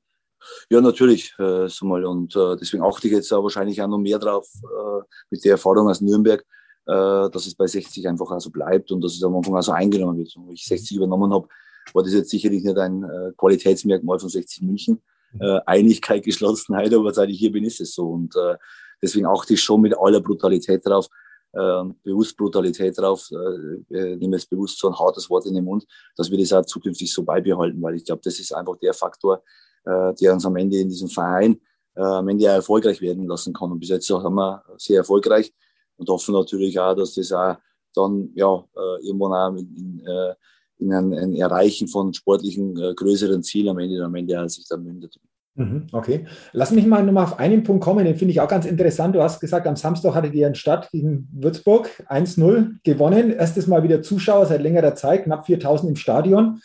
Ja, 0.68 0.80
natürlich. 0.80 1.34
Äh, 1.38 1.68
so 1.68 1.86
mal. 1.86 2.04
Und 2.04 2.34
äh, 2.34 2.56
deswegen 2.56 2.82
achte 2.82 3.06
ich 3.06 3.12
jetzt 3.12 3.32
auch 3.32 3.42
wahrscheinlich 3.42 3.80
auch 3.80 3.88
noch 3.88 3.98
mehr 3.98 4.18
drauf 4.18 4.48
äh, 4.62 5.02
mit 5.30 5.44
der 5.44 5.52
Erfahrung 5.52 5.88
aus 5.88 6.00
Nürnberg, 6.00 6.40
äh, 6.86 7.30
dass 7.30 7.46
es 7.46 7.54
bei 7.54 7.66
60 7.66 8.08
einfach 8.08 8.30
auch 8.30 8.40
so 8.40 8.50
bleibt 8.50 8.90
und 8.90 9.02
dass 9.02 9.14
es 9.14 9.22
am 9.22 9.36
Anfang 9.36 9.54
auch 9.54 9.62
so 9.62 9.72
eingenommen 9.72 10.18
wird. 10.18 10.34
Und 10.36 10.46
wo 10.46 10.52
ich 10.52 10.64
60 10.64 10.96
übernommen 10.96 11.32
habe, 11.32 11.46
war 11.92 12.02
das 12.02 12.14
jetzt 12.14 12.30
sicherlich 12.30 12.64
nicht 12.64 12.78
ein 12.78 13.04
äh, 13.04 13.32
Qualitätsmerkmal 13.36 14.18
von 14.18 14.28
60 14.28 14.62
München. 14.62 15.00
Äh, 15.38 15.60
Einigkeit, 15.66 16.24
Geschlossenheit, 16.24 16.92
aber 16.92 17.12
seit 17.12 17.30
ich 17.30 17.38
hier 17.38 17.52
bin, 17.52 17.64
ist 17.64 17.80
es 17.80 17.94
so. 17.94 18.08
Und 18.08 18.34
deswegen 19.02 19.26
achte 19.26 19.54
ich 19.54 19.62
schon 19.62 19.80
mit 19.80 19.96
aller 19.96 20.20
Brutalität 20.20 20.84
drauf, 20.84 21.08
äh, 21.52 21.82
bewusst 22.02 22.36
Brutalität 22.36 22.98
drauf, 22.98 23.28
äh, 23.30 24.16
nehme 24.16 24.36
jetzt 24.36 24.48
bewusst 24.48 24.78
so 24.78 24.88
ein 24.88 24.98
hartes 24.98 25.28
Wort 25.28 25.46
in 25.46 25.54
den 25.54 25.64
Mund, 25.64 25.84
dass 26.16 26.30
wir 26.30 26.38
das 26.38 26.52
auch 26.52 26.64
zukünftig 26.64 27.12
so 27.12 27.24
beibehalten, 27.24 27.82
weil 27.82 27.96
ich 27.96 28.04
glaube, 28.04 28.22
das 28.24 28.38
ist 28.38 28.54
einfach 28.54 28.76
der 28.76 28.94
Faktor, 28.94 29.42
äh, 29.84 30.14
der 30.14 30.32
uns 30.32 30.46
am 30.46 30.56
Ende 30.56 30.78
in 30.78 30.88
diesem 30.88 31.08
Verein 31.08 31.60
äh, 31.96 32.02
am 32.02 32.28
Ende 32.28 32.48
auch 32.50 32.54
erfolgreich 32.54 33.00
werden 33.00 33.26
lassen 33.26 33.52
kann. 33.52 33.72
Und 33.72 33.80
bis 33.80 33.88
jetzt 33.88 34.08
haben 34.10 34.34
wir 34.34 34.62
sehr 34.76 34.98
erfolgreich 34.98 35.52
und 35.96 36.08
hoffen 36.08 36.34
natürlich 36.34 36.78
auch, 36.78 36.94
dass 36.94 37.14
das 37.14 37.32
auch 37.32 37.56
dann 37.94 38.30
ja 38.34 38.64
äh, 38.76 39.06
irgendwann 39.06 39.32
auch 39.32 39.58
in, 39.58 39.76
in, 39.76 40.06
äh, 40.06 40.34
in 40.80 40.92
ein, 40.92 41.12
ein, 41.12 41.34
Erreichen 41.34 41.88
von 41.88 42.12
sportlichen 42.14 42.76
äh, 42.76 42.94
größeren 42.94 43.42
Zielen 43.42 43.68
am 43.68 43.78
Ende, 43.78 44.04
am 44.04 44.14
Ende 44.14 44.48
sich 44.48 44.66
dann 44.68 44.82
mündet. 44.82 45.16
Mhm, 45.56 45.88
okay. 45.92 46.26
Lass 46.52 46.70
mich 46.70 46.86
mal 46.86 47.04
nochmal 47.04 47.24
auf 47.24 47.38
einen 47.38 47.62
Punkt 47.62 47.82
kommen, 47.82 48.04
den 48.04 48.16
finde 48.16 48.32
ich 48.32 48.40
auch 48.40 48.48
ganz 48.48 48.66
interessant. 48.66 49.14
Du 49.14 49.22
hast 49.22 49.40
gesagt, 49.40 49.66
am 49.66 49.76
Samstag 49.76 50.14
hattet 50.14 50.34
ihr 50.34 50.46
in 50.46 50.54
Stadt 50.54 50.90
gegen 50.90 51.28
Würzburg 51.32 51.90
1-0 52.08 52.76
gewonnen. 52.82 53.30
Erstes 53.32 53.66
Mal 53.66 53.82
wieder 53.82 54.02
Zuschauer 54.02 54.46
seit 54.46 54.62
längerer 54.62 54.94
Zeit, 54.94 55.24
knapp 55.24 55.46
4000 55.46 55.90
im 55.90 55.96
Stadion. 55.96 56.60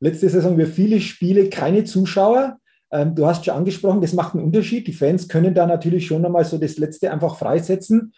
Letzte 0.00 0.28
Saison 0.28 0.58
wir 0.58 0.66
viele 0.66 1.00
Spiele, 1.00 1.48
keine 1.48 1.84
Zuschauer. 1.84 2.58
Ähm, 2.90 3.14
du 3.14 3.26
hast 3.26 3.44
schon 3.44 3.54
angesprochen, 3.54 4.00
das 4.00 4.12
macht 4.12 4.34
einen 4.34 4.44
Unterschied. 4.44 4.86
Die 4.86 4.92
Fans 4.92 5.28
können 5.28 5.54
da 5.54 5.66
natürlich 5.66 6.06
schon 6.06 6.22
nochmal 6.22 6.44
so 6.44 6.58
das 6.58 6.78
Letzte 6.78 7.12
einfach 7.12 7.36
freisetzen. 7.36 8.12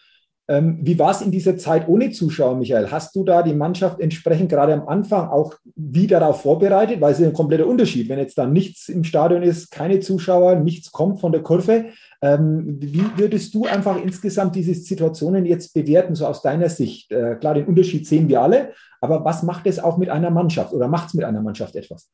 Ähm, 0.47 0.77
wie 0.81 0.99
war 0.99 1.09
es 1.09 1.21
in 1.21 1.31
dieser 1.31 1.57
Zeit 1.57 1.87
ohne 1.87 2.11
Zuschauer, 2.11 2.55
Michael? 2.55 2.91
Hast 2.91 3.15
du 3.15 3.23
da 3.23 3.41
die 3.41 3.53
Mannschaft 3.53 3.99
entsprechend 3.99 4.49
gerade 4.49 4.73
am 4.73 4.87
Anfang 4.87 5.29
auch 5.29 5.55
wie 5.75 6.05
darauf 6.05 6.41
vorbereitet? 6.41 7.01
Weil 7.01 7.13
es 7.13 7.19
ist 7.19 7.25
ein 7.25 7.33
kompletter 7.33 7.65
Unterschied. 7.65 8.09
Wenn 8.09 8.19
jetzt 8.19 8.37
da 8.37 8.45
nichts 8.45 8.87
im 8.87 9.03
Stadion 9.03 9.41
ist, 9.41 9.71
keine 9.71 10.01
Zuschauer, 10.01 10.57
nichts 10.57 10.91
kommt 10.91 11.19
von 11.19 11.31
der 11.31 11.41
Kurve. 11.41 11.85
Ähm, 12.21 12.77
wie 12.79 13.05
würdest 13.17 13.55
du 13.55 13.65
einfach 13.65 13.97
insgesamt 14.01 14.55
diese 14.55 14.75
Situationen 14.75 15.45
jetzt 15.45 15.73
bewerten, 15.73 16.13
so 16.13 16.27
aus 16.27 16.43
deiner 16.43 16.69
Sicht? 16.69 17.11
Äh, 17.11 17.37
klar, 17.37 17.55
den 17.55 17.65
Unterschied 17.65 18.07
sehen 18.07 18.27
wir 18.27 18.41
alle, 18.41 18.73
aber 19.01 19.25
was 19.25 19.41
macht 19.41 19.65
es 19.65 19.79
auch 19.79 19.97
mit 19.97 20.09
einer 20.09 20.29
Mannschaft 20.29 20.73
oder 20.73 20.87
macht 20.87 21.07
es 21.07 21.13
mit 21.15 21.25
einer 21.25 21.41
Mannschaft 21.41 21.75
etwas? 21.75 22.11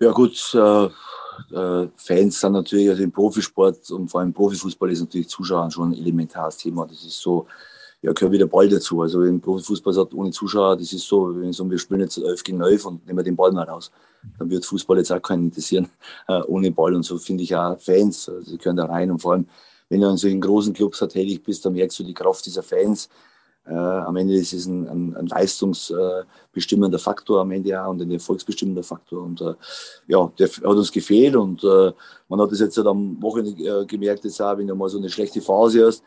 Ja, 0.00 0.10
gut. 0.10 0.54
Äh 0.54 0.88
äh, 1.52 1.88
Fans 1.96 2.40
sind 2.40 2.52
natürlich, 2.52 2.88
also 2.88 3.02
im 3.02 3.12
Profisport 3.12 3.90
und 3.90 4.08
vor 4.08 4.20
allem 4.20 4.30
im 4.30 4.34
Profifußball 4.34 4.90
ist 4.90 5.00
natürlich 5.00 5.28
Zuschauer 5.28 5.70
schon 5.70 5.90
ein 5.90 5.98
elementares 5.98 6.56
Thema. 6.56 6.86
Das 6.86 7.04
ist 7.04 7.20
so, 7.20 7.46
ja, 8.02 8.12
gehört 8.12 8.32
wieder 8.32 8.46
Ball 8.46 8.68
dazu. 8.68 9.00
Also 9.02 9.22
im 9.22 9.40
Profifußball 9.40 9.92
sagt 9.92 10.14
ohne 10.14 10.30
Zuschauer, 10.30 10.76
das 10.76 10.92
ist 10.92 11.06
so, 11.06 11.34
wenn 11.40 11.52
so, 11.52 11.68
wir 11.70 11.78
spielen 11.78 12.00
jetzt 12.00 12.18
11 12.18 12.44
gegen 12.44 12.60
11 12.60 12.86
und 12.86 13.06
nehmen 13.06 13.24
den 13.24 13.36
Ball 13.36 13.52
mal 13.52 13.64
raus. 13.64 13.90
Dann 14.38 14.50
wird 14.50 14.64
Fußball 14.64 14.98
jetzt 14.98 15.12
auch 15.12 15.22
keinen 15.22 15.44
interessieren 15.44 15.88
äh, 16.28 16.40
ohne 16.42 16.70
Ball. 16.70 16.94
Und 16.94 17.02
so 17.02 17.18
finde 17.18 17.44
ich 17.44 17.54
auch 17.56 17.78
Fans, 17.78 18.28
also 18.28 18.50
sie 18.50 18.58
gehören 18.58 18.76
da 18.76 18.86
rein. 18.86 19.10
Und 19.10 19.20
vor 19.20 19.32
allem, 19.32 19.46
wenn 19.88 20.00
du 20.00 20.08
in 20.08 20.16
solchen 20.16 20.40
großen 20.40 20.72
Clubs 20.72 20.98
tätig 20.98 21.42
bist, 21.42 21.64
dann 21.64 21.74
merkst 21.74 21.98
du 21.98 22.04
die 22.04 22.14
Kraft 22.14 22.44
dieser 22.46 22.62
Fans. 22.62 23.08
Äh, 23.66 23.72
am 23.72 24.16
Ende 24.16 24.34
ist 24.34 24.52
es 24.52 24.66
ein, 24.66 24.86
ein, 24.88 25.16
ein 25.16 25.26
leistungsbestimmender 25.26 26.98
Faktor 26.98 27.40
am 27.40 27.50
Ende 27.50 27.82
auch 27.82 27.90
und 27.90 28.02
ein 28.02 28.10
erfolgsbestimmender 28.10 28.82
Faktor. 28.82 29.22
Und 29.22 29.40
äh, 29.40 29.54
ja, 30.06 30.30
der 30.38 30.48
hat 30.48 30.64
uns 30.64 30.92
gefehlt 30.92 31.34
und 31.34 31.64
äh, 31.64 31.92
man 32.28 32.40
hat 32.40 32.52
es 32.52 32.60
jetzt 32.60 32.76
halt 32.76 32.86
am 32.86 33.20
Wochenende 33.22 33.62
äh, 33.62 33.86
gemerkt, 33.86 34.24
jetzt 34.24 34.40
auch, 34.42 34.58
wenn 34.58 34.66
du 34.66 34.74
mal 34.74 34.88
so 34.88 34.98
eine 34.98 35.08
schlechte 35.08 35.40
Phase 35.40 35.86
hast, 35.86 36.02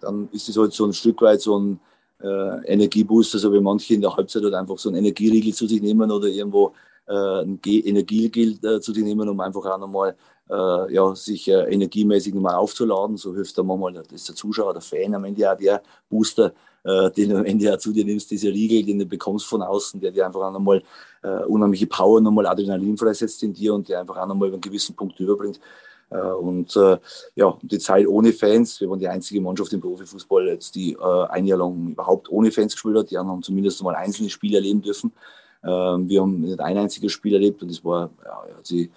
dann 0.00 0.28
ist 0.32 0.48
es 0.48 0.56
halt 0.56 0.72
so 0.72 0.84
ein 0.84 0.92
Stück 0.92 1.22
weit 1.22 1.40
so 1.40 1.58
ein 1.58 1.80
äh, 2.22 2.72
Energiebooster, 2.72 3.38
so 3.38 3.52
wie 3.52 3.60
manche 3.60 3.94
in 3.94 4.02
der 4.02 4.14
Halbzeit 4.14 4.42
halt 4.42 4.54
einfach 4.54 4.78
so 4.78 4.90
einen 4.90 4.98
Energieriegel 4.98 5.54
zu 5.54 5.66
sich 5.66 5.80
nehmen 5.80 6.10
oder 6.10 6.28
irgendwo 6.28 6.72
äh, 7.06 7.42
ein 7.42 7.58
Energieriegel 7.64 8.58
äh, 8.64 8.80
zu 8.80 8.92
sich 8.92 9.02
nehmen, 9.02 9.28
um 9.28 9.40
einfach 9.40 9.64
auch 9.64 9.78
nochmal 9.78 10.14
äh, 10.50 10.94
ja, 10.94 11.14
sich 11.14 11.48
äh, 11.48 11.72
energiemäßig 11.72 12.34
nochmal 12.34 12.56
aufzuladen. 12.56 13.16
So 13.16 13.34
hilft 13.34 13.56
da 13.56 13.62
manchmal 13.62 13.94
das 13.94 14.24
der 14.24 14.34
Zuschauer, 14.34 14.72
der 14.72 14.82
Fan 14.82 15.14
am 15.14 15.24
Ende 15.24 15.50
auch 15.50 15.56
der 15.56 15.82
Booster, 16.08 16.52
äh, 16.84 17.10
den 17.10 17.30
du 17.30 17.38
am 17.38 17.44
Ende 17.44 17.72
auch 17.72 17.78
zu 17.78 17.92
dir 17.92 18.04
nimmst, 18.04 18.30
dieser 18.30 18.50
Riegel, 18.50 18.84
den 18.84 18.98
du 18.98 19.06
bekommst 19.06 19.46
von 19.46 19.62
außen, 19.62 20.00
der 20.00 20.10
dir 20.10 20.26
einfach 20.26 20.40
auch 20.40 20.52
nochmal 20.52 20.82
äh, 21.22 21.44
unheimliche 21.44 21.86
Power, 21.86 22.20
nochmal 22.20 22.46
Adrenalin 22.46 22.96
freisetzt 22.96 23.42
in 23.42 23.52
dir 23.52 23.74
und 23.74 23.88
der 23.88 24.00
einfach 24.00 24.16
auch 24.16 24.26
nochmal 24.26 24.48
über 24.48 24.54
einen 24.56 24.62
gewissen 24.62 24.94
Punkt 24.94 25.18
überbringt. 25.20 25.60
Äh, 26.10 26.18
und 26.18 26.74
äh, 26.76 26.98
ja, 27.34 27.56
die 27.62 27.78
Zeit 27.78 28.06
ohne 28.06 28.32
Fans, 28.32 28.80
wir 28.80 28.88
waren 28.88 28.98
die 28.98 29.08
einzige 29.08 29.40
Mannschaft 29.40 29.72
im 29.72 29.80
Profifußball, 29.80 30.48
jetzt, 30.48 30.74
die 30.74 30.92
äh, 30.92 31.26
ein 31.28 31.46
Jahr 31.46 31.58
lang 31.58 31.88
überhaupt 31.88 32.30
ohne 32.30 32.50
Fans 32.50 32.72
gespielt 32.72 32.96
hat. 32.96 33.10
Die 33.10 33.18
anderen 33.18 33.36
haben 33.36 33.42
zumindest 33.42 33.82
mal 33.82 33.94
einzelne 33.94 34.30
Spiele 34.30 34.56
erleben 34.56 34.82
dürfen. 34.82 35.12
Ähm, 35.62 36.08
wir 36.08 36.22
haben 36.22 36.40
nicht 36.40 36.60
ein 36.60 36.78
einziges 36.78 37.12
Spiel 37.12 37.34
erlebt 37.34 37.62
und 37.62 37.70
das 37.70 37.84
war, 37.84 38.10
ja, 38.24 38.44
äh, 38.44 38.88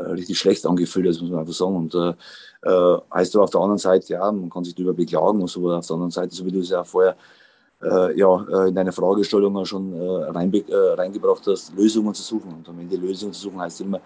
richtig 0.00 0.38
schlecht 0.38 0.66
angefühlt, 0.66 1.06
das 1.06 1.20
muss 1.20 1.30
man 1.30 1.40
einfach 1.40 1.52
sagen. 1.52 1.76
Und 1.76 1.94
äh, 1.94 2.14
äh, 2.68 2.98
heißt 3.12 3.34
aber 3.34 3.44
auf 3.44 3.50
der 3.50 3.60
anderen 3.60 3.78
Seite, 3.78 4.12
ja, 4.14 4.32
man 4.32 4.50
kann 4.50 4.64
sich 4.64 4.74
darüber 4.74 4.94
beklagen, 4.94 5.42
aber 5.42 5.78
auf 5.78 5.86
der 5.86 5.94
anderen 5.94 6.10
Seite, 6.10 6.34
so 6.34 6.44
wie 6.44 6.52
du 6.52 6.60
es 6.60 6.70
ja 6.70 6.84
vorher 6.84 7.16
äh, 7.82 8.18
ja, 8.18 8.46
äh, 8.50 8.68
in 8.68 8.74
deiner 8.74 8.92
Fragestellung 8.92 9.64
schon 9.64 9.92
äh, 9.92 10.24
rein, 10.30 10.52
äh, 10.52 10.74
reingebracht 10.74 11.46
hast, 11.46 11.74
Lösungen 11.74 12.14
zu 12.14 12.22
suchen. 12.22 12.52
Und 12.52 12.68
am 12.68 12.78
Ende 12.78 12.96
Lösungen 12.96 13.32
zu 13.32 13.42
suchen 13.42 13.60
heißt 13.60 13.80
immer, 13.82 14.00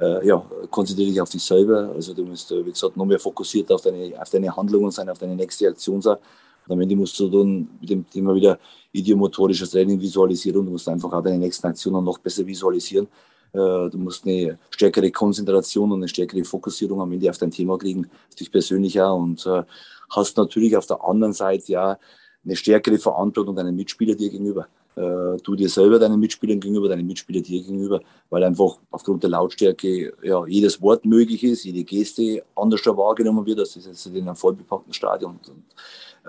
äh, 0.00 0.26
ja, 0.26 0.44
konzentriere 0.70 1.10
dich 1.10 1.20
auf 1.20 1.30
dich 1.30 1.42
selber. 1.42 1.90
Also 1.94 2.14
du 2.14 2.24
musst, 2.24 2.50
wie 2.50 2.70
gesagt, 2.70 2.96
noch 2.96 3.06
mehr 3.06 3.18
fokussiert 3.18 3.70
auf 3.72 3.82
deine, 3.82 4.20
auf 4.20 4.30
deine 4.30 4.54
Handlungen 4.54 4.90
sein, 4.90 5.08
auf 5.08 5.18
deine 5.18 5.36
nächste 5.36 5.68
Aktion 5.68 6.00
sein. 6.00 6.16
Und 6.66 6.74
am 6.74 6.80
Ende 6.80 6.96
musst 6.96 7.18
du 7.18 7.28
dann 7.28 7.68
mit 7.80 7.90
dem 7.90 8.08
Thema 8.08 8.34
wieder 8.34 8.58
idiomotorisches 8.92 9.70
Training 9.70 10.00
visualisieren. 10.00 10.64
Du 10.64 10.72
musst 10.72 10.88
einfach 10.88 11.12
auch 11.12 11.22
deine 11.22 11.38
nächsten 11.38 11.66
Aktionen 11.66 12.04
noch 12.04 12.18
besser 12.18 12.46
visualisieren. 12.46 13.06
Äh, 13.52 13.90
du 13.90 13.98
musst 13.98 14.26
eine 14.26 14.58
stärkere 14.70 15.10
Konzentration 15.10 15.92
und 15.92 16.00
eine 16.00 16.08
stärkere 16.08 16.44
Fokussierung 16.44 17.00
am 17.00 17.12
Ende 17.12 17.30
auf 17.30 17.38
dein 17.38 17.50
Thema 17.50 17.78
kriegen, 17.78 18.10
auf 18.28 18.34
dich 18.34 18.50
persönlich 18.50 19.00
auch. 19.00 19.18
Und 19.18 19.44
äh, 19.46 19.62
hast 20.10 20.36
natürlich 20.36 20.76
auf 20.76 20.86
der 20.86 21.02
anderen 21.02 21.32
Seite 21.32 21.72
ja 21.72 21.98
eine 22.44 22.56
stärkere 22.56 22.98
Verantwortung 22.98 23.56
deinen 23.56 23.76
Mitspielern 23.76 24.16
dir 24.16 24.30
gegenüber. 24.30 24.66
Äh, 24.96 25.36
du 25.42 25.54
dir 25.54 25.68
selber 25.68 25.98
deinen 25.98 26.18
Mitspielern 26.18 26.58
gegenüber, 26.60 26.88
deinen 26.88 27.06
Mitspielern 27.06 27.42
dir 27.42 27.60
gegenüber, 27.60 28.00
weil 28.28 28.42
einfach 28.42 28.78
aufgrund 28.90 29.22
der 29.22 29.30
Lautstärke 29.30 30.12
ja, 30.22 30.46
jedes 30.46 30.80
Wort 30.82 31.04
möglich 31.04 31.44
ist, 31.44 31.64
jede 31.64 31.84
Geste 31.84 32.42
anders 32.56 32.84
wahrgenommen 32.86 33.46
wird, 33.46 33.60
als 33.60 33.74
das 33.74 33.86
jetzt 33.86 34.06
in 34.06 34.26
einem 34.26 34.36
vollbepackten 34.36 34.92
Stadion. 34.92 35.38
Und, 35.48 35.64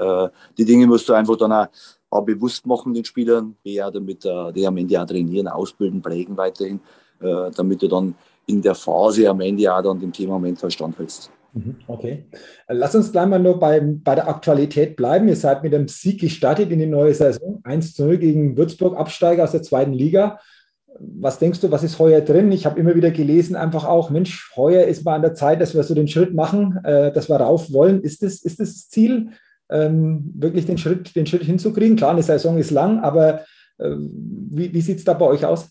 äh, 0.03 0.29
die 0.57 0.65
Dinge 0.65 0.87
musst 0.87 1.09
du 1.09 1.13
einfach 1.13 1.37
dann 1.37 1.51
auch 1.51 1.67
A, 2.11 2.19
bewusst 2.19 2.65
machen 2.65 2.93
den 2.93 3.05
Spielern, 3.05 3.55
B, 3.63 3.81
auch 3.81 3.91
damit 3.91 4.23
die 4.25 4.67
am 4.67 4.77
Ende 4.77 5.01
auch 5.01 5.05
trainieren, 5.05 5.47
ausbilden, 5.47 6.01
prägen 6.01 6.35
weiterhin, 6.35 6.81
äh, 7.21 7.51
damit 7.55 7.81
du 7.81 7.87
dann 7.87 8.15
in 8.47 8.61
der 8.61 8.75
Phase 8.75 9.29
am 9.29 9.41
Ende 9.41 9.73
auch 9.73 9.81
dann 9.81 9.99
dem 9.99 10.11
Thema 10.11 10.39
mental 10.39 10.71
standhältst. 10.71 11.31
Mhm, 11.53 11.75
okay. 11.87 12.25
Lass 12.67 12.95
uns 12.95 13.11
gleich 13.11 13.27
mal 13.27 13.39
nur 13.39 13.59
bei, 13.59 13.81
bei 13.81 14.15
der 14.15 14.27
Aktualität 14.27 14.95
bleiben. 14.95 15.27
Ihr 15.27 15.35
seid 15.35 15.63
mit 15.63 15.73
dem 15.73 15.87
Sieg 15.87 16.21
gestartet 16.21 16.71
in 16.71 16.79
die 16.79 16.85
neue 16.85 17.13
Saison. 17.13 17.59
1 17.63 17.93
zu 17.93 18.05
0 18.05 18.17
gegen 18.17 18.57
Würzburg, 18.57 18.97
Absteiger 18.97 19.43
aus 19.43 19.51
der 19.51 19.63
zweiten 19.63 19.93
Liga. 19.93 20.39
Was 20.99 21.39
denkst 21.39 21.59
du, 21.61 21.71
was 21.71 21.83
ist 21.83 21.99
heuer 21.99 22.21
drin? 22.21 22.51
Ich 22.51 22.65
habe 22.65 22.79
immer 22.79 22.95
wieder 22.95 23.11
gelesen, 23.11 23.55
einfach 23.55 23.85
auch, 23.85 24.09
Mensch, 24.09 24.51
heuer 24.55 24.85
ist 24.85 25.03
mal 25.03 25.15
an 25.15 25.21
der 25.21 25.33
Zeit, 25.33 25.59
dass 25.61 25.73
wir 25.73 25.83
so 25.83 25.95
den 25.95 26.07
Schritt 26.07 26.33
machen, 26.33 26.79
äh, 26.83 27.11
dass 27.11 27.29
wir 27.29 27.37
rauf 27.37 27.71
wollen. 27.73 28.01
Ist 28.01 28.23
das, 28.23 28.41
ist 28.43 28.59
das 28.59 28.87
Ziel, 28.89 29.29
ähm, 29.69 30.31
wirklich 30.35 30.65
den 30.65 30.77
Schritt, 30.77 31.15
den 31.15 31.25
Schritt 31.25 31.43
hinzukriegen? 31.43 31.97
Klar, 31.97 32.11
eine 32.11 32.23
Saison 32.23 32.57
ist 32.57 32.71
lang, 32.71 32.99
aber 32.99 33.41
äh, 33.77 33.95
wie, 33.97 34.73
wie 34.73 34.81
sieht 34.81 34.99
es 34.99 35.03
da 35.03 35.13
bei 35.13 35.25
euch 35.25 35.45
aus? 35.45 35.69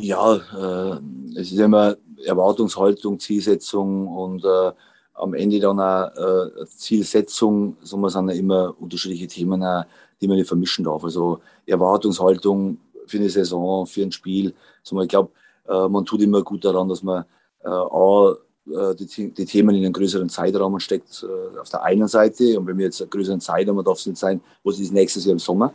Ja, 0.00 0.36
äh, 0.36 1.00
es 1.40 1.50
ist 1.50 1.58
immer 1.58 1.96
Erwartungshaltung, 2.24 3.18
Zielsetzung 3.18 4.06
und 4.06 4.44
äh, 4.44 4.72
am 5.14 5.34
Ende 5.34 5.58
dann 5.58 5.80
auch 5.80 6.12
äh, 6.16 6.66
Zielsetzung, 6.66 7.76
so 7.82 7.96
man 7.96 8.08
sind 8.08 8.28
immer 8.28 8.76
unterschiedliche 8.78 9.26
Themen, 9.26 9.60
auch, 9.64 9.82
die 10.20 10.28
man 10.28 10.36
nicht 10.36 10.46
vermischen 10.46 10.84
darf. 10.84 11.02
Also 11.02 11.40
Erwartungshaltung 11.66 12.78
für 13.06 13.16
eine 13.16 13.28
Saison, 13.28 13.86
für 13.88 14.02
ein 14.02 14.12
Spiel. 14.12 14.54
Also 14.82 15.00
ich 15.02 15.08
glaube, 15.08 15.32
äh, 15.66 15.88
man 15.88 16.04
tut 16.04 16.22
immer 16.22 16.42
gut 16.42 16.64
daran, 16.64 16.88
dass 16.88 17.02
man 17.02 17.24
äh, 17.64 17.68
A, 17.68 18.36
äh, 18.70 18.94
die, 18.94 19.32
die, 19.34 19.44
Themen 19.46 19.74
in 19.74 19.84
einen 19.84 19.92
größeren 19.92 20.28
Zeitraum 20.28 20.78
steckt, 20.78 21.26
äh, 21.28 21.58
auf 21.58 21.70
der 21.70 21.82
einen 21.82 22.06
Seite. 22.06 22.56
Und 22.56 22.68
wenn 22.68 22.78
wir 22.78 22.84
jetzt 22.84 23.02
einen 23.02 23.10
größeren 23.10 23.40
Zeitraum, 23.40 23.82
darf 23.82 23.98
es 23.98 24.06
nicht 24.06 24.18
sein, 24.18 24.40
was 24.62 24.78
ist 24.78 24.92
nächstes 24.92 25.24
Jahr 25.24 25.32
im 25.32 25.40
Sommer. 25.40 25.74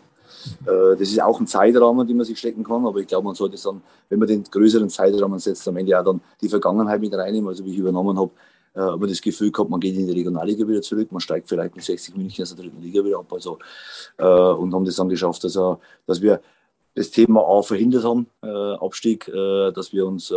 Äh, 0.66 0.98
das 0.98 1.10
ist 1.10 1.22
auch 1.22 1.40
ein 1.40 1.48
Zeitrahmen, 1.48 2.08
den 2.08 2.18
man 2.18 2.26
sich 2.26 2.38
stecken 2.38 2.64
kann, 2.64 2.86
aber 2.86 3.00
ich 3.00 3.08
glaube, 3.08 3.26
man 3.26 3.36
sollte 3.36 3.58
dann, 3.62 3.82
wenn 4.10 4.20
man 4.20 4.28
den 4.28 4.44
größeren 4.44 4.90
Zeitrahmen 4.90 5.40
setzt, 5.40 5.68
am 5.68 5.78
Ende 5.78 6.00
auch 6.00 6.04
dann 6.04 6.22
die 6.42 6.50
Vergangenheit 6.50 7.02
mit 7.02 7.14
reinnehmen. 7.14 7.50
Also 7.50 7.66
wie 7.66 7.72
ich 7.72 7.78
übernommen 7.78 8.18
habe, 8.18 8.32
äh, 8.76 8.80
aber 8.80 9.08
das 9.08 9.22
Gefühl 9.22 9.52
gehabt, 9.52 9.70
man 9.70 9.80
geht 9.80 9.96
in 9.96 10.08
die 10.08 10.14
Regionalliga 10.14 10.68
wieder 10.68 10.82
zurück, 10.82 11.12
man 11.12 11.22
steigt 11.22 11.48
vielleicht 11.48 11.76
mit 11.76 11.84
60 11.84 12.16
München 12.16 12.44
aus 12.44 12.56
der 12.56 12.64
dritten 12.64 12.82
Liga 12.82 13.04
wieder 13.04 13.20
ab. 13.20 13.32
Also, 13.32 13.60
äh, 14.18 14.24
und 14.24 14.74
haben 14.74 14.86
das 14.86 14.96
dann 14.96 15.10
geschafft, 15.10 15.44
also, 15.44 15.80
dass 16.08 16.22
wir 16.22 16.42
das 16.96 17.10
Thema 17.10 17.42
A 17.42 17.64
verhindert 17.64 18.04
haben, 18.04 18.28
Abstieg, 18.42 19.26
dass 19.26 19.94
wir 19.94 20.06
uns 20.06 20.32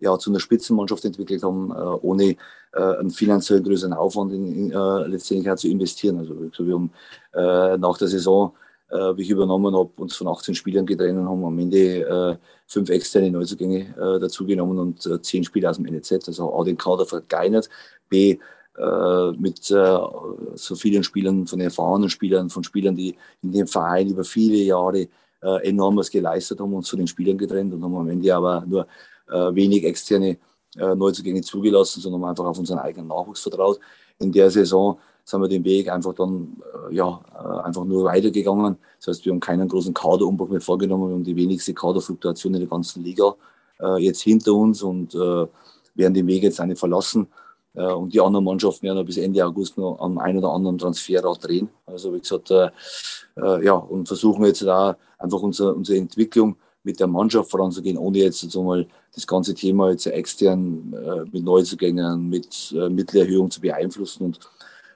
ja, 0.00 0.18
zu 0.18 0.28
einer 0.28 0.38
Spitzenmannschaft 0.38 1.02
entwickelt 1.06 1.42
haben, 1.42 1.72
ohne 1.72 2.36
einen 2.72 3.08
finanziell 3.08 3.62
größeren 3.62 3.94
Aufwand 3.94 4.34
in, 4.34 4.70
in, 4.70 5.10
letztendlich 5.10 5.56
zu 5.56 5.66
investieren. 5.66 6.18
Also 6.18 6.34
wir 6.66 6.74
haben 6.74 6.90
nach 7.80 7.96
der 7.96 8.08
Saison 8.08 8.52
wie 8.90 9.22
ich 9.22 9.30
übernommen 9.30 9.76
habe, 9.76 9.90
uns 9.96 10.16
von 10.16 10.28
18 10.28 10.54
Spielern 10.54 10.86
getrennt 10.86 11.18
und 11.18 11.28
haben 11.28 11.44
am 11.44 11.58
Ende 11.58 12.00
äh, 12.00 12.36
fünf 12.66 12.88
externe 12.88 13.30
Neuzugänge 13.30 13.80
äh, 13.80 14.18
dazugenommen 14.18 14.78
und 14.78 15.06
äh, 15.06 15.20
zehn 15.20 15.44
Spieler 15.44 15.70
aus 15.70 15.76
dem 15.76 15.84
NEZ. 15.86 16.26
Also 16.26 16.54
A, 16.54 16.64
den 16.64 16.78
Kader 16.78 17.04
verkleinert, 17.04 17.68
B, 18.08 18.38
äh, 18.78 19.32
mit 19.32 19.70
äh, 19.70 19.98
so 20.54 20.74
vielen 20.76 21.02
Spielern, 21.02 21.46
von 21.46 21.60
erfahrenen 21.60 22.08
Spielern, 22.08 22.48
von 22.48 22.64
Spielern, 22.64 22.94
die 22.94 23.16
in 23.42 23.52
dem 23.52 23.66
Verein 23.66 24.08
über 24.08 24.24
viele 24.24 24.56
Jahre 24.56 25.08
äh, 25.42 25.68
enorm 25.68 25.96
was 25.96 26.10
geleistet 26.10 26.60
haben, 26.60 26.72
uns 26.74 26.86
zu 26.88 26.96
den 26.96 27.06
Spielern 27.06 27.38
getrennt 27.38 27.74
und 27.74 27.82
haben 27.82 27.96
am 27.96 28.08
Ende 28.08 28.34
aber 28.34 28.64
nur 28.66 28.86
äh, 29.28 29.54
wenig 29.54 29.84
externe 29.84 30.38
äh, 30.76 30.94
Neuzugänge 30.94 31.40
zugelassen, 31.42 32.00
sondern 32.00 32.24
einfach 32.24 32.44
auf 32.44 32.58
unseren 32.58 32.78
eigenen 32.78 33.08
Nachwuchs 33.08 33.42
vertraut. 33.42 33.80
In 34.18 34.32
der 34.32 34.50
Saison 34.50 34.98
sind 35.28 35.42
wir 35.42 35.48
den 35.48 35.64
Weg 35.64 35.90
einfach 35.90 36.14
dann 36.14 36.56
äh, 36.90 36.94
ja, 36.94 37.20
äh, 37.34 37.66
einfach 37.66 37.84
nur 37.84 38.04
weitergegangen. 38.04 38.78
Das 38.98 39.08
heißt, 39.08 39.26
wir 39.26 39.32
haben 39.32 39.40
keinen 39.40 39.68
großen 39.68 39.92
Kaderumbruch 39.92 40.48
mehr 40.48 40.62
vorgenommen. 40.62 41.08
Wir 41.08 41.14
haben 41.16 41.24
die 41.24 41.36
wenigste 41.36 41.74
Kaderfluktuation 41.74 42.54
in 42.54 42.60
der 42.60 42.68
ganzen 42.68 43.04
Liga 43.04 43.34
äh, 43.78 44.02
jetzt 44.02 44.22
hinter 44.22 44.54
uns 44.54 44.82
und 44.82 45.14
werden 45.14 46.14
den 46.14 46.26
Weg 46.26 46.44
jetzt 46.44 46.60
nicht 46.60 46.78
verlassen. 46.78 47.26
Und 47.74 48.14
die 48.14 48.20
anderen 48.20 48.44
Mannschaften 48.44 48.86
werden 48.86 49.04
bis 49.04 49.18
Ende 49.18 49.44
August 49.44 49.76
noch 49.76 49.98
am 50.00 50.18
einen 50.18 50.38
oder 50.38 50.52
anderen 50.52 50.78
Transferrad 50.78 51.44
drehen. 51.44 51.68
Also 51.86 52.14
wie 52.14 52.20
gesagt, 52.20 52.50
ja, 52.50 53.74
und 53.74 54.06
versuchen 54.06 54.44
jetzt 54.44 54.62
da 54.62 54.96
einfach 55.18 55.42
unsere, 55.42 55.74
unsere 55.74 55.98
Entwicklung 55.98 56.56
mit 56.82 56.98
der 56.98 57.06
Mannschaft 57.06 57.50
voranzugehen, 57.50 57.98
ohne 57.98 58.18
jetzt 58.18 58.44
also 58.44 58.62
mal 58.62 58.86
das 59.14 59.26
ganze 59.26 59.54
Thema 59.54 59.90
jetzt 59.90 60.06
extern 60.06 60.94
mit 61.30 61.44
Neuzugängen, 61.44 62.28
mit 62.28 62.74
Mittelerhöhung 62.90 63.50
zu 63.50 63.60
beeinflussen. 63.60 64.24
Und 64.26 64.40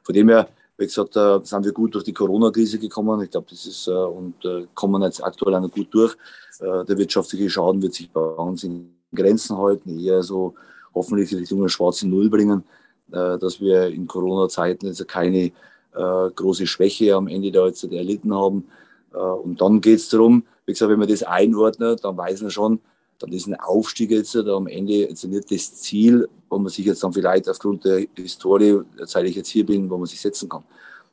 von 0.03 0.15
dem 0.15 0.29
her, 0.29 0.49
wie 0.77 0.87
gesagt, 0.87 1.17
äh, 1.17 1.39
sind 1.43 1.65
wir 1.65 1.73
gut 1.73 1.95
durch 1.95 2.05
die 2.05 2.13
Corona-Krise 2.13 2.79
gekommen. 2.79 3.23
Ich 3.23 3.31
glaube, 3.31 3.47
das 3.51 3.67
ist 3.67 3.87
äh, 3.87 3.93
und 3.93 4.45
äh, 4.45 4.67
kommen 4.75 5.03
jetzt 5.03 5.23
aktuell 5.23 5.55
auch 5.55 5.61
noch 5.61 5.71
gut 5.71 5.89
durch. 5.93 6.17
Der 6.61 6.97
wirtschaftliche 6.97 7.51
Schaden 7.51 7.83
wird 7.83 7.95
sich 7.95 8.09
bei 8.09 8.21
uns 8.21 8.63
in 8.63 8.95
Grenzen 9.13 9.59
halten, 9.59 9.99
eher 9.99 10.23
so 10.23 10.55
hoffentlich 10.95 11.35
Richtung 11.35 11.59
eine 11.61 11.69
schwarze 11.69 12.07
Null 12.07 12.31
bringen, 12.31 12.63
dass 13.09 13.61
wir 13.61 13.89
in 13.89 14.07
Corona-Zeiten 14.07 14.87
jetzt 14.87 15.09
keine 15.09 15.51
große 15.93 16.69
Schwäche 16.69 17.17
am 17.17 17.27
Ende 17.27 17.51
da 17.51 17.67
jetzt 17.67 17.83
erlitten 17.83 18.33
haben. 18.33 18.69
Und 19.11 19.61
dann 19.61 19.81
geht 19.81 19.99
es 19.99 20.09
darum, 20.09 20.45
wie 20.67 20.73
gesagt, 20.73 20.91
wenn 20.91 21.01
man 21.01 21.09
das 21.09 21.25
einordnet, 21.25 22.05
dann 22.05 22.17
weiß 22.17 22.43
man 22.43 22.51
schon, 22.53 22.81
dann 23.23 23.33
ist 23.33 23.47
ein 23.47 23.55
Aufstieg 23.55 24.11
jetzt 24.11 24.35
da 24.35 24.57
am 24.57 24.67
Ende 24.67 24.95
jetzt 24.95 25.25
nicht 25.25 25.51
das 25.51 25.75
Ziel, 25.75 26.29
wo 26.49 26.59
man 26.59 26.69
sich 26.69 26.85
jetzt 26.85 27.03
dann 27.05 27.13
vielleicht 27.13 27.49
aufgrund 27.49 27.85
der 27.85 28.07
Historie, 28.17 28.81
seit 29.05 29.27
ich 29.27 29.37
jetzt 29.37 29.49
hier 29.49 29.65
bin, 29.65 29.89
wo 29.89 29.97
man 29.97 30.07
sich 30.07 30.21
setzen 30.21 30.49
kann. 30.49 30.65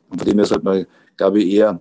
Und 0.10 0.18
von 0.20 0.28
dem 0.28 0.38
her 0.38 0.46
sollte 0.46 0.64
man, 0.64 0.86
glaube 1.16 1.40
ich, 1.40 1.54
eher 1.54 1.80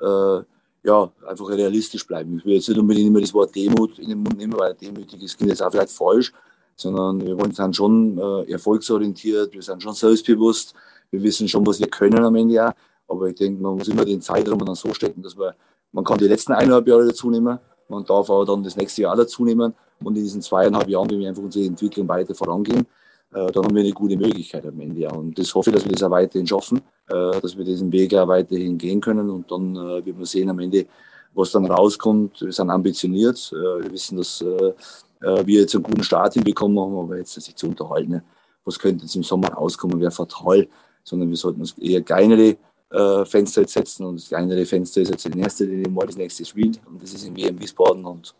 äh, 0.00 0.40
ja, 0.82 1.12
einfach 1.26 1.48
realistisch 1.50 2.06
bleiben. 2.06 2.38
Ich 2.38 2.44
will 2.44 2.54
jetzt 2.54 2.68
nicht 2.68 2.78
unbedingt 2.78 3.06
immer 3.06 3.20
das 3.20 3.32
Wort 3.32 3.54
Demut 3.54 3.98
in 4.00 4.08
den 4.08 4.18
Mund 4.18 4.36
nehmen, 4.36 4.58
weil 4.58 4.74
demütig 4.74 5.22
ist 5.22 5.40
jetzt 5.40 5.62
auch 5.62 5.70
vielleicht 5.70 5.90
falsch, 5.90 6.32
sondern 6.74 7.20
wir 7.24 7.38
wollen 7.38 7.52
sind 7.52 7.76
schon 7.76 8.18
äh, 8.18 8.50
erfolgsorientiert, 8.52 9.52
wir 9.52 9.62
sind 9.62 9.82
schon 9.82 9.94
selbstbewusst, 9.94 10.74
wir 11.10 11.22
wissen 11.22 11.46
schon, 11.46 11.64
was 11.66 11.78
wir 11.78 11.88
können 11.88 12.24
am 12.24 12.34
Ende 12.34 12.68
auch. 12.68 12.72
Aber 13.06 13.28
ich 13.28 13.36
denke, 13.36 13.62
man 13.62 13.76
muss 13.76 13.88
immer 13.88 14.04
den 14.04 14.20
Zeitraum 14.20 14.58
dann 14.64 14.74
so 14.74 14.92
stecken, 14.92 15.22
dass 15.22 15.36
man, 15.36 15.52
man 15.92 16.04
kann 16.04 16.18
die 16.18 16.26
letzten 16.26 16.52
eineinhalb 16.52 16.86
Jahre 16.88 17.06
dazu 17.06 17.30
nehmen, 17.30 17.58
man 17.88 18.04
darf 18.04 18.30
aber 18.30 18.44
dann 18.44 18.62
das 18.62 18.76
nächste 18.76 19.02
Jahr 19.02 19.16
dazu 19.16 19.44
nehmen 19.44 19.74
und 20.00 20.16
in 20.16 20.22
diesen 20.22 20.42
zweieinhalb 20.42 20.88
Jahren, 20.88 21.10
wenn 21.10 21.20
wir 21.20 21.28
einfach 21.28 21.42
unsere 21.42 21.66
Entwicklung 21.66 22.08
weiter 22.08 22.34
vorangehen, 22.34 22.86
äh, 23.32 23.50
dann 23.52 23.64
haben 23.64 23.74
wir 23.74 23.82
eine 23.82 23.92
gute 23.92 24.16
Möglichkeit 24.16 24.66
am 24.66 24.80
Ende. 24.80 25.00
Ja. 25.00 25.10
Und 25.12 25.38
das 25.38 25.54
hoffe 25.54 25.70
ich, 25.70 25.76
dass 25.76 25.84
wir 25.84 25.92
das 25.92 26.02
auch 26.02 26.10
weiterhin 26.10 26.46
schaffen, 26.46 26.78
äh, 27.08 27.40
dass 27.40 27.56
wir 27.56 27.64
diesen 27.64 27.90
Weg 27.92 28.14
auch 28.14 28.28
weiterhin 28.28 28.78
gehen 28.78 29.00
können 29.00 29.30
und 29.30 29.50
dann 29.50 29.74
äh, 29.76 30.04
wird 30.04 30.16
man 30.16 30.24
sehen 30.24 30.50
am 30.50 30.58
Ende, 30.58 30.86
was 31.34 31.52
dann 31.52 31.66
rauskommt. 31.66 32.40
Wir 32.40 32.52
sind 32.52 32.70
ambitioniert, 32.70 33.52
äh, 33.52 33.82
wir 33.82 33.92
wissen, 33.92 34.18
dass 34.18 34.40
äh, 34.40 34.72
äh, 35.20 35.46
wir 35.46 35.60
jetzt 35.60 35.74
einen 35.74 35.84
guten 35.84 36.02
Start 36.02 36.34
hinbekommen 36.34 36.78
haben, 36.78 36.96
aber 36.96 37.16
jetzt 37.16 37.34
sich 37.34 37.54
zu 37.54 37.66
unterhalten, 37.66 38.22
was 38.64 38.78
könnte 38.78 39.04
jetzt 39.04 39.16
im 39.16 39.22
Sommer 39.22 39.48
rauskommen, 39.48 40.00
wäre 40.00 40.10
fatal, 40.10 40.68
sondern 41.02 41.28
wir 41.30 41.36
sollten 41.36 41.60
uns 41.60 41.72
eher 41.78 42.02
kleinere 42.02 42.56
äh, 42.90 43.24
Fenster 43.24 43.62
jetzt 43.62 43.74
setzen. 43.74 44.06
Und 44.06 44.16
das 44.20 44.28
kleinere 44.28 44.64
Fenster 44.64 45.00
ist 45.00 45.10
jetzt 45.10 45.26
in 45.26 45.38
erster 45.38 45.64
Linie 45.64 45.88
mal 45.88 46.06
das 46.06 46.16
nächste 46.16 46.44
Spiel. 46.44 46.72
Und 46.86 47.02
das 47.02 47.12
ist 47.12 47.26
in 47.26 47.36
WM 47.36 47.60
Wiesbaden. 47.60 48.04
Und 48.04 48.34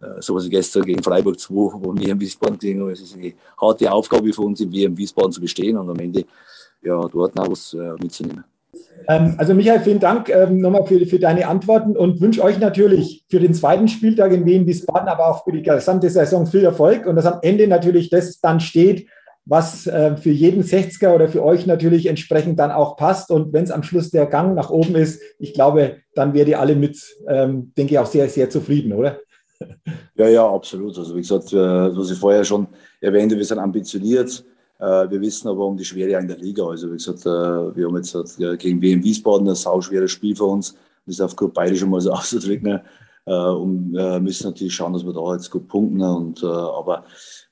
äh, 0.00 0.20
so 0.20 0.34
was 0.34 0.44
ich 0.44 0.50
gestern 0.50 0.84
gegen 0.84 1.02
Freiburg 1.02 1.38
2, 1.38 1.54
wo 1.54 1.94
WM 1.94 2.20
Wiesbaden 2.20 2.58
haben, 2.80 2.90
es 2.90 3.00
ist 3.00 3.14
eine 3.14 3.32
harte 3.60 3.90
Aufgabe 3.90 4.32
für 4.32 4.42
uns, 4.42 4.60
in 4.60 4.72
WM 4.72 4.96
Wiesbaden 4.96 5.32
zu 5.32 5.40
bestehen 5.40 5.76
und 5.76 5.90
am 5.90 5.98
Ende 5.98 6.24
ja, 6.82 7.00
dort 7.08 7.38
auch 7.38 7.50
was 7.50 7.74
äh, 7.74 7.92
mitzunehmen. 8.00 8.44
Ähm, 9.08 9.34
also 9.38 9.54
Michael, 9.54 9.80
vielen 9.80 10.00
Dank 10.00 10.28
ähm, 10.28 10.60
nochmal 10.60 10.86
für, 10.86 11.04
für 11.06 11.18
deine 11.18 11.48
Antworten 11.48 11.96
und 11.96 12.20
wünsche 12.20 12.42
euch 12.42 12.58
natürlich 12.58 13.24
für 13.28 13.40
den 13.40 13.54
zweiten 13.54 13.88
Spieltag 13.88 14.32
in 14.32 14.44
Wien 14.44 14.66
Wiesbaden, 14.66 15.08
aber 15.08 15.28
auch 15.28 15.44
für 15.44 15.52
die 15.52 15.62
gesamte 15.62 16.10
Saison 16.10 16.46
viel 16.46 16.64
Erfolg 16.64 17.06
und 17.06 17.16
dass 17.16 17.26
am 17.26 17.38
Ende 17.42 17.66
natürlich 17.66 18.10
das 18.10 18.40
dann 18.40 18.60
steht, 18.60 19.06
was 19.48 19.86
äh, 19.86 20.16
für 20.16 20.30
jeden 20.30 20.62
60er 20.62 21.14
oder 21.14 21.26
für 21.28 21.42
euch 21.42 21.66
natürlich 21.66 22.06
entsprechend 22.06 22.58
dann 22.58 22.70
auch 22.70 22.96
passt. 22.96 23.30
Und 23.30 23.52
wenn 23.54 23.64
es 23.64 23.70
am 23.70 23.82
Schluss 23.82 24.10
der 24.10 24.26
Gang 24.26 24.54
nach 24.54 24.68
oben 24.68 24.94
ist, 24.94 25.22
ich 25.38 25.54
glaube, 25.54 25.96
dann 26.14 26.34
werdet 26.34 26.50
ihr 26.50 26.60
alle 26.60 26.76
mit, 26.76 27.02
ähm, 27.26 27.72
denke 27.76 27.94
ich, 27.94 27.98
auch 27.98 28.06
sehr, 28.06 28.28
sehr 28.28 28.50
zufrieden, 28.50 28.92
oder? 28.92 29.18
Ja, 30.16 30.28
ja, 30.28 30.46
absolut. 30.46 30.96
Also 30.98 31.16
wie 31.16 31.22
gesagt, 31.22 31.52
äh, 31.52 31.56
was 31.56 32.10
ich 32.10 32.18
vorher 32.18 32.44
schon 32.44 32.68
erwähnte, 33.00 33.36
wir 33.36 33.44
sind 33.44 33.58
ambitioniert. 33.58 34.44
Äh, 34.78 35.10
wir 35.10 35.20
wissen 35.20 35.48
aber 35.48 35.64
um 35.64 35.76
die 35.76 35.84
Schwere 35.84 36.20
in 36.20 36.28
der 36.28 36.36
Liga. 36.36 36.66
Also 36.66 36.88
wie 36.88 36.96
gesagt, 36.96 37.24
äh, 37.24 37.74
wir 37.76 37.86
haben 37.86 37.96
jetzt 37.96 38.38
gegen 38.58 38.82
WM 38.82 39.02
Wiesbaden 39.02 39.48
ein 39.48 39.54
sauschweres 39.54 40.10
Spiel 40.10 40.36
für 40.36 40.44
uns. 40.44 40.74
Das 41.06 41.14
ist 41.14 41.20
auf 41.22 41.34
gut 41.34 41.56
schon 41.74 41.88
mal 41.88 42.02
so 42.02 42.12
auszudrücken. 42.12 42.80
Äh, 43.28 43.50
und 43.50 43.94
äh, 43.94 44.18
müssen 44.20 44.46
natürlich 44.46 44.74
schauen, 44.74 44.94
dass 44.94 45.04
wir 45.04 45.12
da 45.12 45.34
jetzt 45.34 45.50
gut 45.50 45.68
punkten. 45.68 46.00
Und, 46.00 46.42
aber 46.42 47.04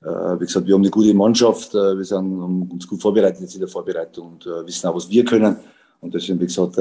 äh, 0.02 0.40
wie 0.40 0.46
gesagt, 0.46 0.66
wir 0.66 0.74
haben 0.74 0.82
eine 0.82 0.90
gute 0.90 1.12
Mannschaft, 1.12 1.74
wir 1.74 2.04
sind, 2.04 2.40
haben 2.40 2.62
uns 2.70 2.88
gut 2.88 3.02
vorbereitet 3.02 3.40
jetzt 3.40 3.54
in 3.54 3.60
der 3.60 3.68
Vorbereitung 3.68 4.28
und 4.32 4.46
wissen 4.64 4.86
auch, 4.86 4.94
was 4.94 5.10
wir 5.10 5.24
können. 5.24 5.56
Und 6.00 6.14
deswegen, 6.14 6.40
wie 6.40 6.46
gesagt, 6.46 6.76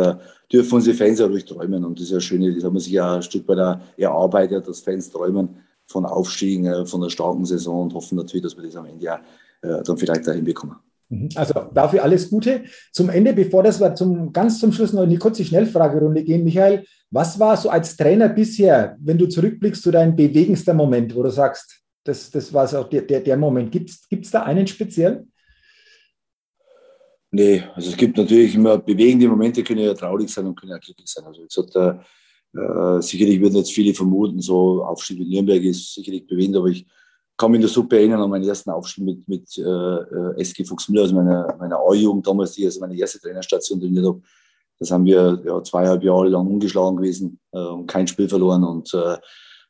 dürfen 0.51 0.75
unsere 0.75 0.95
Fans 0.95 1.19
auch 1.21 1.29
ruhig 1.29 1.45
träumen. 1.45 1.83
Und 1.83 1.99
das 1.99 2.05
ist 2.05 2.11
ja 2.11 2.19
schön, 2.19 2.41
das 2.53 2.63
haben 2.63 2.73
wir 2.73 2.81
sich 2.81 2.93
ja 2.93 3.15
ein 3.15 3.23
Stück 3.23 3.47
weit 3.47 3.79
erarbeitet, 3.97 4.67
dass 4.67 4.81
Fans 4.81 5.09
träumen 5.09 5.57
von 5.87 6.05
Aufstiegen, 6.05 6.85
von 6.85 7.01
einer 7.01 7.09
starken 7.09 7.45
Saison 7.45 7.83
und 7.83 7.93
hoffen 7.93 8.17
natürlich, 8.17 8.43
dass 8.43 8.57
wir 8.57 8.63
das 8.63 8.75
am 8.75 8.85
Ende 8.85 9.05
ja 9.05 9.19
dann 9.61 9.97
vielleicht 9.97 10.27
dahin 10.27 10.43
bekommen. 10.43 10.75
Mhm. 11.15 11.29
Also 11.35 11.53
dafür 11.73 12.03
alles 12.03 12.29
Gute. 12.29 12.63
Zum 12.91 13.09
Ende, 13.09 13.33
bevor 13.33 13.63
das 13.63 13.79
wir 13.79 13.95
zum, 13.95 14.31
ganz 14.33 14.59
zum 14.59 14.71
Schluss 14.71 14.93
noch 14.93 15.03
in 15.03 15.09
die 15.09 15.17
kurze 15.17 15.45
Schnellfragerunde 15.45 16.23
gehen, 16.23 16.43
Michael, 16.43 16.85
was 17.11 17.39
war 17.39 17.55
so 17.55 17.69
als 17.69 17.95
Trainer 17.95 18.29
bisher, 18.29 18.97
wenn 18.99 19.17
du 19.17 19.27
zurückblickst 19.27 19.81
zu 19.81 19.91
deinem 19.91 20.15
bewegendsten 20.15 20.75
Moment, 20.75 21.15
wo 21.15 21.23
du 21.23 21.29
sagst, 21.29 21.81
das, 22.03 22.29
das 22.29 22.53
war 22.53 22.65
auch 22.79 22.89
der, 22.89 23.01
der, 23.01 23.21
der 23.21 23.37
Moment. 23.37 23.71
Gibt 23.71 23.89
es 23.89 24.31
da 24.31 24.43
einen 24.43 24.67
speziell? 24.67 25.25
Nee, 27.31 27.63
also 27.73 27.89
es 27.89 27.97
gibt 27.97 28.17
natürlich 28.17 28.55
immer 28.55 28.77
bewegende 28.77 29.27
Momente, 29.27 29.63
können 29.63 29.81
ja 29.81 29.93
traurig 29.93 30.29
sein 30.29 30.45
und 30.45 30.55
können 30.59 30.71
ja 30.71 30.77
glücklich 30.77 31.07
sein. 31.07 31.25
Also 31.25 31.43
gesagt, 31.43 31.75
äh, 31.75 33.01
sicherlich 33.01 33.41
würden 33.41 33.57
jetzt 33.57 33.73
viele 33.73 33.93
vermuten, 33.93 34.39
so 34.39 34.83
Aufstieg 34.83 35.19
mit 35.19 35.29
Nürnberg 35.29 35.61
ist 35.63 35.93
sicherlich 35.95 36.25
bewegend, 36.25 36.55
aber 36.55 36.67
ich 36.67 36.85
mich 37.43 37.55
in 37.55 37.61
der 37.61 37.69
Suppe 37.69 37.97
erinnern 37.97 38.21
an 38.21 38.29
meinen 38.29 38.47
ersten 38.47 38.69
Aufstieg 38.69 39.03
mit, 39.03 39.27
mit 39.27 39.57
äh, 39.57 39.61
äh 39.61 40.41
SG 40.41 40.63
Fuchsmüller, 40.63 41.03
also 41.03 41.15
meiner, 41.15 41.55
meiner 41.59 41.79
A-Jugend 41.79 42.25
damals, 42.25 42.53
die 42.53 42.65
also 42.65 42.79
meine 42.79 42.97
erste 42.97 43.19
Trainerstation 43.19 43.79
trainiert 43.79 44.05
habe. 44.05 44.21
Das 44.79 44.91
haben 44.91 45.05
wir 45.05 45.41
ja, 45.45 45.63
zweieinhalb 45.63 46.03
Jahre 46.03 46.29
lang 46.29 46.47
ungeschlagen 46.47 46.97
gewesen 46.97 47.39
äh, 47.51 47.59
und 47.59 47.87
kein 47.87 48.07
Spiel 48.07 48.27
verloren 48.29 48.63
und 48.63 48.93
äh, 48.93 49.17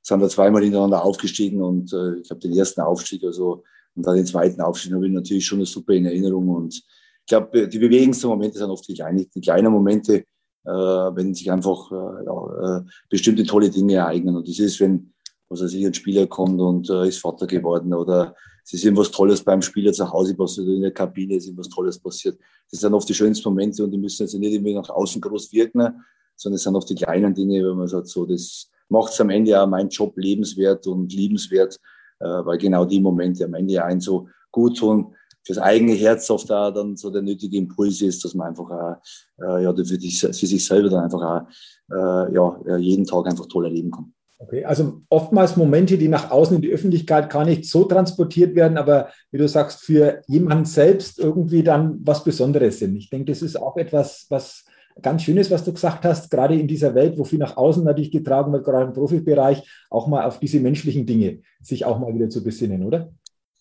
sind 0.01 0.19
da 0.21 0.29
zweimal 0.29 0.63
hintereinander 0.63 1.03
aufgestiegen 1.03 1.61
und 1.61 1.91
äh, 1.93 2.19
ich 2.19 2.29
habe 2.29 2.39
den 2.39 2.53
ersten 2.53 2.81
Aufstieg, 2.81 3.23
also 3.23 3.63
und 3.95 4.05
dann 4.05 4.15
den 4.15 4.25
zweiten 4.25 4.61
Aufstieg 4.61 4.93
habe 4.93 5.07
ich 5.07 5.13
natürlich 5.13 5.45
schon 5.45 5.59
eine 5.59 5.65
super 5.65 5.93
in 5.93 6.05
Erinnerung. 6.05 6.49
Und 6.49 6.75
ich 6.75 7.25
glaube, 7.27 7.67
die 7.67 7.79
bewegendsten 7.79 8.27
Momente 8.27 8.57
sind 8.57 8.69
oft 8.69 8.87
die 8.87 8.93
kleinen, 8.93 9.25
die 9.33 9.41
kleinen 9.41 9.71
Momente, 9.71 10.25
äh, 10.65 10.69
wenn 10.69 11.33
sich 11.33 11.49
einfach 11.51 11.91
äh, 11.91 12.25
ja, 12.25 12.77
äh, 12.79 12.81
bestimmte 13.09 13.45
tolle 13.45 13.69
Dinge 13.69 13.95
ereignen. 13.95 14.35
Und 14.35 14.47
das 14.47 14.59
ist, 14.59 14.79
wenn 14.79 15.13
was 15.49 15.61
weiß 15.61 15.73
ich, 15.73 15.85
ein 15.85 15.93
Spieler 15.93 16.27
kommt 16.27 16.59
und 16.59 16.89
äh, 16.89 17.07
ist 17.07 17.19
Vater 17.19 17.47
geworden 17.47 17.93
oder 17.93 18.35
es 18.63 18.73
ist 18.73 18.83
irgendwas 18.83 19.11
Tolles 19.11 19.43
beim 19.43 19.61
Spieler 19.61 19.93
zu 19.93 20.11
Hause 20.11 20.35
passiert 20.35 20.67
oder 20.67 20.75
in 20.75 20.81
der 20.81 20.91
Kabine 20.91 21.35
ist 21.35 21.45
irgendwas 21.45 21.69
Tolles 21.69 21.99
passiert. 21.99 22.39
Das 22.71 22.79
sind 22.79 22.93
oft 22.93 23.07
die 23.07 23.13
schönsten 23.13 23.47
Momente 23.47 23.83
und 23.83 23.91
die 23.91 23.97
müssen 23.97 24.23
jetzt 24.23 24.33
nicht 24.33 24.53
irgendwie 24.53 24.73
nach 24.73 24.89
außen 24.89 25.21
groß 25.21 25.51
wirken, 25.53 26.03
sondern 26.35 26.55
es 26.55 26.63
sind 26.63 26.75
oft 26.75 26.89
die 26.89 26.95
kleinen 26.95 27.33
Dinge, 27.33 27.63
wenn 27.63 27.77
man 27.77 27.87
sagt, 27.87 28.07
so 28.07 28.25
das 28.25 28.71
macht 28.89 29.13
es 29.13 29.21
am 29.21 29.29
Ende 29.29 29.61
auch 29.61 29.67
meinen 29.67 29.89
Job 29.89 30.17
lebenswert 30.17 30.87
und 30.87 31.13
liebenswert, 31.13 31.77
äh, 32.19 32.25
weil 32.25 32.57
genau 32.57 32.85
die 32.85 32.99
Momente 32.99 33.45
am 33.45 33.53
Ende 33.53 33.83
einen 33.83 34.01
so 34.01 34.27
gut 34.51 34.77
tun, 34.77 35.15
fürs 35.43 35.59
eigene 35.59 35.93
Herz 35.93 36.29
oft 36.31 36.49
da 36.49 36.71
dann 36.71 36.97
so 36.97 37.11
der 37.11 37.21
nötige 37.21 37.57
Impuls 37.57 38.01
ist, 38.01 38.25
dass 38.25 38.33
man 38.33 38.47
einfach 38.47 38.69
auch, 38.71 38.95
äh, 39.43 39.63
ja, 39.63 39.75
für, 39.75 39.97
die, 39.97 40.11
für 40.11 40.33
sich 40.33 40.65
selber 40.65 40.89
dann 40.89 41.03
einfach 41.03 41.21
auch, 41.21 41.47
äh, 41.95 42.33
ja, 42.33 42.77
jeden 42.77 43.05
Tag 43.05 43.27
einfach 43.27 43.45
toll 43.45 43.65
erleben 43.65 43.91
kann. 43.91 44.14
Okay, 44.37 44.65
also 44.65 45.01
oftmals 45.09 45.55
Momente, 45.55 45.97
die 45.97 46.09
nach 46.09 46.29
außen 46.29 46.57
in 46.57 46.61
die 46.61 46.71
Öffentlichkeit 46.71 47.29
gar 47.29 47.45
nicht 47.45 47.69
so 47.69 47.85
transportiert 47.85 48.53
werden, 48.53 48.77
aber 48.77 49.09
wie 49.31 49.37
du 49.37 49.47
sagst, 49.47 49.81
für 49.81 50.21
jemanden 50.27 50.65
selbst 50.65 51.19
irgendwie 51.19 51.63
dann 51.63 51.99
was 52.03 52.23
Besonderes 52.23 52.79
sind. 52.79 52.97
Ich 52.97 53.09
denke, 53.09 53.31
das 53.31 53.41
ist 53.41 53.55
auch 53.55 53.77
etwas, 53.77 54.25
was 54.29 54.65
ganz 55.01 55.23
schön 55.23 55.37
ist, 55.37 55.51
was 55.51 55.63
du 55.63 55.73
gesagt 55.73 56.03
hast, 56.05 56.29
gerade 56.29 56.55
in 56.55 56.67
dieser 56.67 56.95
Welt, 56.95 57.17
wo 57.17 57.23
viel 57.23 57.39
nach 57.39 57.55
außen 57.55 57.83
natürlich 57.83 58.11
getragen 58.11 58.51
wird, 58.51 58.65
gerade 58.65 58.87
im 58.87 58.93
Profibereich, 58.93 59.63
auch 59.89 60.07
mal 60.07 60.25
auf 60.25 60.39
diese 60.39 60.59
menschlichen 60.59 61.05
Dinge 61.05 61.41
sich 61.61 61.85
auch 61.85 61.99
mal 61.99 62.13
wieder 62.13 62.29
zu 62.29 62.43
besinnen, 62.43 62.83
oder? 62.83 63.11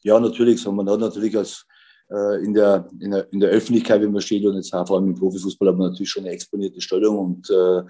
Ja, 0.03 0.19
natürlich. 0.21 0.61
So, 0.61 0.71
man 0.73 0.89
hat 0.91 1.01
natürlich 1.01 1.37
als, 1.37 1.67
äh, 2.11 2.45
in, 2.45 2.53
der, 2.53 2.89
in, 3.01 3.11
der, 3.11 3.33
in 3.33 3.41
der 3.41 3.51
Öffentlichkeit, 3.51 4.01
wenn 4.03 4.13
man 4.13 4.23
steht 4.23 4.45
und 4.45 4.55
jetzt 4.57 4.71
vor 4.71 4.91
allem 4.91 5.09
im 5.09 5.15
Profifußball 5.15 5.69
hat 5.69 5.77
man 5.77 5.91
natürlich 5.91 6.11
schon 6.11 6.25
eine 6.25 6.33
exponierte 6.33 6.81
Stellung 6.81 7.19
und 7.19 7.51
äh, 7.51 7.83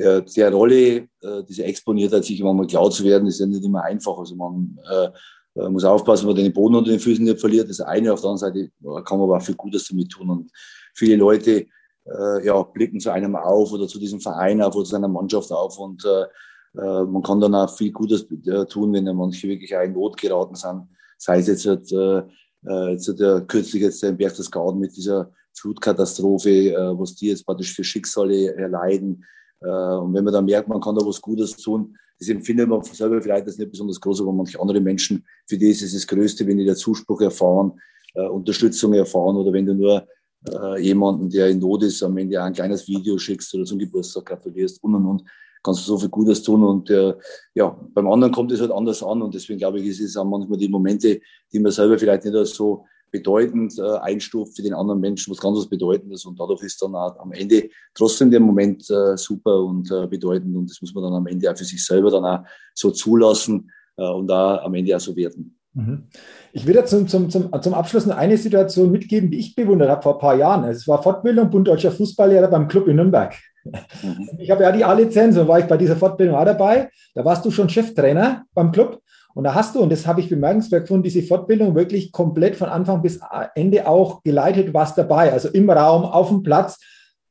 der, 0.00 0.20
der 0.22 0.52
Rolle, 0.52 1.08
äh, 1.20 1.44
diese 1.48 1.64
Exponiertheit, 1.64 2.24
sich 2.24 2.40
immer 2.40 2.54
mal 2.54 2.66
klar 2.66 2.90
zu 2.90 3.04
werden, 3.04 3.28
ist 3.28 3.40
ja 3.40 3.46
nicht 3.46 3.64
immer 3.64 3.82
einfach. 3.82 4.16
Also 4.18 4.34
man 4.34 4.78
äh, 4.90 5.68
muss 5.68 5.84
aufpassen, 5.84 6.26
man 6.26 6.36
den 6.36 6.52
Boden 6.52 6.76
unter 6.76 6.90
den 6.90 7.00
Füßen 7.00 7.24
nicht 7.24 7.40
verliert. 7.40 7.68
Das 7.68 7.80
eine. 7.80 8.12
Auf 8.12 8.20
der 8.20 8.30
anderen 8.30 8.52
Seite 8.52 8.70
kann 9.04 9.18
man 9.18 9.28
aber 9.28 9.40
viel 9.40 9.56
Gutes 9.56 9.86
damit 9.88 10.10
tun. 10.10 10.30
Und 10.30 10.50
viele 10.94 11.16
Leute 11.16 11.66
äh, 12.06 12.46
ja, 12.46 12.62
blicken 12.62 13.00
zu 13.00 13.12
einem 13.12 13.36
auf 13.36 13.72
oder 13.72 13.86
zu 13.86 13.98
diesem 13.98 14.20
Verein 14.20 14.62
auf 14.62 14.74
oder 14.74 14.84
zu 14.84 14.96
einer 14.96 15.08
Mannschaft 15.08 15.52
auf. 15.52 15.78
Und 15.78 16.04
äh, 16.04 16.22
äh 16.80 17.04
man 17.04 17.22
kann 17.22 17.40
dann 17.40 17.54
auch 17.54 17.76
viel 17.76 17.92
Gutes 17.92 18.26
äh, 18.46 18.64
tun, 18.66 18.92
wenn 18.92 19.04
manche 19.16 19.48
wirklich 19.48 19.72
in 19.72 19.92
Not 19.92 20.16
geraten 20.16 20.54
sind. 20.54 20.88
Sei 21.18 21.40
es 21.40 21.48
jetzt, 21.48 21.92
äh, 21.92 22.22
jetzt 22.90 23.18
der, 23.18 23.42
kürzlich 23.42 23.82
jetzt 23.82 24.02
der 24.02 24.12
Berchtesgaden 24.12 24.80
mit 24.80 24.96
dieser 24.96 25.30
Flutkatastrophe, 25.52 26.94
was 26.96 27.16
die 27.16 27.28
jetzt 27.28 27.44
praktisch 27.44 27.74
für 27.74 27.84
Schicksale 27.84 28.54
erleiden 28.54 29.22
äh, 29.22 29.39
und 29.66 30.14
wenn 30.14 30.24
man 30.24 30.32
dann 30.32 30.44
merkt, 30.44 30.68
man 30.68 30.80
kann 30.80 30.94
da 30.94 31.04
was 31.04 31.20
Gutes 31.20 31.56
tun, 31.56 31.96
das 32.18 32.28
empfindet 32.28 32.68
man 32.68 32.82
selber 32.82 33.20
vielleicht 33.20 33.46
als 33.46 33.58
nicht 33.58 33.70
besonders 33.70 34.00
groß, 34.00 34.20
aber 34.20 34.32
manche 34.32 34.60
andere 34.60 34.80
Menschen, 34.80 35.24
für 35.46 35.56
die 35.56 35.70
ist 35.70 35.82
es 35.82 35.94
das 35.94 36.06
Größte, 36.06 36.46
wenn 36.46 36.58
die 36.58 36.66
da 36.66 36.74
Zuspruch 36.74 37.20
erfahren, 37.22 37.72
äh, 38.14 38.26
Unterstützung 38.26 38.92
erfahren 38.92 39.36
oder 39.36 39.52
wenn 39.52 39.66
du 39.66 39.74
nur 39.74 40.06
äh, 40.48 40.82
jemanden, 40.82 41.30
der 41.30 41.48
in 41.48 41.58
Not 41.58 41.82
ist, 41.82 42.02
am 42.02 42.16
Ende 42.18 42.42
ein 42.42 42.52
kleines 42.52 42.86
Video 42.86 43.16
schickst 43.18 43.54
oder 43.54 43.64
zum 43.64 43.78
Geburtstag 43.78 44.26
gratulierst 44.26 44.82
und 44.82 44.94
und 44.94 45.06
und, 45.06 45.24
kannst 45.62 45.80
du 45.80 45.92
so 45.92 45.98
viel 45.98 46.08
Gutes 46.08 46.42
tun 46.42 46.64
und 46.64 46.90
äh, 46.90 47.14
ja, 47.54 47.78
beim 47.94 48.08
anderen 48.08 48.32
kommt 48.32 48.52
es 48.52 48.60
halt 48.60 48.70
anders 48.70 49.02
an 49.02 49.22
und 49.22 49.34
deswegen 49.34 49.58
glaube 49.58 49.78
ich, 49.80 49.86
ist 49.86 50.00
es 50.00 50.16
auch 50.16 50.24
manchmal 50.24 50.58
die 50.58 50.68
Momente, 50.68 51.20
die 51.52 51.58
man 51.58 51.72
selber 51.72 51.98
vielleicht 51.98 52.24
nicht 52.24 52.54
so 52.54 52.86
bedeutend 53.10 53.78
äh, 53.78 53.98
einstuft 53.98 54.56
für 54.56 54.62
den 54.62 54.74
anderen 54.74 55.00
Menschen, 55.00 55.30
was 55.30 55.40
ganz 55.40 55.58
was 55.58 55.68
Bedeutendes. 55.68 56.24
Und 56.24 56.38
dadurch 56.38 56.62
ist 56.62 56.80
dann 56.82 56.94
auch 56.94 57.18
am 57.18 57.32
Ende 57.32 57.68
trotzdem 57.94 58.30
der 58.30 58.40
Moment 58.40 58.88
äh, 58.90 59.16
super 59.16 59.62
und 59.62 59.90
äh, 59.90 60.06
bedeutend. 60.06 60.56
Und 60.56 60.70
das 60.70 60.80
muss 60.80 60.94
man 60.94 61.04
dann 61.04 61.14
am 61.14 61.26
Ende 61.26 61.50
auch 61.50 61.56
für 61.56 61.64
sich 61.64 61.84
selber 61.84 62.10
dann 62.10 62.24
auch 62.24 62.44
so 62.74 62.90
zulassen 62.90 63.70
äh, 63.96 64.08
und 64.08 64.26
da 64.26 64.58
am 64.58 64.74
Ende 64.74 64.96
auch 64.96 65.00
so 65.00 65.14
werten. 65.16 65.56
Mhm. 65.74 66.08
Ich 66.52 66.66
will 66.66 66.84
zum, 66.84 67.06
zum, 67.06 67.30
zum, 67.30 67.50
zum 67.62 67.74
Abschluss 67.74 68.06
noch 68.06 68.16
eine 68.16 68.36
Situation 68.36 68.90
mitgeben, 68.90 69.30
die 69.30 69.38
ich 69.38 69.54
bewundert 69.54 69.88
habe 69.88 70.02
vor 70.02 70.14
ein 70.14 70.20
paar 70.20 70.36
Jahren. 70.36 70.64
Es 70.64 70.88
war 70.88 71.02
Fortbildung 71.02 71.50
Bund 71.50 71.68
Deutscher 71.68 71.92
Fußballlehrer 71.92 72.48
beim 72.48 72.66
Club 72.66 72.88
in 72.88 72.96
Nürnberg. 72.96 73.34
Mhm. 73.64 74.30
Ich 74.38 74.50
habe 74.50 74.62
ja 74.62 74.72
die 74.72 74.84
A-Lizenz 74.84 75.36
und 75.36 75.46
war 75.46 75.58
ich 75.58 75.66
bei 75.66 75.76
dieser 75.76 75.96
Fortbildung 75.96 76.36
auch 76.36 76.44
dabei. 76.44 76.90
Da 77.14 77.24
warst 77.24 77.44
du 77.44 77.50
schon 77.50 77.68
Cheftrainer 77.68 78.44
beim 78.54 78.72
Club. 78.72 79.00
Und 79.34 79.44
da 79.44 79.54
hast 79.54 79.74
du, 79.74 79.80
und 79.80 79.92
das 79.92 80.06
habe 80.06 80.20
ich 80.20 80.28
bemerkenswert 80.28 80.82
gefunden, 80.82 81.04
diese 81.04 81.22
Fortbildung 81.22 81.74
wirklich 81.74 82.12
komplett 82.12 82.56
von 82.56 82.68
Anfang 82.68 83.02
bis 83.02 83.20
Ende 83.54 83.86
auch 83.86 84.22
geleitet, 84.22 84.74
was 84.74 84.94
dabei. 84.94 85.32
Also 85.32 85.48
im 85.48 85.70
Raum, 85.70 86.04
auf 86.04 86.28
dem 86.28 86.42
Platz 86.42 86.78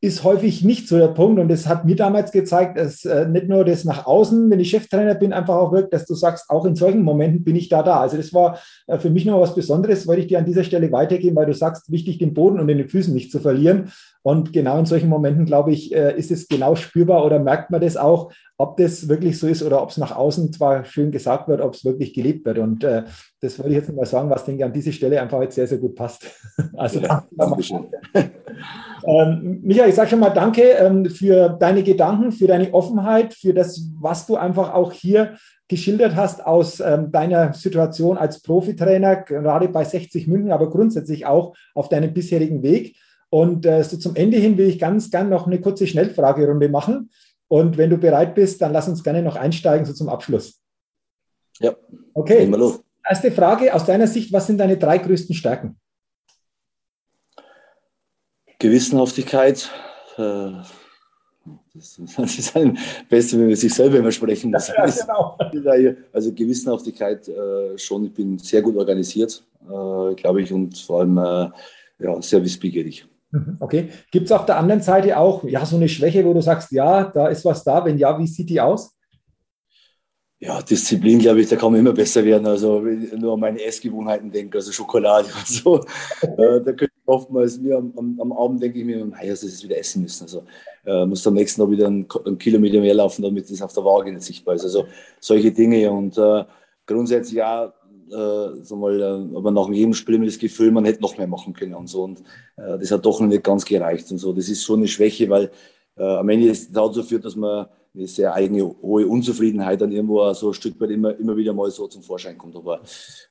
ist 0.01 0.23
häufig 0.23 0.63
nicht 0.63 0.87
so 0.87 0.97
der 0.97 1.09
Punkt. 1.09 1.39
Und 1.39 1.49
das 1.49 1.67
hat 1.67 1.83
mir 1.83 1.95
damals 1.95 2.31
gezeigt, 2.31 2.77
dass 2.77 3.03
äh, 3.03 3.27
nicht 3.27 3.49
nur 3.49 3.65
das 3.65 3.83
nach 3.83 4.05
außen, 4.05 4.49
wenn 4.49 4.59
ich 4.59 4.69
Cheftrainer 4.69 5.15
bin, 5.15 5.33
einfach 5.33 5.55
auch 5.55 5.73
wirkt, 5.73 5.93
dass 5.93 6.05
du 6.05 6.15
sagst, 6.15 6.49
auch 6.49 6.65
in 6.65 6.75
solchen 6.75 7.03
Momenten 7.03 7.43
bin 7.43 7.57
ich 7.57 7.67
da 7.67 7.83
da. 7.83 7.99
Also 7.99 8.15
das 8.15 8.33
war 8.33 8.59
äh, 8.87 8.97
für 8.97 9.09
mich 9.09 9.25
noch 9.25 9.41
was 9.41 9.55
Besonderes, 9.55 10.07
wollte 10.07 10.21
ich 10.21 10.27
dir 10.27 10.39
an 10.39 10.45
dieser 10.45 10.63
Stelle 10.63 10.91
weitergeben, 10.93 11.35
weil 11.35 11.47
du 11.47 11.53
sagst, 11.53 11.91
wichtig, 11.91 12.17
den 12.17 12.33
Boden 12.33 12.59
und 12.59 12.67
den 12.67 12.87
Füßen 12.87 13.13
nicht 13.13 13.31
zu 13.31 13.39
verlieren. 13.39 13.91
Und 14.21 14.53
genau 14.53 14.79
in 14.79 14.85
solchen 14.85 15.09
Momenten, 15.09 15.45
glaube 15.45 15.71
ich, 15.71 15.93
äh, 15.93 16.17
ist 16.17 16.31
es 16.31 16.47
genau 16.47 16.75
spürbar 16.75 17.25
oder 17.25 17.39
merkt 17.39 17.69
man 17.69 17.81
das 17.81 17.97
auch, 17.97 18.31
ob 18.57 18.77
das 18.77 19.09
wirklich 19.09 19.37
so 19.37 19.47
ist 19.47 19.63
oder 19.63 19.81
ob 19.81 19.89
es 19.89 19.97
nach 19.97 20.15
außen 20.15 20.53
zwar 20.53 20.85
schön 20.85 21.11
gesagt 21.11 21.47
wird, 21.49 21.61
ob 21.61 21.73
es 21.73 21.83
wirklich 21.83 22.13
gelebt 22.13 22.45
wird. 22.45 22.59
Und 22.59 22.83
äh, 22.83 23.03
das 23.41 23.57
würde 23.57 23.69
ich 23.69 23.75
jetzt 23.77 23.93
mal 23.93 24.05
sagen, 24.05 24.29
was 24.29 24.43
denke 24.43 24.59
ich 24.59 24.65
an 24.65 24.73
dieser 24.73 24.91
Stelle 24.91 25.21
einfach 25.21 25.41
jetzt 25.41 25.55
sehr, 25.55 25.67
sehr 25.67 25.77
gut 25.77 25.95
passt. 25.95 26.25
Also 26.75 26.99
ja, 26.99 27.25
ähm, 29.05 29.59
Michael, 29.63 29.89
ich 29.89 29.95
sage 29.95 30.11
schon 30.11 30.19
mal 30.19 30.29
danke 30.29 30.61
ähm, 30.61 31.05
für 31.05 31.49
deine 31.49 31.83
Gedanken, 31.83 32.31
für 32.31 32.47
deine 32.47 32.73
Offenheit, 32.73 33.33
für 33.33 33.53
das, 33.53 33.81
was 33.99 34.27
du 34.27 34.37
einfach 34.37 34.73
auch 34.73 34.93
hier 34.93 35.35
geschildert 35.67 36.15
hast 36.15 36.45
aus 36.45 36.79
ähm, 36.79 37.11
deiner 37.11 37.53
Situation 37.53 38.17
als 38.17 38.41
Profitrainer, 38.41 39.17
gerade 39.17 39.69
bei 39.69 39.83
60 39.83 40.27
München, 40.27 40.51
aber 40.51 40.69
grundsätzlich 40.69 41.25
auch 41.25 41.53
auf 41.75 41.89
deinem 41.89 42.13
bisherigen 42.13 42.63
Weg. 42.63 42.95
Und 43.29 43.65
äh, 43.65 43.83
so 43.83 43.97
zum 43.97 44.15
Ende 44.15 44.37
hin 44.37 44.57
will 44.57 44.67
ich 44.67 44.79
ganz 44.79 45.11
gern 45.11 45.29
noch 45.29 45.47
eine 45.47 45.61
kurze 45.61 45.85
Schnellfragerunde 45.85 46.69
machen. 46.69 47.11
Und 47.47 47.77
wenn 47.77 47.89
du 47.89 47.97
bereit 47.97 48.35
bist, 48.35 48.61
dann 48.61 48.73
lass 48.73 48.87
uns 48.87 49.03
gerne 49.03 49.21
noch 49.21 49.35
einsteigen, 49.35 49.85
so 49.85 49.93
zum 49.93 50.09
Abschluss. 50.09 50.59
Ja. 51.59 51.75
Okay. 52.13 52.47
Erste 53.09 53.31
Frage 53.31 53.73
aus 53.73 53.85
deiner 53.85 54.05
Sicht: 54.05 54.31
Was 54.31 54.45
sind 54.45 54.59
deine 54.59 54.77
drei 54.77 54.99
größten 54.99 55.33
Stärken? 55.33 55.79
Gewissenhaftigkeit. 58.59 59.71
Äh, 60.17 60.51
das 61.73 62.37
ist 62.37 62.55
ein 62.55 62.77
Beste, 63.09 63.39
wenn 63.39 63.47
wir 63.47 63.57
sich 63.57 63.73
selber 63.73 63.97
immer 63.97 64.11
sprechen. 64.11 64.51
Das 64.51 64.67
ja, 64.77 64.85
genau. 64.85 65.37
Also 66.13 66.33
Gewissenhaftigkeit 66.33 67.27
äh, 67.27 67.77
schon. 67.79 68.05
Ich 68.05 68.13
bin 68.13 68.37
sehr 68.37 68.61
gut 68.61 68.75
organisiert, 68.75 69.43
äh, 69.63 70.13
glaube 70.13 70.43
ich, 70.43 70.53
und 70.53 70.77
vor 70.77 70.99
allem 70.99 71.17
ja, 71.97 72.21
sehr 72.21 72.43
wissbegierig. 72.43 73.07
Mhm, 73.31 73.57
okay. 73.59 73.89
Gibt 74.11 74.27
es 74.27 74.31
auf 74.31 74.45
der 74.45 74.57
anderen 74.57 74.81
Seite 74.81 75.17
auch 75.17 75.43
ja, 75.43 75.65
so 75.65 75.77
eine 75.77 75.89
Schwäche, 75.89 76.23
wo 76.25 76.33
du 76.33 76.41
sagst, 76.41 76.71
ja, 76.71 77.05
da 77.05 77.27
ist 77.27 77.43
was 77.45 77.63
da? 77.63 77.83
Wenn 77.85 77.97
ja, 77.97 78.17
wie 78.19 78.27
sieht 78.27 78.49
die 78.49 78.61
aus? 78.61 78.98
Ja, 80.41 80.61
Disziplin, 80.61 81.19
glaube 81.19 81.41
ich, 81.41 81.49
da 81.49 81.57
kann 81.57 81.69
man 81.71 81.81
immer 81.81 81.91
besser 81.91 82.23
werden. 82.23 82.47
Also, 82.47 82.83
wenn 82.85 83.03
ich 83.03 83.11
nur 83.11 83.33
an 83.33 83.41
meine 83.41 83.61
Essgewohnheiten 83.61 84.31
denke, 84.31 84.57
also 84.57 84.71
Schokolade 84.71 85.27
und 85.37 85.47
so, 85.47 85.79
äh, 86.21 86.61
da 86.61 86.71
könnte 86.71 86.85
ich 86.85 87.07
oftmals 87.07 87.59
mir 87.59 87.77
am, 87.77 87.91
am, 87.97 88.21
am 88.21 88.31
Abend 88.31 88.63
denke 88.63 88.79
ich 88.79 88.85
mir, 88.85 89.11
also, 89.13 89.31
das 89.31 89.43
ist 89.43 89.63
wieder 89.65 89.77
essen 89.77 90.01
müssen. 90.01 90.23
Also, 90.23 90.43
äh, 90.85 91.05
muss 91.05 91.27
am 91.27 91.33
nächsten 91.33 91.59
Tag 91.59 91.69
wieder 91.69 91.87
einen, 91.87 92.07
einen, 92.25 92.37
Kilometer 92.37 92.79
mehr 92.79 92.93
laufen, 92.93 93.21
damit 93.21 93.51
das 93.51 93.61
auf 93.61 93.73
der 93.73 93.83
Waage 93.83 94.13
nicht 94.13 94.23
sichtbar 94.23 94.55
ist. 94.55 94.63
Also, 94.63 94.85
solche 95.19 95.51
Dinge 95.51 95.91
und 95.91 96.17
äh, 96.17 96.45
grundsätzlich 96.85 97.43
auch 97.43 97.73
äh, 98.09 98.63
so 98.63 98.77
mal, 98.77 99.01
äh, 99.01 99.35
aber 99.35 99.51
nach 99.51 99.69
jedem 99.69 99.93
Spiel 99.93 100.15
immer 100.15 100.25
das 100.25 100.39
Gefühl, 100.39 100.71
man 100.71 100.85
hätte 100.85 101.01
noch 101.01 101.17
mehr 101.17 101.27
machen 101.27 101.51
können 101.53 101.75
und 101.75 101.87
so. 101.87 102.03
Und 102.03 102.21
äh, 102.55 102.79
das 102.79 102.91
hat 102.91 103.05
doch 103.05 103.19
noch 103.19 103.27
nicht 103.27 103.43
ganz 103.43 103.65
gereicht 103.65 104.09
und 104.09 104.19
so. 104.19 104.31
Das 104.31 104.47
ist 104.47 104.63
schon 104.63 104.79
eine 104.79 104.87
Schwäche, 104.87 105.29
weil 105.29 105.51
äh, 105.97 106.03
am 106.03 106.29
Ende 106.29 106.49
es 106.49 106.71
dazu 106.71 107.03
führt, 107.03 107.25
dass 107.25 107.35
man 107.35 107.67
eine 107.95 108.07
sehr 108.07 108.33
eigene 108.33 108.63
hohe 108.63 109.07
Unzufriedenheit 109.07 109.81
dann 109.81 109.91
irgendwo 109.91 110.31
so 110.33 110.49
ein 110.49 110.53
Stück 110.53 110.79
weit 110.79 110.91
immer, 110.91 111.17
immer 111.17 111.35
wieder 111.35 111.53
mal 111.53 111.69
so 111.71 111.87
zum 111.87 112.03
Vorschein 112.03 112.37
kommt. 112.37 112.55
Aber 112.55 112.81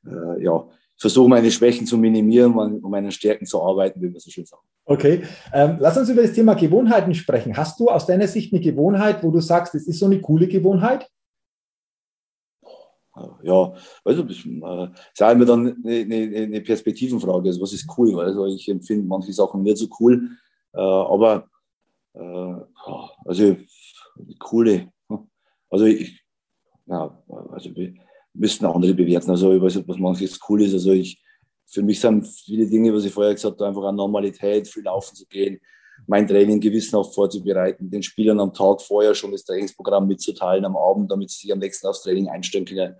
äh, 0.06 0.42
ja, 0.42 0.66
versuche 0.96 1.28
meine 1.28 1.50
Schwächen 1.50 1.86
zu 1.86 1.96
minimieren, 1.96 2.54
um 2.54 2.90
meine 2.90 3.12
Stärken 3.12 3.46
zu 3.46 3.62
arbeiten, 3.62 4.02
wie 4.02 4.12
wir 4.12 4.20
so 4.20 4.30
schön 4.30 4.46
sagen. 4.46 4.62
Okay, 4.84 5.22
ähm, 5.52 5.76
lass 5.78 5.96
uns 5.96 6.09
über 6.09 6.22
das 6.22 6.32
Thema 6.32 6.54
Gewohnheiten 6.54 7.14
sprechen. 7.14 7.56
Hast 7.56 7.78
du 7.78 7.88
aus 7.88 8.06
deiner 8.06 8.26
Sicht 8.26 8.52
eine 8.52 8.62
Gewohnheit, 8.62 9.22
wo 9.22 9.30
du 9.30 9.40
sagst, 9.40 9.74
das 9.74 9.86
ist 9.86 9.98
so 9.98 10.06
eine 10.06 10.20
coole 10.20 10.48
Gewohnheit? 10.48 11.09
ja, 13.42 13.74
also 14.04 14.22
das 14.22 14.36
äh, 14.44 14.88
ist 15.12 15.22
auch 15.22 15.32
immer 15.32 15.44
dann 15.44 15.76
eine, 15.84 16.00
eine, 16.00 16.36
eine 16.36 16.61
Perspektivenfrage. 16.61 17.48
Also 17.48 17.61
was 17.61 17.72
ist 17.72 17.88
cool? 17.96 18.20
Also 18.20 18.46
ich 18.46 18.68
empfinde 18.68 19.06
manche 19.06 19.32
Sachen 19.32 19.62
nicht 19.62 19.78
so 19.78 19.86
cool, 20.00 20.30
äh, 20.72 20.80
aber 20.80 21.48
äh, 22.14 22.54
also 23.24 23.56
coole, 24.38 24.92
also 25.70 25.84
ich, 25.84 26.24
ja, 26.86 27.22
also 27.50 27.74
wir 27.74 27.94
müssten 28.34 28.66
andere 28.66 28.94
bewerten. 28.94 29.30
Also 29.30 29.52
ich 29.52 29.60
weiß 29.60 29.76
nicht, 29.76 29.88
was 29.88 29.98
manches 29.98 30.38
cool 30.48 30.62
ist. 30.62 30.72
Also 30.72 30.92
ich, 30.92 31.22
für 31.66 31.82
mich 31.82 32.00
sind 32.00 32.26
viele 32.26 32.66
Dinge, 32.66 32.94
was 32.94 33.04
ich 33.04 33.12
vorher 33.12 33.34
gesagt 33.34 33.60
habe, 33.60 33.66
einfach 33.66 33.84
eine 33.84 33.96
Normalität, 33.96 34.68
viel 34.68 34.84
laufen 34.84 35.14
zu 35.14 35.26
gehen, 35.26 35.60
mein 36.06 36.26
Training 36.26 36.60
gewissenhaft 36.60 37.14
vorzubereiten, 37.14 37.90
den 37.90 38.02
Spielern 38.02 38.40
am 38.40 38.54
Tag 38.54 38.80
vorher 38.80 39.14
schon 39.14 39.32
das 39.32 39.44
Trainingsprogramm 39.44 40.06
mitzuteilen, 40.06 40.64
am 40.64 40.76
Abend, 40.76 41.10
damit 41.10 41.30
sie 41.30 41.42
sich 41.42 41.52
am 41.52 41.58
nächsten 41.58 41.86
aufs 41.86 42.02
Training 42.02 42.28
einstellen 42.28 42.64
können. 42.64 42.94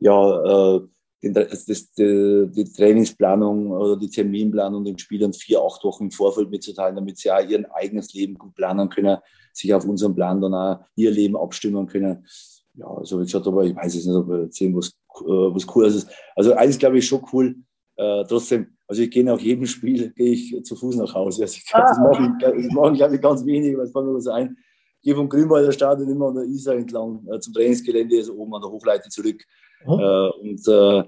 Ja, 0.00 0.76
äh, 0.76 0.80
den, 1.22 1.34
das, 1.34 1.64
die, 1.66 2.48
die, 2.50 2.64
Trainingsplanung 2.64 3.70
oder 3.70 3.96
die 3.96 4.10
Terminplanung 4.10 4.84
den 4.84 4.98
Spielern 4.98 5.32
vier, 5.32 5.60
acht 5.62 5.84
Wochen 5.84 6.04
im 6.04 6.10
Vorfeld 6.10 6.50
mitzuteilen, 6.50 6.96
damit 6.96 7.18
sie 7.18 7.30
auch 7.30 7.46
ihr 7.48 7.64
eigenes 7.74 8.12
Leben 8.12 8.34
gut 8.34 8.54
planen 8.54 8.88
können, 8.88 9.18
sich 9.52 9.72
auf 9.72 9.84
unseren 9.84 10.14
Plan 10.14 10.40
dann 10.40 10.54
auch 10.54 10.80
ihr 10.96 11.10
Leben 11.10 11.36
abstimmen 11.36 11.86
können. 11.86 12.26
Ja, 12.74 12.86
also 12.86 13.20
wie 13.20 13.24
gesagt, 13.24 13.46
aber 13.46 13.64
ich 13.64 13.76
weiß 13.76 13.94
es 13.94 14.06
nicht, 14.06 14.16
ob 14.16 14.28
wir 14.28 14.42
erzählen, 14.42 14.74
was, 14.74 14.88
äh, 14.88 15.24
was 15.24 15.66
cool 15.76 15.86
ist. 15.86 16.08
Also 16.34 16.54
eins 16.54 16.78
glaube 16.78 16.98
ich 16.98 17.06
schon 17.06 17.24
cool. 17.32 17.54
Äh, 17.96 18.24
trotzdem, 18.24 18.78
also 18.88 19.02
ich 19.02 19.10
gehe 19.10 19.24
nach 19.24 19.38
jedem 19.38 19.66
Spiel, 19.66 20.10
gehe 20.10 20.32
ich 20.32 20.64
zu 20.64 20.74
Fuß 20.74 20.96
nach 20.96 21.14
Hause. 21.14 21.42
Also 21.42 21.56
ich 21.58 21.66
glaub, 21.66 21.86
das 21.86 21.98
machen, 21.98 22.38
das 22.40 22.72
machen 22.72 22.94
glaube 22.94 23.14
ich, 23.14 23.20
ganz 23.20 23.44
wenige, 23.44 23.76
weil 23.78 23.84
es 23.84 23.92
fällt 23.92 24.06
mir 24.06 24.20
so 24.20 24.32
ein. 24.32 24.56
Ich 24.96 25.06
gehe 25.06 25.14
vom 25.14 25.28
Grünwalder 25.28 25.72
Stadion 25.72 26.08
immer 26.08 26.28
an 26.28 26.34
der 26.34 26.44
Isar 26.44 26.76
entlang 26.76 27.26
äh, 27.30 27.38
zum 27.38 27.52
Trainingsgelände, 27.52 28.16
also 28.16 28.34
oben 28.34 28.54
an 28.54 28.62
der 28.62 28.70
Hofleite 28.70 29.08
zurück. 29.08 29.44
Mhm. 29.86 29.92
Und 29.92 30.68
äh, 30.68 31.04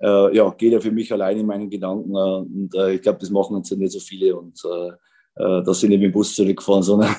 äh, 0.00 0.36
ja, 0.36 0.50
geht 0.50 0.72
ja 0.72 0.80
für 0.80 0.90
mich 0.90 1.12
allein 1.12 1.38
in 1.38 1.46
meinen 1.46 1.70
Gedanken. 1.70 2.14
Und 2.14 2.74
ich 2.90 3.02
glaube, 3.02 3.18
das 3.18 3.30
machen 3.30 3.56
jetzt 3.56 3.70
nicht 3.72 3.92
so 3.92 4.00
viele. 4.00 4.36
Und 4.36 4.62
da 5.34 5.74
sind 5.74 5.90
wir 5.90 5.98
mit 5.98 6.06
dem 6.06 6.12
Bus 6.12 6.34
zurückgefahren, 6.34 6.82
sondern 6.82 7.14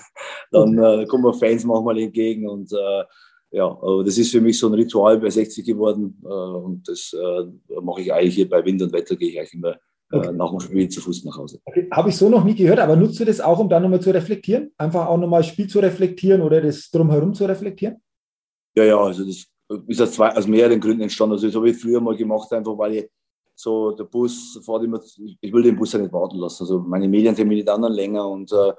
dann 0.52 1.08
kommen 1.08 1.26
wir 1.26 1.34
Fans 1.34 1.64
manchmal 1.66 2.00
entgegen 2.00 2.50
und 2.50 2.72
ja, 3.52 3.66
aber 3.66 4.04
das 4.04 4.18
ist 4.18 4.32
für 4.32 4.42
mich 4.42 4.58
so 4.58 4.68
ein 4.68 4.74
Ritual 4.74 5.20
bei 5.20 5.30
60 5.30 5.64
geworden 5.64 6.18
und 6.24 6.82
das 6.88 7.16
mache 7.84 8.02
ich 8.02 8.12
eigentlich 8.12 8.34
hier 8.34 8.50
bei 8.50 8.66
Wind 8.66 8.82
und 8.82 8.92
Wetter, 8.92 9.16
gehe 9.16 9.30
ich 9.30 9.38
eigentlich 9.38 9.54
immer 9.54 9.76
okay. 10.12 10.32
nach 10.34 10.50
dem 10.52 10.60
Spiel 10.60 10.90
zu 10.90 11.02
Fuß 11.02 11.24
nach 11.26 11.38
Hause. 11.38 11.60
Okay. 11.66 11.88
Habe 11.92 12.10
ich 12.10 12.18
so 12.18 12.30
noch 12.30 12.44
nie 12.44 12.56
gehört, 12.56 12.80
aber 12.80 12.96
nutzt 12.96 13.20
du 13.20 13.26
das 13.26 13.42
auch, 13.42 13.60
um 13.60 13.70
dann 13.70 13.84
nochmal 13.84 14.02
zu 14.02 14.12
reflektieren? 14.12 14.72
Einfach 14.78 15.08
auch 15.08 15.18
nochmal 15.18 15.42
das 15.42 15.48
Spiel 15.48 15.68
zu 15.68 15.80
reflektieren 15.80 16.42
oder 16.42 16.62
das 16.62 16.90
drumherum 16.90 17.34
zu 17.34 17.46
reflektieren? 17.46 17.98
Ja, 18.76 18.84
ja, 18.84 19.00
also 19.00 19.26
das 19.26 19.46
ist 19.88 20.02
aus, 20.02 20.14
zwei, 20.14 20.36
aus 20.36 20.48
mehreren 20.48 20.80
Gründen 20.80 21.02
entstanden. 21.02 21.34
Also 21.34 21.48
das 21.48 21.56
habe 21.56 21.70
ich 21.70 21.78
früher 21.78 22.02
mal 22.02 22.16
gemacht, 22.16 22.52
einfach 22.54 22.78
weil 22.78 22.96
ich 22.96 23.10
so 23.56 23.92
der 23.92 24.04
Bus 24.04 24.60
fährt 24.64 24.84
immer, 24.84 25.02
ich 25.42 25.52
will 25.52 25.64
den 25.64 25.76
Bus 25.76 25.94
ja 25.94 26.00
nicht 26.00 26.14
warten 26.14 26.38
lassen. 26.38 26.64
Also 26.64 26.80
meine 26.80 27.08
Medientermine 27.08 27.64
dann 27.64 27.84
länger 27.92 28.28
und 28.28 28.52
äh, 28.52 28.74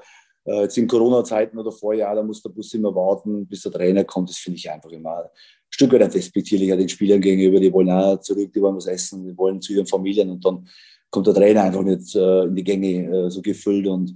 äh, 0.44 0.62
jetzt 0.62 0.78
in 0.78 0.86
Corona-Zeiten 0.86 1.58
oder 1.58 1.72
vorher, 1.72 2.14
da 2.14 2.22
muss 2.22 2.42
der 2.42 2.50
Bus 2.50 2.72
immer 2.74 2.94
warten, 2.94 3.46
bis 3.46 3.62
der 3.62 3.72
Trainer 3.72 4.04
kommt. 4.04 4.30
Das 4.30 4.36
finde 4.36 4.56
ich 4.56 4.70
einfach 4.70 4.90
immer 4.90 5.24
ein 5.24 5.28
Stück 5.68 5.92
weit 5.92 6.14
despektierlicher 6.14 6.76
den 6.76 6.88
Spielern 6.88 7.20
gegenüber. 7.20 7.58
Die 7.58 7.72
wollen 7.72 7.90
auch 7.90 8.20
zurück, 8.20 8.52
die 8.52 8.62
wollen 8.62 8.76
was 8.76 8.86
essen, 8.86 9.26
die 9.26 9.36
wollen 9.36 9.60
zu 9.60 9.72
ihren 9.72 9.86
Familien 9.86 10.30
und 10.30 10.44
dann 10.44 10.68
kommt 11.10 11.26
der 11.26 11.34
Trainer 11.34 11.64
einfach 11.64 11.82
nicht 11.82 12.14
äh, 12.14 12.44
in 12.44 12.54
die 12.54 12.64
Gänge 12.64 13.26
äh, 13.26 13.30
so 13.30 13.42
gefüllt 13.42 13.86
und 13.86 14.14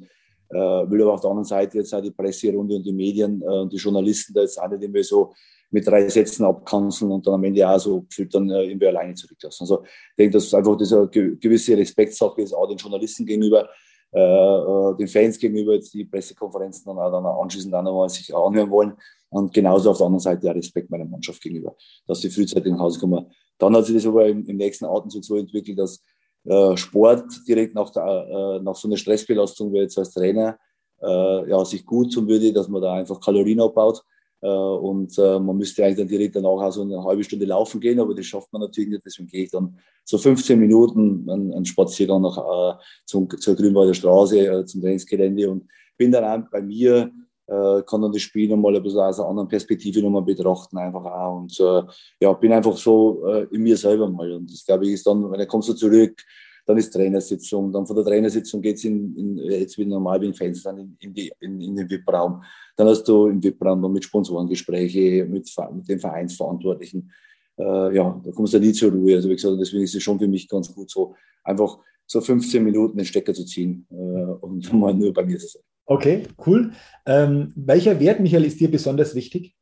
äh, 0.51 0.55
will 0.55 1.03
aber 1.03 1.15
auf 1.15 1.21
der 1.21 1.31
anderen 1.31 1.47
Seite 1.47 1.79
jetzt 1.79 1.95
auch 1.95 2.03
die 2.03 2.11
Presserunde 2.11 2.77
und 2.77 2.85
die 2.85 2.93
Medien 2.93 3.43
äh, 3.43 3.47
und 3.47 3.73
die 3.73 3.79
Journalisten 3.79 4.33
da 4.35 4.43
jetzt 4.43 4.61
auch 4.61 4.69
nicht 4.69 4.83
immer 4.83 5.03
so 5.03 5.33
mit 5.73 5.87
drei 5.87 6.09
Sätzen 6.09 6.45
abkanzeln 6.45 7.11
und 7.11 7.27
dann 7.27 7.35
am 7.35 7.45
Ende 7.45 7.69
auch 7.69 7.79
so 7.79 8.03
gefühlt 8.03 8.35
dann 8.35 8.49
äh, 8.51 8.65
irgendwie 8.65 8.87
alleine 8.87 9.15
zurücklassen. 9.15 9.65
Also 9.65 9.83
ich 9.83 10.17
denke, 10.19 10.35
dass 10.35 10.53
einfach 10.53 10.77
diese 10.77 11.09
gewisse 11.09 11.77
Respektsache 11.77 12.43
ist, 12.43 12.53
auch 12.53 12.69
den 12.69 12.77
Journalisten 12.77 13.25
gegenüber, 13.25 13.69
äh, 14.13 14.21
äh, 14.21 14.97
den 14.97 15.09
Fans 15.09 15.39
gegenüber, 15.39 15.75
jetzt 15.75 15.95
die 15.95 16.05
Pressekonferenzen 16.05 16.85
dann 16.85 16.99
auch, 16.99 17.11
dann 17.11 17.25
anschließend 17.25 17.75
auch 17.75 17.83
nochmal 17.83 18.09
sich 18.11 18.35
anhören 18.35 18.71
wollen. 18.71 18.93
Und 19.31 19.55
genauso 19.55 19.91
auf 19.91 19.97
der 19.97 20.07
anderen 20.07 20.21
Seite 20.21 20.43
der 20.43 20.55
Respekt 20.55 20.91
meiner 20.91 21.07
Mannschaft 21.07 21.41
gegenüber, 21.41 21.75
dass 22.07 22.21
sie 22.21 22.29
frühzeitig 22.29 22.71
nach 22.71 22.81
Hause 22.81 23.01
kommen. 23.01 23.33
Dann 23.57 23.75
hat 23.75 23.87
sich 23.87 23.95
das 23.95 24.07
aber 24.07 24.27
im, 24.27 24.45
im 24.45 24.57
nächsten 24.59 24.85
Atemzug 24.85 25.25
so 25.25 25.37
entwickelt, 25.39 25.79
dass 25.79 26.05
äh, 26.45 26.77
Sport 26.77 27.25
direkt 27.49 27.75
nach, 27.75 27.89
der, 27.89 28.05
äh, 28.05 28.63
nach 28.63 28.77
so 28.77 28.89
einer 28.89 28.99
Stressbelastung 28.99 29.73
wie 29.73 29.79
jetzt 29.79 29.97
als 29.97 30.13
Trainer 30.13 30.59
äh, 31.01 31.49
ja, 31.49 31.65
sich 31.65 31.87
gut 31.87 32.13
tun 32.13 32.29
würde, 32.29 32.53
dass 32.53 32.69
man 32.69 32.83
da 32.83 32.93
einfach 32.93 33.19
Kalorien 33.19 33.61
abbaut 33.61 34.03
und 34.47 35.17
äh, 35.19 35.39
man 35.39 35.57
müsste 35.57 35.85
eigentlich 35.85 35.99
dann 35.99 36.09
direkt 36.09 36.35
danach 36.35 36.49
auch 36.49 36.73
so 36.73 36.83
eine 36.83 37.03
halbe 37.05 37.23
Stunde 37.23 37.47
laufen 37.47 37.81
gehen, 37.81 38.01
aber 38.01 38.15
das 38.15 38.27
schafft 38.27 38.53
man 38.53 38.63
natürlich 38.63 38.91
nicht. 38.91 39.05
Deswegen 39.05 39.29
gehe 39.29 39.45
ich 39.45 39.51
dann 39.51 39.79
so 40.05 40.19
15 40.19 40.59
Minuten 40.59 41.31
einen, 41.31 41.53
einen 41.53 41.65
Spaziergang 41.65 42.23
nach, 42.23 42.39
äh, 42.39 42.79
zum, 43.05 43.29
zur 43.31 43.55
Grünwalder 43.55 43.95
Straße, 43.95 44.39
äh, 44.39 44.65
zum 44.65 44.81
Trainingsgelände 44.81 45.49
und 45.49 45.69
bin 45.97 46.11
dann 46.11 46.25
auch 46.25 46.51
bei 46.51 46.61
mir, 46.61 47.13
äh, 47.47 47.83
kann 47.83 48.03
dann 48.03 48.13
das 48.13 48.23
Spiel 48.23 48.49
nochmal 48.49 48.75
ein 48.75 48.83
bisschen 48.83 49.01
aus 49.01 49.21
einer 49.21 49.29
anderen 49.29 49.49
Perspektive 49.49 50.03
nochmal 50.03 50.23
betrachten, 50.23 50.77
einfach 50.77 51.05
auch. 51.05 51.37
Und 51.37 51.61
äh, 51.61 51.83
ja, 52.21 52.33
bin 52.33 52.53
einfach 52.53 52.77
so 52.77 53.25
äh, 53.27 53.47
in 53.53 53.63
mir 53.63 53.77
selber 53.77 54.09
mal. 54.09 54.33
Und 54.33 54.51
das 54.51 54.65
glaube 54.65 54.87
ich 54.87 54.95
ist 54.95 55.07
dann, 55.07 55.31
wenn 55.31 55.39
er 55.39 55.47
kommst 55.47 55.69
du 55.69 55.75
zurück, 55.75 56.21
dann 56.65 56.77
ist 56.79 56.93
Trainersitzung, 56.93 57.73
dann 57.73 57.87
von 57.87 57.97
der 57.97 58.05
Trainersitzung 58.05 58.63
geht 58.63 58.77
es 58.77 58.85
in, 58.85 59.17
in, 59.17 59.37
jetzt 59.39 59.77
wie 59.79 59.85
normal 59.85 60.21
wie 60.21 60.33
Fans 60.33 60.63
dann 60.63 60.79
in, 60.79 60.97
in, 61.01 61.15
die, 61.15 61.33
in, 61.41 61.61
in 61.61 61.77
den 61.77 61.91
VIP-Raum. 61.91 62.43
Dann 62.77 62.89
hast 62.89 63.05
du 63.05 63.27
im 63.27 63.43
VIP-Raum 63.43 63.93
mit 63.93 64.05
Sponsorengespräche, 64.05 65.25
mit, 65.25 65.51
mit 65.73 65.89
den 65.89 65.99
Vereinsverantwortlichen. 65.99 67.11
Äh, 67.59 67.97
ja, 67.97 68.21
da 68.25 68.31
kommst 68.31 68.55
du 68.55 68.59
nie 68.59 68.73
zur 68.73 68.93
Ruhe. 68.93 69.17
Also 69.17 69.29
wie 69.29 69.35
gesagt, 69.35 69.57
deswegen 69.61 69.83
ist 69.83 69.95
es 69.95 70.03
schon 70.03 70.19
für 70.19 70.29
mich 70.29 70.49
ganz 70.49 70.73
gut 70.73 70.91
so, 70.91 71.15
einfach 71.43 71.79
so 72.07 72.21
15 72.21 72.63
Minuten 72.63 72.97
den 72.97 73.07
Stecker 73.07 73.35
zu 73.35 73.45
ziehen 73.45 73.87
äh, 73.91 73.95
und 73.95 74.73
mal 74.79 74.95
nur 74.95 75.13
bei 75.13 75.25
mir 75.25 75.39
zu 75.39 75.49
sein. 75.49 75.63
Okay, 75.85 76.23
cool. 76.47 76.73
Ähm, 77.07 77.53
welcher 77.57 77.99
Wert, 77.99 78.21
Michael, 78.21 78.45
ist 78.45 78.61
dir 78.61 78.71
besonders 78.71 79.15
wichtig? 79.15 79.57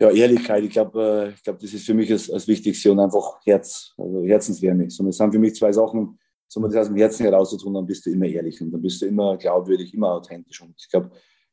Ja, 0.00 0.10
Ehrlichkeit, 0.10 0.64
ich 0.64 0.70
glaube, 0.70 1.28
äh, 1.28 1.34
ich 1.34 1.42
glaube, 1.42 1.58
das 1.60 1.72
ist 1.72 1.84
für 1.84 1.94
mich 1.94 2.08
das, 2.08 2.28
das 2.28 2.46
Wichtigste 2.46 2.92
und 2.92 3.00
einfach 3.00 3.40
Herz, 3.44 3.94
also 3.96 4.22
Herzenswärme. 4.22 4.88
So, 4.90 5.04
das 5.04 5.16
sind 5.16 5.32
für 5.32 5.38
mich 5.38 5.54
zwei 5.56 5.72
Sachen, 5.72 6.18
so 6.46 6.60
man 6.60 6.70
das 6.70 6.80
aus 6.82 6.88
dem 6.88 6.96
Herzen 6.96 7.24
heraus 7.24 7.50
zu 7.50 7.58
tun, 7.58 7.74
dann 7.74 7.86
bist 7.86 8.06
du 8.06 8.10
immer 8.10 8.26
ehrlich 8.26 8.60
und 8.60 8.70
dann 8.70 8.80
bist 8.80 9.02
du 9.02 9.06
immer 9.06 9.36
glaubwürdig, 9.36 9.92
immer 9.92 10.12
authentisch. 10.12 10.62
Und 10.62 10.74
ich 10.78 10.88
glaube, 10.88 11.10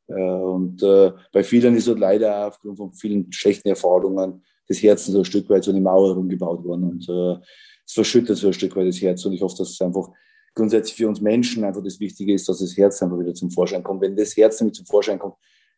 äh, 0.08 0.14
und 0.14 0.82
äh, 0.82 1.12
bei 1.32 1.42
vielen 1.42 1.76
ist 1.76 1.88
halt 1.88 1.98
leider 1.98 2.46
aufgrund 2.46 2.76
von 2.78 2.92
vielen 2.92 3.32
schlechten 3.32 3.68
Erfahrungen 3.68 4.44
das 4.68 4.82
Herz 4.82 5.06
so 5.06 5.18
ein 5.18 5.24
Stück 5.24 5.48
weit 5.50 5.64
so 5.64 5.70
eine 5.70 5.80
Mauer 5.80 6.14
rumgebaut 6.14 6.64
worden 6.64 6.84
und 6.84 7.08
äh, 7.08 7.40
es 7.84 7.92
verschüttet 7.92 8.36
so 8.36 8.48
ein 8.48 8.52
Stück 8.52 8.74
weit 8.76 8.88
das 8.88 9.00
Herz 9.00 9.24
und 9.24 9.32
ich 9.32 9.42
hoffe, 9.42 9.56
dass 9.58 9.70
es 9.70 9.80
einfach 9.80 10.08
grundsätzlich 10.54 10.96
für 10.96 11.08
uns 11.08 11.20
Menschen 11.20 11.64
einfach 11.64 11.82
das 11.82 12.00
Wichtige 12.00 12.34
ist, 12.34 12.48
dass 12.48 12.58
das 12.58 12.76
Herz 12.76 13.02
einfach 13.02 13.18
wieder 13.18 13.34
zum 13.34 13.50
Vorschein 13.50 13.82
kommt. 13.82 14.00
Wenn 14.00 14.16
das 14.16 14.36
Herz 14.36 14.60
nämlich 14.60 14.76
zum 14.76 14.86
Vorschein 14.86 15.18
kommt, 15.18 15.34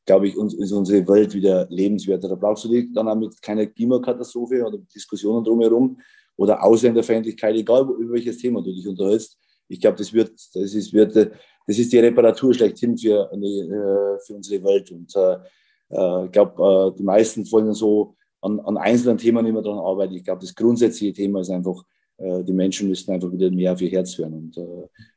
glaube 0.09 0.26
ich, 0.26 0.36
uns, 0.38 0.54
ist 0.54 0.72
unsere 0.72 1.06
Welt 1.06 1.34
wieder 1.34 1.66
lebenswerter. 1.68 2.28
Da 2.30 2.34
brauchst 2.34 2.64
du 2.64 2.68
dich 2.68 2.90
dann 2.94 3.09
auch 3.09 3.14
mit 3.14 3.40
keiner 3.42 3.66
Klimakatastrophe 3.66 4.64
oder 4.64 4.78
Diskussionen 4.78 5.44
drumherum 5.44 5.98
oder 6.34 6.64
Ausländerfeindlichkeit, 6.64 7.54
egal 7.56 7.82
über 7.82 8.14
welches 8.14 8.38
Thema 8.38 8.62
du 8.62 8.72
dich 8.72 8.88
unterhältst. 8.88 9.36
Ich 9.68 9.78
glaube, 9.78 9.98
das 9.98 10.11
wird, 10.14 10.32
das 10.32 10.72
ist, 10.74 10.94
wird, 10.94 11.14
das 11.14 11.78
ist 11.78 11.92
die 11.92 11.98
Reparatur 11.98 12.54
schlechthin 12.54 12.96
für, 12.96 13.30
eine, 13.30 13.46
äh, 13.46 14.18
für 14.24 14.34
unsere 14.34 14.64
Welt. 14.64 14.90
Und 14.90 15.14
äh, 15.14 15.34
äh, 15.90 16.24
ich 16.24 16.32
glaube, 16.32 16.94
die 16.98 17.02
meisten 17.02 17.50
wollen 17.52 17.74
so 17.74 18.14
an, 18.40 18.61
an 18.61 18.78
einzelnen 18.78 19.18
Themen 19.18 19.44
immer 19.44 19.61
daran 19.61 19.80
arbeiten. 19.80 20.14
Ich 20.14 20.24
glaube, 20.24 20.40
das 20.40 20.54
grundsätzliche 20.54 21.12
Thema 21.12 21.40
ist 21.40 21.50
einfach, 21.50 21.84
die 22.20 22.52
Menschen 22.52 22.88
müssen 22.88 23.12
einfach 23.12 23.30
wieder 23.30 23.48
mehr 23.48 23.74
auf 23.74 23.80
ihr 23.80 23.90
Herz 23.90 24.18
hören 24.18 24.34
und, 24.34 24.59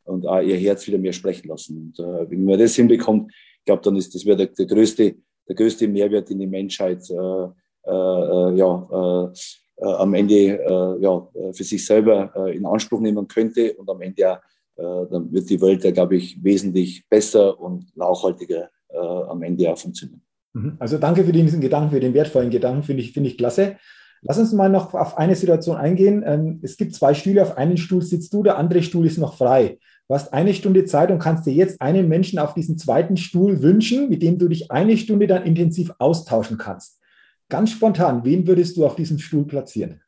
und 0.04 0.24
ihr 0.24 0.58
Herz 0.58 0.86
wieder 0.86 1.00
mehr 1.00 1.14
sprechen 1.14 1.48
lassen. 1.48 1.78
Und 1.98 2.30
wenn 2.30 2.44
man 2.44 2.60
das 2.60 2.76
hinbekommt, 2.76 3.32
ich 3.62 3.66
glaube, 3.66 3.84
dann 3.84 3.96
ist 3.96 4.14
das 4.16 4.26
wäre 4.26 4.38
der, 4.38 4.48
der, 4.48 4.66
größte, 4.66 5.16
der 5.48 5.56
größte 5.56 5.88
Mehrwert, 5.88 6.30
den 6.30 6.40
die 6.40 6.48
Menschheit 6.48 7.08
äh, 7.10 7.14
äh, 7.14 7.92
äh 7.92 8.56
ja, 8.56 8.88
äh, 8.92 9.86
äh, 9.86 9.94
am 9.94 10.14
Ende 10.16 10.98
ja, 11.00 11.28
für 11.52 11.64
sich 11.64 11.86
selber 11.86 12.52
in 12.54 12.66
Anspruch 12.66 13.00
nehmen 13.00 13.28
könnte 13.28 13.74
und 13.74 13.90
am 13.90 14.02
Ende 14.02 14.22
ja, 14.22 14.42
dann 14.76 15.32
wird 15.32 15.50
die 15.50 15.60
Welt, 15.62 15.82
glaube 15.94 16.16
ich, 16.18 16.44
wesentlich 16.44 17.08
besser 17.10 17.60
und 17.60 17.96
nachhaltiger 17.96 18.70
am 18.90 19.42
Ende 19.42 19.72
auch 19.72 19.78
funktionieren. 19.78 20.22
Mhm. 20.54 20.76
Also 20.80 20.98
danke 20.98 21.24
für 21.24 21.32
diesen 21.32 21.62
Gedanken, 21.62 21.92
für 21.92 22.00
den 22.00 22.14
wertvollen 22.14 22.52
Gedanken, 22.52 22.84
finde 22.84 23.02
ich, 23.02 23.12
finde 23.14 23.30
ich 23.30 23.38
klasse. 23.38 23.78
Lass 24.22 24.38
uns 24.38 24.54
mal 24.54 24.70
noch 24.70 24.94
auf 24.94 25.18
eine 25.18 25.36
Situation 25.36 25.78
eingehen. 25.78 26.24
Ähm, 26.26 26.60
es 26.62 26.78
gibt 26.78 26.94
zwei 26.94 27.16
Stühle, 27.16 27.42
auf 27.42 27.58
einen 27.58 27.78
Stuhl 27.78 28.04
sitzt 28.04 28.34
du, 28.34 28.44
der 28.44 28.58
andere 28.58 28.84
Stuhl 28.84 29.08
ist 29.08 29.18
noch 29.18 29.36
frei. 29.36 29.80
Du 30.12 30.16
hast 30.16 30.34
eine 30.34 30.54
Stunde 30.54 30.84
Zeit 30.84 31.10
und 31.10 31.20
kannst 31.20 31.46
dir 31.46 31.54
jetzt 31.54 31.82
einen 31.82 32.10
Menschen 32.10 32.38
auf 32.38 32.54
diesen 32.54 32.78
zweiten 32.78 33.16
Stuhl 33.16 33.62
wünschen, 33.62 34.10
mit 34.10 34.22
dem 34.22 34.38
du 34.38 34.50
dich 34.50 34.70
eine 34.70 34.98
Stunde 34.98 35.26
dann 35.26 35.46
intensiv 35.46 35.94
austauschen 36.00 36.58
kannst. 36.58 37.00
Ganz 37.48 37.72
spontan, 37.72 38.26
wen 38.26 38.46
würdest 38.46 38.76
du 38.76 38.86
auf 38.86 38.98
diesem 38.98 39.20
Stuhl 39.20 39.48
platzieren? 39.48 40.02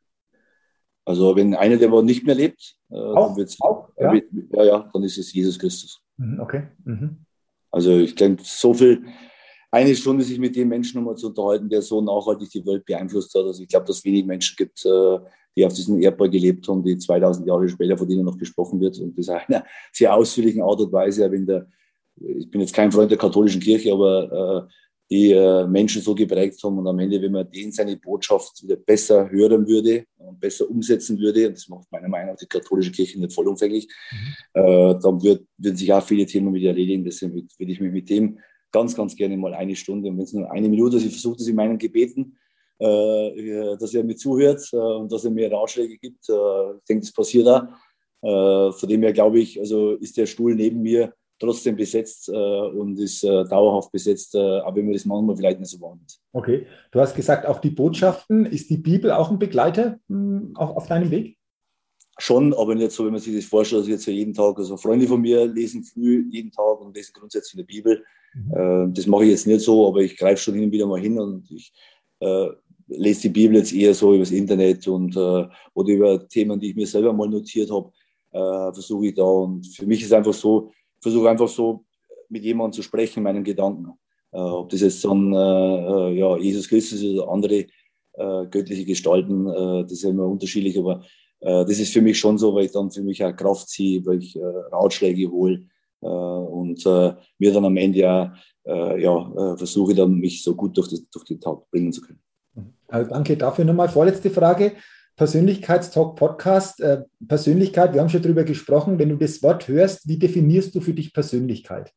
Also 1.06 1.34
wenn 1.36 1.54
einer 1.54 1.78
der 1.78 2.02
nicht 2.02 2.26
mehr 2.26 2.34
lebt, 2.34 2.76
äh, 2.90 2.96
auch, 2.96 3.34
dann, 3.34 3.46
auch, 3.60 3.88
ja? 3.98 4.14
ja? 4.50 4.64
ja, 4.64 4.90
dann 4.92 5.02
ist 5.04 5.16
es 5.16 5.32
Jesus 5.32 5.58
Christus. 5.58 6.02
Mhm, 6.18 6.38
okay. 6.38 6.64
Mhm. 6.84 7.24
Also 7.70 7.96
ich 7.96 8.14
denke, 8.14 8.42
so 8.44 8.74
viel, 8.74 9.06
eine 9.70 9.96
Stunde 9.96 10.22
sich 10.22 10.38
mit 10.38 10.54
dem 10.54 10.68
Menschen 10.68 11.00
nochmal 11.00 11.16
zu 11.16 11.28
unterhalten, 11.28 11.70
der 11.70 11.80
so 11.80 12.02
nachhaltig 12.02 12.50
die 12.50 12.66
Welt 12.66 12.84
beeinflusst 12.84 13.34
hat. 13.34 13.44
Also 13.44 13.62
ich 13.62 13.68
glaube, 13.70 13.86
dass 13.86 13.96
es 13.96 14.04
wenig 14.04 14.26
Menschen 14.26 14.54
gibt, 14.54 14.84
äh, 14.84 15.18
die 15.56 15.64
auf 15.64 15.72
diesem 15.72 16.00
Erdball 16.00 16.30
gelebt 16.30 16.66
haben, 16.68 16.82
die 16.82 16.98
2000 16.98 17.46
Jahre 17.46 17.68
später, 17.68 17.96
von 17.96 18.08
denen 18.08 18.24
noch 18.24 18.38
gesprochen 18.38 18.80
wird. 18.80 18.98
Und 18.98 19.16
das 19.18 19.28
in 19.28 19.34
einer 19.34 19.64
sehr 19.92 20.14
ausführlichen 20.14 20.62
Art 20.62 20.80
und 20.80 20.92
Weise. 20.92 21.30
Wenn 21.30 21.46
der, 21.46 21.66
ich 22.16 22.50
bin 22.50 22.60
jetzt 22.60 22.74
kein 22.74 22.90
Freund 22.90 23.10
der 23.10 23.18
katholischen 23.18 23.60
Kirche, 23.60 23.92
aber 23.92 24.66
äh, 24.68 24.72
die 25.10 25.32
äh, 25.32 25.66
Menschen 25.66 26.02
so 26.02 26.14
geprägt 26.14 26.62
haben. 26.62 26.78
Und 26.78 26.86
am 26.86 26.98
Ende, 26.98 27.20
wenn 27.20 27.32
man 27.32 27.50
den 27.50 27.70
seine 27.70 27.96
Botschaft 27.96 28.62
wieder 28.62 28.76
besser 28.76 29.30
hören 29.30 29.66
würde 29.66 30.04
und 30.16 30.40
besser 30.40 30.68
umsetzen 30.68 31.18
würde, 31.18 31.48
und 31.48 31.56
das 31.56 31.68
macht 31.68 31.90
meiner 31.92 32.08
Meinung 32.08 32.32
nach 32.32 32.38
die 32.38 32.46
katholische 32.46 32.90
Kirche 32.90 33.20
nicht 33.20 33.32
vollumfänglich, 33.32 33.86
mhm. 34.10 34.60
äh, 34.60 34.98
dann 35.00 35.22
wird, 35.22 35.46
würden 35.58 35.76
sich 35.76 35.92
auch 35.92 36.02
viele 36.02 36.26
Themen 36.26 36.54
wieder 36.54 36.70
erledigen. 36.70 37.04
Deswegen 37.04 37.34
würde 37.34 37.72
ich 37.72 37.80
mich 37.80 37.92
mit 37.92 38.08
dem 38.08 38.38
ganz, 38.72 38.96
ganz 38.96 39.14
gerne 39.14 39.36
mal 39.36 39.54
eine 39.54 39.76
Stunde, 39.76 40.08
und 40.08 40.16
wenn 40.16 40.24
es 40.24 40.32
nur 40.32 40.50
eine 40.50 40.68
Minute 40.68 40.96
ist, 40.96 41.04
ich 41.04 41.12
versuche 41.12 41.36
das 41.36 41.46
in 41.46 41.54
meinen 41.54 41.78
Gebeten, 41.78 42.36
dass 42.78 43.94
er 43.94 44.04
mir 44.04 44.16
zuhört 44.16 44.68
äh, 44.72 44.76
und 44.76 45.12
dass 45.12 45.24
er 45.24 45.30
mir 45.30 45.50
Ratschläge 45.52 45.96
gibt. 45.96 46.28
Äh, 46.28 46.76
ich 46.78 46.84
denke, 46.88 47.02
das 47.02 47.12
passiert 47.12 47.46
da. 47.46 47.76
Von 48.26 48.88
dem 48.88 49.02
her 49.02 49.12
glaube 49.12 49.38
ich, 49.38 49.60
also 49.60 49.92
ist 49.96 50.16
der 50.16 50.24
Stuhl 50.24 50.54
neben 50.54 50.80
mir 50.80 51.12
trotzdem 51.38 51.76
besetzt 51.76 52.30
und 52.30 52.98
ist 52.98 53.22
dauerhaft 53.22 53.92
besetzt, 53.92 54.34
aber 54.34 54.76
wenn 54.76 54.86
man 54.86 54.94
das 54.94 55.04
manchmal 55.04 55.36
vielleicht 55.36 55.60
nicht 55.60 55.68
so 55.68 55.78
wahrnimmt. 55.82 56.18
Okay, 56.32 56.66
du 56.90 57.00
hast 57.00 57.14
gesagt, 57.14 57.44
auch 57.44 57.60
die 57.60 57.68
Botschaften, 57.68 58.46
ist 58.46 58.70
die 58.70 58.78
Bibel 58.78 59.10
auch 59.10 59.30
ein 59.30 59.38
Begleiter 59.38 59.98
hm, 60.08 60.52
auch 60.56 60.74
auf 60.74 60.86
deinem 60.86 61.10
Weg? 61.10 61.36
Schon, 62.16 62.54
aber 62.54 62.74
nicht 62.74 62.92
so, 62.92 63.04
wenn 63.04 63.12
man 63.12 63.20
sich 63.20 63.36
das 63.36 63.44
vorstellt, 63.44 63.82
dass 63.82 63.88
jetzt 63.88 64.06
jeden 64.06 64.32
Tag, 64.32 64.56
also 64.56 64.78
Freunde 64.78 65.06
von 65.06 65.20
mir 65.20 65.44
lesen 65.46 65.84
früh 65.84 66.24
jeden 66.30 66.50
Tag 66.50 66.80
und 66.80 66.96
lesen 66.96 67.12
grundsätzlich 67.12 67.60
in 67.60 67.66
der 67.66 67.74
Bibel. 67.74 68.04
Mhm. 68.32 68.94
Das 68.94 69.06
mache 69.06 69.24
ich 69.24 69.32
jetzt 69.32 69.46
nicht 69.46 69.60
so, 69.60 69.86
aber 69.86 70.00
ich 70.00 70.16
greife 70.16 70.40
schon 70.40 70.54
hin 70.54 70.64
und 70.64 70.72
wieder 70.72 70.86
mal 70.86 71.00
hin 71.00 71.18
und 71.18 71.50
ich 71.50 71.74
äh, 72.20 72.48
lese 72.86 73.22
die 73.22 73.28
Bibel 73.30 73.56
jetzt 73.56 73.72
eher 73.72 73.94
so 73.94 74.14
übers 74.14 74.30
Internet 74.30 74.86
und 74.88 75.16
äh, 75.16 75.46
oder 75.74 75.92
über 75.92 76.28
Themen, 76.28 76.58
die 76.60 76.70
ich 76.70 76.76
mir 76.76 76.86
selber 76.86 77.12
mal 77.12 77.28
notiert 77.28 77.70
habe, 77.70 77.90
äh, 78.32 78.72
versuche 78.72 79.06
ich 79.06 79.14
da. 79.14 79.24
Und 79.24 79.66
für 79.66 79.86
mich 79.86 80.02
ist 80.02 80.12
einfach 80.12 80.34
so, 80.34 80.70
versuche 81.00 81.28
einfach 81.28 81.48
so 81.48 81.84
mit 82.28 82.44
jemandem 82.44 82.72
zu 82.72 82.82
sprechen, 82.82 83.22
meinen 83.22 83.44
Gedanken. 83.44 83.92
Äh, 84.32 84.38
ob 84.38 84.68
das 84.70 84.80
jetzt 84.80 85.04
dann 85.04 85.32
äh, 85.32 85.36
äh, 85.36 86.18
ja, 86.18 86.36
Jesus 86.36 86.68
Christus 86.68 87.02
oder 87.04 87.28
andere 87.30 87.66
göttliche 88.16 88.84
Gestalten, 88.84 89.46
das 89.46 89.90
ist 89.90 90.04
ja 90.04 90.10
immer 90.10 90.28
unterschiedlich, 90.28 90.78
aber 90.78 91.02
äh, 91.44 91.64
das 91.64 91.78
ist 91.78 91.92
für 91.92 92.00
mich 92.00 92.18
schon 92.18 92.38
so, 92.38 92.54
weil 92.54 92.66
ich 92.66 92.72
dann 92.72 92.90
für 92.90 93.02
mich 93.02 93.22
auch 93.22 93.36
Kraft 93.36 93.68
ziehe, 93.68 94.04
weil 94.06 94.18
ich 94.18 94.34
äh, 94.36 94.44
Ratschläge 94.72 95.30
hole 95.30 95.66
äh, 96.00 96.06
und 96.06 96.84
äh, 96.86 97.14
mir 97.38 97.52
dann 97.52 97.66
am 97.66 97.76
Ende 97.76 98.32
äh, 98.66 99.02
ja 99.02 99.56
versuche 99.56 99.94
dann 99.94 100.14
mich 100.14 100.42
so 100.42 100.54
gut 100.54 100.76
durch, 100.76 100.88
das, 100.88 101.08
durch 101.10 101.24
den 101.26 101.40
Tag 101.40 101.70
bringen 101.70 101.92
zu 101.92 102.00
können. 102.00 102.20
Also 102.88 103.10
danke 103.10 103.36
dafür 103.36 103.64
nochmal. 103.64 103.88
Vorletzte 103.88 104.30
Frage. 104.30 104.72
Persönlichkeitstalk 105.16 106.16
Podcast. 106.16 106.80
Äh, 106.80 107.02
Persönlichkeit, 107.26 107.94
wir 107.94 108.00
haben 108.00 108.08
schon 108.08 108.22
darüber 108.22 108.44
gesprochen. 108.44 108.98
Wenn 108.98 109.10
du 109.10 109.16
das 109.16 109.42
Wort 109.42 109.68
hörst, 109.68 110.08
wie 110.08 110.18
definierst 110.18 110.74
du 110.74 110.80
für 110.80 110.92
dich 110.92 111.12
Persönlichkeit? 111.12 111.92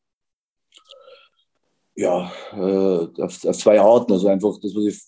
Ja, 1.96 2.32
äh, 2.54 3.22
auf, 3.24 3.44
auf, 3.44 3.58
zwei 3.58 3.80
Arten. 3.82 4.14
Also 4.14 4.28
einfach 4.28 4.56
das, 4.62 4.76
was 4.76 4.86
ich 4.86 5.02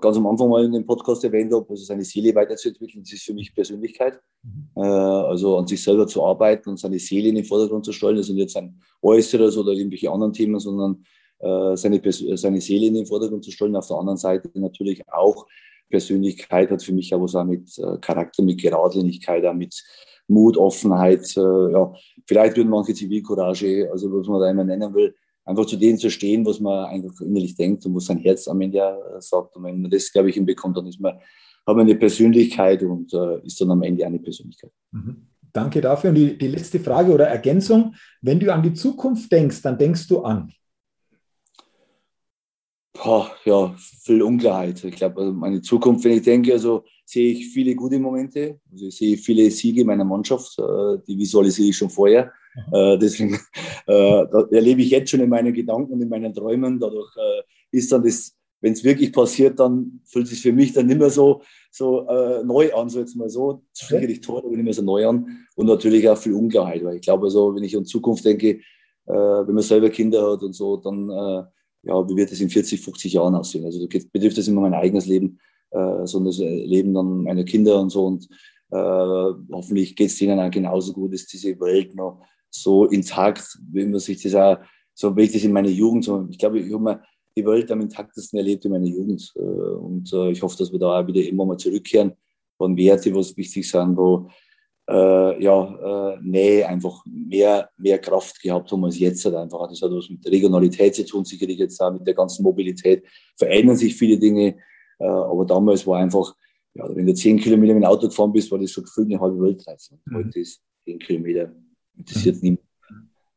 ganz 0.00 0.16
am 0.16 0.26
Anfang 0.26 0.50
mal 0.50 0.64
in 0.64 0.72
dem 0.72 0.86
Podcast 0.86 1.24
erwähnt 1.24 1.52
habe, 1.52 1.66
also 1.70 1.84
seine 1.84 2.04
Seele 2.04 2.34
weiterzuentwickeln, 2.34 3.02
das 3.02 3.12
ist 3.14 3.24
für 3.24 3.32
mich 3.32 3.54
Persönlichkeit. 3.54 4.20
Mhm. 4.42 4.80
Also 4.80 5.56
an 5.56 5.66
sich 5.66 5.82
selber 5.82 6.06
zu 6.06 6.22
arbeiten 6.24 6.68
und 6.68 6.78
seine 6.78 6.98
Seele 6.98 7.30
in 7.30 7.34
den 7.34 7.44
Vordergrund 7.44 7.84
zu 7.84 7.92
stellen. 7.92 8.16
Das 8.16 8.26
sind 8.26 8.36
jetzt 8.36 8.56
ein 8.56 8.80
Äußeres 9.02 9.56
oder 9.56 9.72
irgendwelche 9.72 10.10
anderen 10.10 10.32
Themen, 10.32 10.60
sondern 10.60 11.02
seine, 11.40 12.00
seine 12.36 12.60
Seele 12.60 12.86
in 12.86 12.94
den 12.94 13.06
Vordergrund 13.06 13.44
zu 13.44 13.50
stellen. 13.50 13.76
Auf 13.76 13.86
der 13.86 13.96
anderen 13.96 14.18
Seite 14.18 14.50
natürlich 14.54 15.02
auch 15.08 15.46
Persönlichkeit 15.88 16.70
hat 16.70 16.82
für 16.82 16.92
mich 16.92 17.12
was 17.12 17.34
auch 17.34 17.44
mit 17.44 17.78
äh, 17.78 17.98
Charakter, 18.00 18.42
mit 18.42 18.60
Geradlinigkeit, 18.60 19.44
auch 19.44 19.54
mit 19.54 19.82
Mut, 20.26 20.56
Offenheit. 20.56 21.36
Äh, 21.36 21.72
ja, 21.72 21.92
vielleicht 22.26 22.56
würden 22.56 22.68
manche 22.68 22.94
Zivilcourage, 22.94 23.88
also 23.90 24.12
was 24.12 24.28
man 24.28 24.40
da 24.40 24.50
immer 24.50 24.64
nennen 24.64 24.92
will, 24.94 25.14
einfach 25.44 25.66
zu 25.66 25.76
denen 25.76 25.98
zu 25.98 26.10
stehen, 26.10 26.44
was 26.44 26.60
man 26.60 26.86
einfach 26.86 27.20
innerlich 27.22 27.54
denkt 27.54 27.86
und 27.86 27.94
was 27.94 28.06
sein 28.06 28.18
Herz 28.18 28.46
am 28.48 28.60
Ende 28.60 28.98
sagt. 29.20 29.56
Und 29.56 29.64
wenn 29.64 29.80
man 29.80 29.90
das, 29.90 30.12
glaube 30.12 30.28
ich, 30.28 30.34
hinbekommt, 30.34 30.76
dann 30.76 30.86
ist 30.86 31.00
man, 31.00 31.14
hat 31.14 31.76
man 31.76 31.80
eine 31.80 31.94
Persönlichkeit 31.94 32.82
und 32.82 33.12
äh, 33.14 33.44
ist 33.44 33.60
dann 33.60 33.70
am 33.70 33.82
Ende 33.82 34.06
eine 34.06 34.18
Persönlichkeit. 34.18 34.70
Mhm. 34.92 35.28
Danke 35.50 35.80
dafür. 35.80 36.10
Und 36.10 36.16
die, 36.16 36.36
die 36.36 36.48
letzte 36.48 36.78
Frage 36.78 37.10
oder 37.12 37.26
Ergänzung. 37.26 37.94
Wenn 38.20 38.38
du 38.38 38.52
an 38.52 38.62
die 38.62 38.74
Zukunft 38.74 39.32
denkst, 39.32 39.62
dann 39.62 39.78
denkst 39.78 40.06
du 40.06 40.20
an 40.20 40.52
Boah, 43.02 43.30
ja, 43.44 43.74
viel 44.02 44.22
Unklarheit. 44.22 44.82
Ich 44.82 44.96
glaube, 44.96 45.20
also 45.20 45.32
meine 45.32 45.62
Zukunft, 45.62 46.04
wenn 46.04 46.16
ich 46.16 46.22
denke, 46.22 46.52
also 46.52 46.84
sehe 47.04 47.32
ich 47.32 47.48
viele 47.48 47.74
gute 47.76 47.98
Momente. 47.98 48.60
Also 48.72 48.86
ich 48.86 48.96
sehe 48.96 49.16
viele 49.16 49.50
Siege 49.50 49.84
meiner 49.84 50.04
Mannschaft, 50.04 50.58
äh, 50.58 50.98
die 51.06 51.16
visualisiere 51.16 51.68
ich 51.68 51.76
schon 51.76 51.90
vorher. 51.90 52.32
Mhm. 52.72 52.98
deswegen 52.98 53.38
äh, 53.86 54.24
erlebe 54.50 54.82
ich 54.82 54.90
jetzt 54.90 55.10
schon 55.10 55.20
in 55.20 55.28
meinen 55.28 55.52
Gedanken 55.52 55.92
und 55.92 56.00
in 56.00 56.08
meinen 56.08 56.34
Träumen. 56.34 56.80
Dadurch 56.80 57.14
äh, 57.16 57.42
ist 57.70 57.92
dann 57.92 58.02
das, 58.02 58.34
wenn 58.60 58.72
es 58.72 58.82
wirklich 58.82 59.12
passiert, 59.12 59.60
dann 59.60 60.00
fühlt 60.04 60.24
es 60.24 60.30
sich 60.30 60.42
für 60.42 60.52
mich 60.52 60.72
dann 60.72 60.86
nicht 60.86 60.98
mehr 60.98 61.10
so, 61.10 61.42
so 61.70 62.04
äh, 62.08 62.42
neu 62.42 62.74
an, 62.74 62.88
so 62.88 62.98
jetzt 62.98 63.14
mal 63.14 63.28
so. 63.28 63.62
Schwierig 63.76 64.22
Tor, 64.22 64.38
aber 64.38 64.48
nicht 64.48 64.64
mehr 64.64 64.74
so 64.74 64.82
neu 64.82 65.06
an. 65.06 65.46
Und 65.54 65.66
natürlich 65.66 66.08
auch 66.08 66.18
viel 66.18 66.32
Unklarheit, 66.32 66.82
weil 66.82 66.96
ich 66.96 67.02
glaube, 67.02 67.26
also, 67.26 67.54
wenn 67.54 67.62
ich 67.62 67.76
an 67.76 67.84
Zukunft 67.84 68.24
denke, 68.24 68.60
wenn 69.06 69.54
man 69.54 69.62
selber 69.62 69.88
Kinder 69.88 70.32
hat 70.32 70.42
und 70.42 70.52
so, 70.52 70.76
dann 70.76 71.48
ja, 71.82 72.08
wie 72.08 72.16
wird 72.16 72.32
es 72.32 72.40
in 72.40 72.50
40, 72.50 72.80
50 72.80 73.12
Jahren 73.12 73.34
aussehen? 73.34 73.64
Also 73.64 73.86
betrifft 73.86 74.38
das 74.38 74.48
immer 74.48 74.62
mein 74.62 74.74
eigenes 74.74 75.06
Leben, 75.06 75.38
äh, 75.70 76.06
sondern 76.06 76.26
das 76.26 76.38
Leben 76.38 76.94
dann 76.94 77.22
meiner 77.22 77.44
Kinder 77.44 77.80
und 77.80 77.90
so. 77.90 78.06
Und 78.06 78.28
äh, 78.70 79.32
hoffentlich 79.52 79.96
geht 79.96 80.08
es 80.08 80.18
denen 80.18 80.40
auch 80.40 80.50
genauso 80.50 80.92
gut, 80.92 81.12
ist 81.12 81.32
diese 81.32 81.58
Welt 81.60 81.94
noch 81.94 82.22
so 82.50 82.86
intakt, 82.86 83.58
wie 83.70 83.84
man 83.84 84.00
sich 84.00 84.22
das 84.22 84.34
auch, 84.34 84.58
so 84.94 85.16
wie 85.16 85.22
ich 85.22 85.32
das 85.32 85.44
in 85.44 85.52
meiner 85.52 85.68
Jugend, 85.68 86.04
so, 86.04 86.26
ich 86.30 86.38
glaube, 86.38 86.58
ich 86.58 86.72
habe 86.72 86.82
mir 86.82 87.02
die 87.36 87.46
Welt 87.46 87.70
am 87.70 87.80
intaktesten 87.80 88.38
erlebt 88.38 88.64
in 88.64 88.72
meiner 88.72 88.86
Jugend. 88.86 89.32
Äh, 89.36 89.40
und 89.40 90.12
äh, 90.12 90.30
ich 90.30 90.42
hoffe, 90.42 90.58
dass 90.58 90.72
wir 90.72 90.78
da 90.78 91.00
auch 91.00 91.06
wieder 91.06 91.22
immer 91.22 91.46
mal 91.46 91.56
zurückkehren 91.56 92.12
von 92.56 92.76
Werte, 92.76 93.14
was 93.14 93.36
wichtig 93.36 93.70
sind, 93.70 93.96
wo 93.96 94.28
äh, 94.88 95.42
ja, 95.42 96.14
äh, 96.14 96.18
Nähe 96.22 96.66
einfach 96.66 97.04
mehr, 97.06 97.68
mehr 97.76 97.98
Kraft 97.98 98.40
gehabt 98.40 98.72
haben 98.72 98.84
als 98.84 98.98
jetzt. 98.98 99.24
Halt 99.24 99.34
einfach. 99.34 99.68
Das 99.68 99.82
hat 99.82 99.90
was 99.90 100.08
mit 100.08 100.26
Regionalität 100.26 100.94
zu 100.94 101.04
tun, 101.04 101.24
sicherlich 101.24 101.58
jetzt 101.58 101.80
auch 101.80 101.92
mit 101.92 102.06
der 102.06 102.14
ganzen 102.14 102.42
Mobilität. 102.42 103.04
Verändern 103.36 103.76
sich 103.76 103.94
viele 103.94 104.18
Dinge, 104.18 104.56
äh, 104.98 105.04
aber 105.04 105.44
damals 105.44 105.86
war 105.86 105.98
einfach, 105.98 106.34
ja, 106.74 106.84
wenn 106.94 107.06
du 107.06 107.14
zehn 107.14 107.38
Kilometer 107.38 107.74
mit 107.74 107.82
dem 107.82 107.88
Auto 107.88 108.08
gefahren 108.08 108.32
bist, 108.32 108.50
war 108.50 108.58
das 108.58 108.70
schon 108.70 108.84
gefühlt 108.84 109.08
eine 109.10 109.20
halbe 109.20 109.40
Weltreise. 109.40 109.98
Mhm. 110.06 110.16
Heute 110.16 110.40
ist 110.40 110.62
zehn 110.84 110.98
Kilometer, 110.98 111.52
interessiert 111.96 112.36
mhm. 112.36 112.40
niemand. 112.42 112.62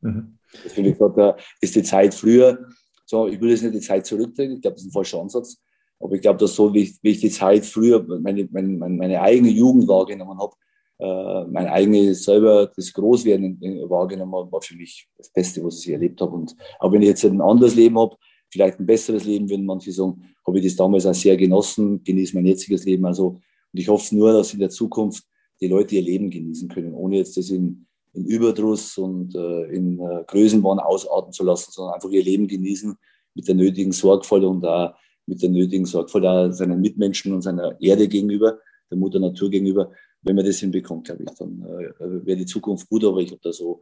Mhm. 0.01 0.37
Deswegen 0.63 0.91
gesagt, 0.91 1.17
da 1.17 1.37
ist 1.59 1.75
die 1.75 1.83
Zeit 1.83 2.13
früher, 2.13 2.65
so, 3.05 3.27
ich 3.27 3.39
will 3.41 3.49
jetzt 3.49 3.63
nicht 3.63 3.75
die 3.75 3.81
Zeit 3.81 4.05
zurückdrehen, 4.05 4.53
ich 4.53 4.61
glaube, 4.61 4.75
das 4.75 4.83
ist 4.83 4.89
ein 4.89 4.93
falscher 4.93 5.19
Ansatz. 5.19 5.61
Aber 5.99 6.15
ich 6.15 6.21
glaube, 6.21 6.39
dass 6.39 6.55
so, 6.55 6.73
wie 6.73 6.83
ich, 6.83 6.97
wie 7.03 7.11
ich 7.11 7.19
die 7.19 7.29
Zeit 7.29 7.65
früher, 7.65 8.03
meine, 8.21 8.47
meine, 8.51 8.69
meine 8.69 9.21
eigene 9.21 9.49
Jugend 9.49 9.87
wahrgenommen 9.87 10.39
habe, 10.39 10.55
äh, 11.01 11.45
mein 11.45 11.67
eigenes 11.67 12.23
selber 12.23 12.71
das 12.75 12.93
Großwerden 12.93 13.59
wahrgenommen 13.89 14.35
habe, 14.35 14.51
war 14.51 14.61
für 14.61 14.75
mich 14.75 15.07
das 15.17 15.29
Beste, 15.29 15.63
was 15.63 15.83
ich 15.83 15.89
erlebt 15.91 16.21
habe. 16.21 16.35
Und 16.35 16.55
auch 16.79 16.91
wenn 16.91 17.01
ich 17.01 17.07
jetzt 17.07 17.25
ein 17.25 17.41
anderes 17.41 17.73
Leben 17.73 17.97
habe, 17.97 18.15
vielleicht 18.51 18.79
ein 18.79 18.85
besseres 18.85 19.25
Leben, 19.25 19.49
wenn 19.49 19.65
manche 19.65 19.91
sagen, 19.91 20.23
habe 20.45 20.59
ich 20.59 20.65
das 20.65 20.75
damals 20.75 21.07
auch 21.07 21.13
sehr 21.15 21.35
genossen, 21.37 22.03
genieße 22.03 22.35
mein 22.35 22.45
jetziges 22.45 22.85
Leben. 22.85 23.05
Also, 23.05 23.27
und 23.27 23.79
ich 23.79 23.87
hoffe 23.87 24.15
nur, 24.15 24.31
dass 24.33 24.53
in 24.53 24.59
der 24.59 24.69
Zukunft 24.69 25.23
die 25.59 25.67
Leute 25.67 25.95
ihr 25.95 26.03
Leben 26.03 26.29
genießen 26.29 26.69
können, 26.69 26.93
ohne 26.93 27.17
jetzt 27.17 27.35
das 27.35 27.49
in, 27.49 27.87
in 28.13 28.25
Überdruss 28.25 28.95
und 28.99 29.33
äh, 29.33 29.63
in 29.71 29.99
äh, 29.99 30.23
Größenwahn 30.27 30.77
ausarten 30.79 31.33
zu 31.33 31.43
lassen, 31.43 31.71
sondern 31.71 31.95
einfach 31.95 32.09
ihr 32.09 32.23
Leben 32.23 32.47
genießen 32.47 32.95
mit 33.33 33.47
der 33.47 33.55
nötigen 33.55 33.91
Sorgfalt 33.91 34.43
und 34.43 34.61
da 34.61 34.95
mit 35.25 35.41
der 35.41 35.49
nötigen 35.49 35.85
Sorgfalt 35.85 36.25
auch 36.25 36.51
seinen 36.51 36.79
Mitmenschen 36.79 37.33
und 37.33 37.41
seiner 37.41 37.75
Erde 37.81 38.07
gegenüber, 38.07 38.59
der 38.91 38.97
Mutter 38.97 39.19
Natur 39.19 39.49
gegenüber 39.49 39.91
wenn 40.24 40.36
man 40.36 40.45
das 40.45 40.59
hinbekommt, 40.59 41.05
glaube 41.05 41.24
ich, 41.24 41.32
dann 41.38 41.63
äh, 41.63 42.26
wäre 42.26 42.38
die 42.38 42.45
Zukunft 42.45 42.89
gut, 42.89 43.03
aber 43.03 43.19
ich 43.19 43.32
habe 43.32 43.41
da 43.43 43.51
so 43.51 43.82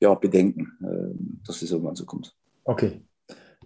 ja, 0.00 0.14
Bedenken, 0.14 0.72
äh, 0.82 1.46
dass 1.46 1.60
das 1.60 1.70
irgendwann 1.70 1.96
so 1.96 2.04
kommt. 2.04 2.34
Okay. 2.64 3.00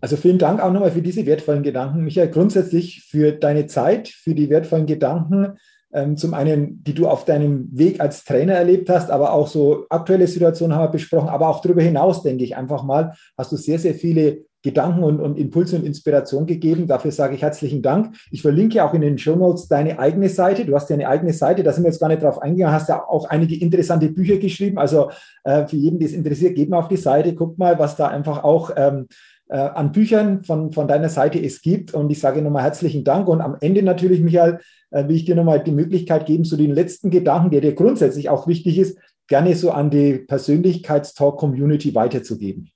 Also 0.01 0.17
vielen 0.17 0.39
Dank 0.39 0.61
auch 0.61 0.73
nochmal 0.73 0.91
für 0.91 1.03
diese 1.03 1.25
wertvollen 1.25 1.63
Gedanken, 1.63 2.05
Michael, 2.05 2.31
grundsätzlich 2.31 3.05
für 3.05 3.33
deine 3.33 3.67
Zeit, 3.67 4.09
für 4.09 4.35
die 4.35 4.51
wertvollen 4.51 4.87
Gedanken, 4.87 5.57
ähm, 5.93 6.17
zum 6.17 6.35
einen, 6.35 6.83
die 6.83 6.95
du 6.95 7.07
auf 7.07 7.25
deinem 7.25 7.69
Weg 7.73 8.01
als 8.01 8.25
Trainer 8.25 8.55
erlebt 8.55 8.91
hast, 8.91 9.11
aber 9.11 9.33
auch 9.33 9.47
so 9.47 9.87
aktuelle 9.89 10.27
Situationen 10.27 10.77
haben 10.77 10.85
wir 10.85 10.93
besprochen, 10.93 11.29
aber 11.29 11.49
auch 11.49 11.63
darüber 11.63 11.83
hinaus, 11.83 12.23
denke 12.23 12.45
ich 12.45 12.57
einfach 12.57 12.83
mal, 12.83 13.15
hast 13.39 13.53
du 13.53 13.57
sehr, 13.57 13.79
sehr 13.79 13.95
viele 13.95 14.45
Gedanken 14.65 15.05
und, 15.05 15.21
und 15.21 15.39
Impulse 15.39 15.77
und 15.77 15.85
Inspiration 15.85 16.47
gegeben. 16.47 16.87
Dafür 16.87 17.13
sage 17.13 17.35
ich 17.35 17.43
herzlichen 17.43 17.83
Dank. 17.83 18.17
Ich 18.31 18.41
verlinke 18.41 18.83
auch 18.83 18.95
in 18.95 19.03
den 19.03 19.19
Show 19.19 19.37
Notes 19.37 19.69
deine 19.69 19.99
eigene 19.99 20.31
Seite. 20.31 20.65
Du 20.65 20.75
hast 20.75 20.89
ja 20.89 20.95
eine 20.95 21.07
eigene 21.07 21.35
Seite, 21.35 21.63
da 21.63 21.71
sind 21.71 21.85
wir 21.85 21.91
jetzt 21.91 22.01
gar 22.01 22.09
nicht 22.09 22.23
drauf 22.23 22.41
eingegangen, 22.41 22.75
hast 22.75 22.89
ja 22.89 23.07
auch 23.07 23.29
einige 23.29 23.61
interessante 23.61 24.09
Bücher 24.09 24.39
geschrieben. 24.39 24.79
Also 24.79 25.11
äh, 25.45 25.67
für 25.67 25.77
jeden, 25.77 25.99
der 25.99 26.09
es 26.09 26.15
interessiert, 26.15 26.55
geht 26.57 26.71
mal 26.71 26.79
auf 26.79 26.89
die 26.89 26.97
Seite, 26.97 27.35
guckt 27.35 27.59
mal, 27.59 27.79
was 27.79 27.97
da 27.97 28.09
einfach 28.09 28.43
auch 28.43 28.71
ähm, 28.75 29.07
äh, 29.49 29.59
an 29.59 29.93
Büchern 29.93 30.43
von, 30.45 30.73
von 30.73 30.89
deiner 30.89 31.11
Seite 31.11 31.39
es 31.45 31.61
gibt. 31.61 31.93
Und 31.93 32.09
ich 32.11 32.19
sage 32.19 32.41
nochmal 32.41 32.63
herzlichen 32.63 33.05
Dank. 33.05 33.29
Und 33.29 33.43
am 33.43 33.59
Ende 33.61 33.83
natürlich, 33.83 34.23
Michael, 34.23 34.61
äh, 34.91 35.07
will 35.07 35.17
ich 35.17 35.27
dir 35.27 35.37
nochmal 35.37 35.63
die 35.63 35.73
Möglichkeit 35.73 36.25
geben, 36.25 36.45
so 36.45 36.57
den 36.57 36.71
letzten 36.71 37.11
Gedanken, 37.11 37.51
der 37.51 37.61
dir 37.61 37.75
grundsätzlich 37.75 38.31
auch 38.31 38.47
wichtig 38.47 38.79
ist, 38.79 38.99
gerne 39.29 39.55
so 39.55 39.73
an 39.73 39.91
die 39.91 40.15
Persönlichkeitstalk-Community 40.15 41.95
weiterzugeben. 41.95 42.71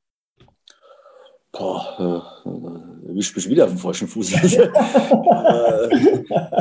Boah, 1.59 2.25
äh, 2.45 3.09
erwischt 3.09 3.35
mich 3.35 3.49
wieder 3.49 3.65
auf 3.65 3.71
dem 3.71 3.79
falschen 3.79 4.07
Fuß. 4.07 4.33
äh, 4.45 4.69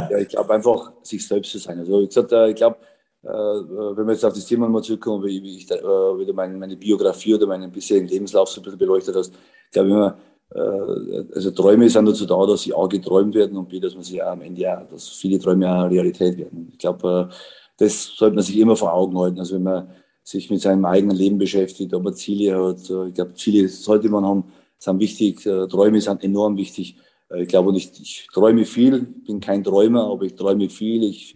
ja, 0.09 0.17
ich 0.17 0.29
glaube 0.29 0.53
einfach, 0.55 0.91
sich 1.03 1.25
selbst 1.27 1.51
zu 1.51 1.59
sein. 1.59 1.77
Also, 1.77 2.01
wie 2.01 2.07
gesagt, 2.07 2.31
äh, 2.31 2.49
ich 2.49 2.55
glaube, 2.55 2.77
äh, 3.23 3.27
wenn 3.27 4.07
wir 4.07 4.13
jetzt 4.13 4.25
auf 4.25 4.33
das 4.33 4.45
Thema 4.45 4.67
mal 4.67 4.81
zurückkommen, 4.81 5.23
wie, 5.23 5.43
wie 5.43 5.57
ich 5.57 5.69
äh, 5.69 5.75
wieder 5.83 6.33
meine, 6.33 6.57
meine, 6.57 6.75
Biografie 6.75 7.35
oder 7.35 7.45
meinen 7.45 7.71
bisherigen 7.71 8.07
Lebenslauf 8.07 8.49
so 8.49 8.59
ein 8.59 8.63
bisschen 8.63 8.79
beleuchtet 8.79 9.15
hast, 9.15 9.33
glaube 9.71 9.89
ich 9.89 9.93
immer, 9.93 10.17
äh, 10.55 11.25
also 11.35 11.51
Träume 11.51 11.87
sind 11.89 12.07
dazu 12.07 12.25
da, 12.25 12.45
dass 12.47 12.63
sie 12.63 12.73
A 12.73 12.87
geträumt 12.87 13.35
werden 13.35 13.55
und 13.55 13.69
B, 13.69 13.79
dass 13.79 13.93
man 13.93 14.03
sie 14.03 14.19
am 14.19 14.41
Ende 14.41 14.75
auch, 14.75 14.87
dass 14.87 15.09
viele 15.09 15.37
Träume 15.37 15.71
auch 15.71 15.91
Realität 15.91 16.39
werden. 16.39 16.69
Ich 16.71 16.79
glaube, 16.79 17.29
das 17.77 18.15
sollte 18.15 18.35
man 18.35 18.43
sich 18.43 18.57
immer 18.57 18.75
vor 18.75 18.93
Augen 18.93 19.15
halten. 19.19 19.37
Also 19.37 19.55
wenn 19.55 19.63
man 19.63 19.89
sich 20.23 20.49
mit 20.49 20.61
seinem 20.61 20.85
eigenen 20.85 21.15
Leben 21.15 21.37
beschäftigt, 21.37 21.93
ob 21.93 22.03
man 22.03 22.15
Ziele 22.15 22.57
hat, 22.57 22.79
ich 22.79 23.13
glaube, 23.13 23.35
Ziele 23.35 23.67
sollte 23.69 24.09
man 24.09 24.25
haben, 24.25 24.43
sind 24.79 24.99
wichtig, 24.99 25.45
äh, 25.45 25.67
Träume 25.67 26.01
sind 26.01 26.23
enorm 26.23 26.57
wichtig. 26.57 26.97
Äh, 27.29 27.43
ich 27.43 27.47
glaube 27.47 27.71
nicht, 27.71 27.99
ich 27.99 28.27
träume 28.33 28.65
viel, 28.65 29.01
bin 29.25 29.39
kein 29.39 29.63
Träumer, 29.63 30.09
aber 30.09 30.23
ich 30.25 30.35
träume 30.35 30.69
viel. 30.69 31.03
Ich 31.03 31.35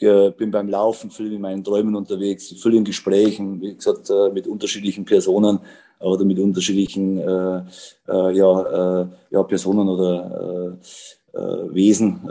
äh, 0.00 0.30
bin 0.30 0.50
beim 0.50 0.68
Laufen 0.68 1.10
viel 1.10 1.32
in 1.32 1.40
meinen 1.40 1.64
Träumen 1.64 1.96
unterwegs, 1.96 2.54
viel 2.60 2.74
in 2.74 2.84
Gesprächen, 2.84 3.60
wie 3.60 3.74
gesagt, 3.74 4.10
mit 4.32 4.46
unterschiedlichen 4.46 5.04
Personen 5.04 5.60
oder 6.00 6.24
mit 6.24 6.38
unterschiedlichen 6.38 7.18
äh, 7.18 7.62
ja, 8.06 9.02
äh, 9.02 9.06
ja, 9.30 9.42
Personen 9.42 9.88
oder 9.88 10.78
Wesen 11.70 12.22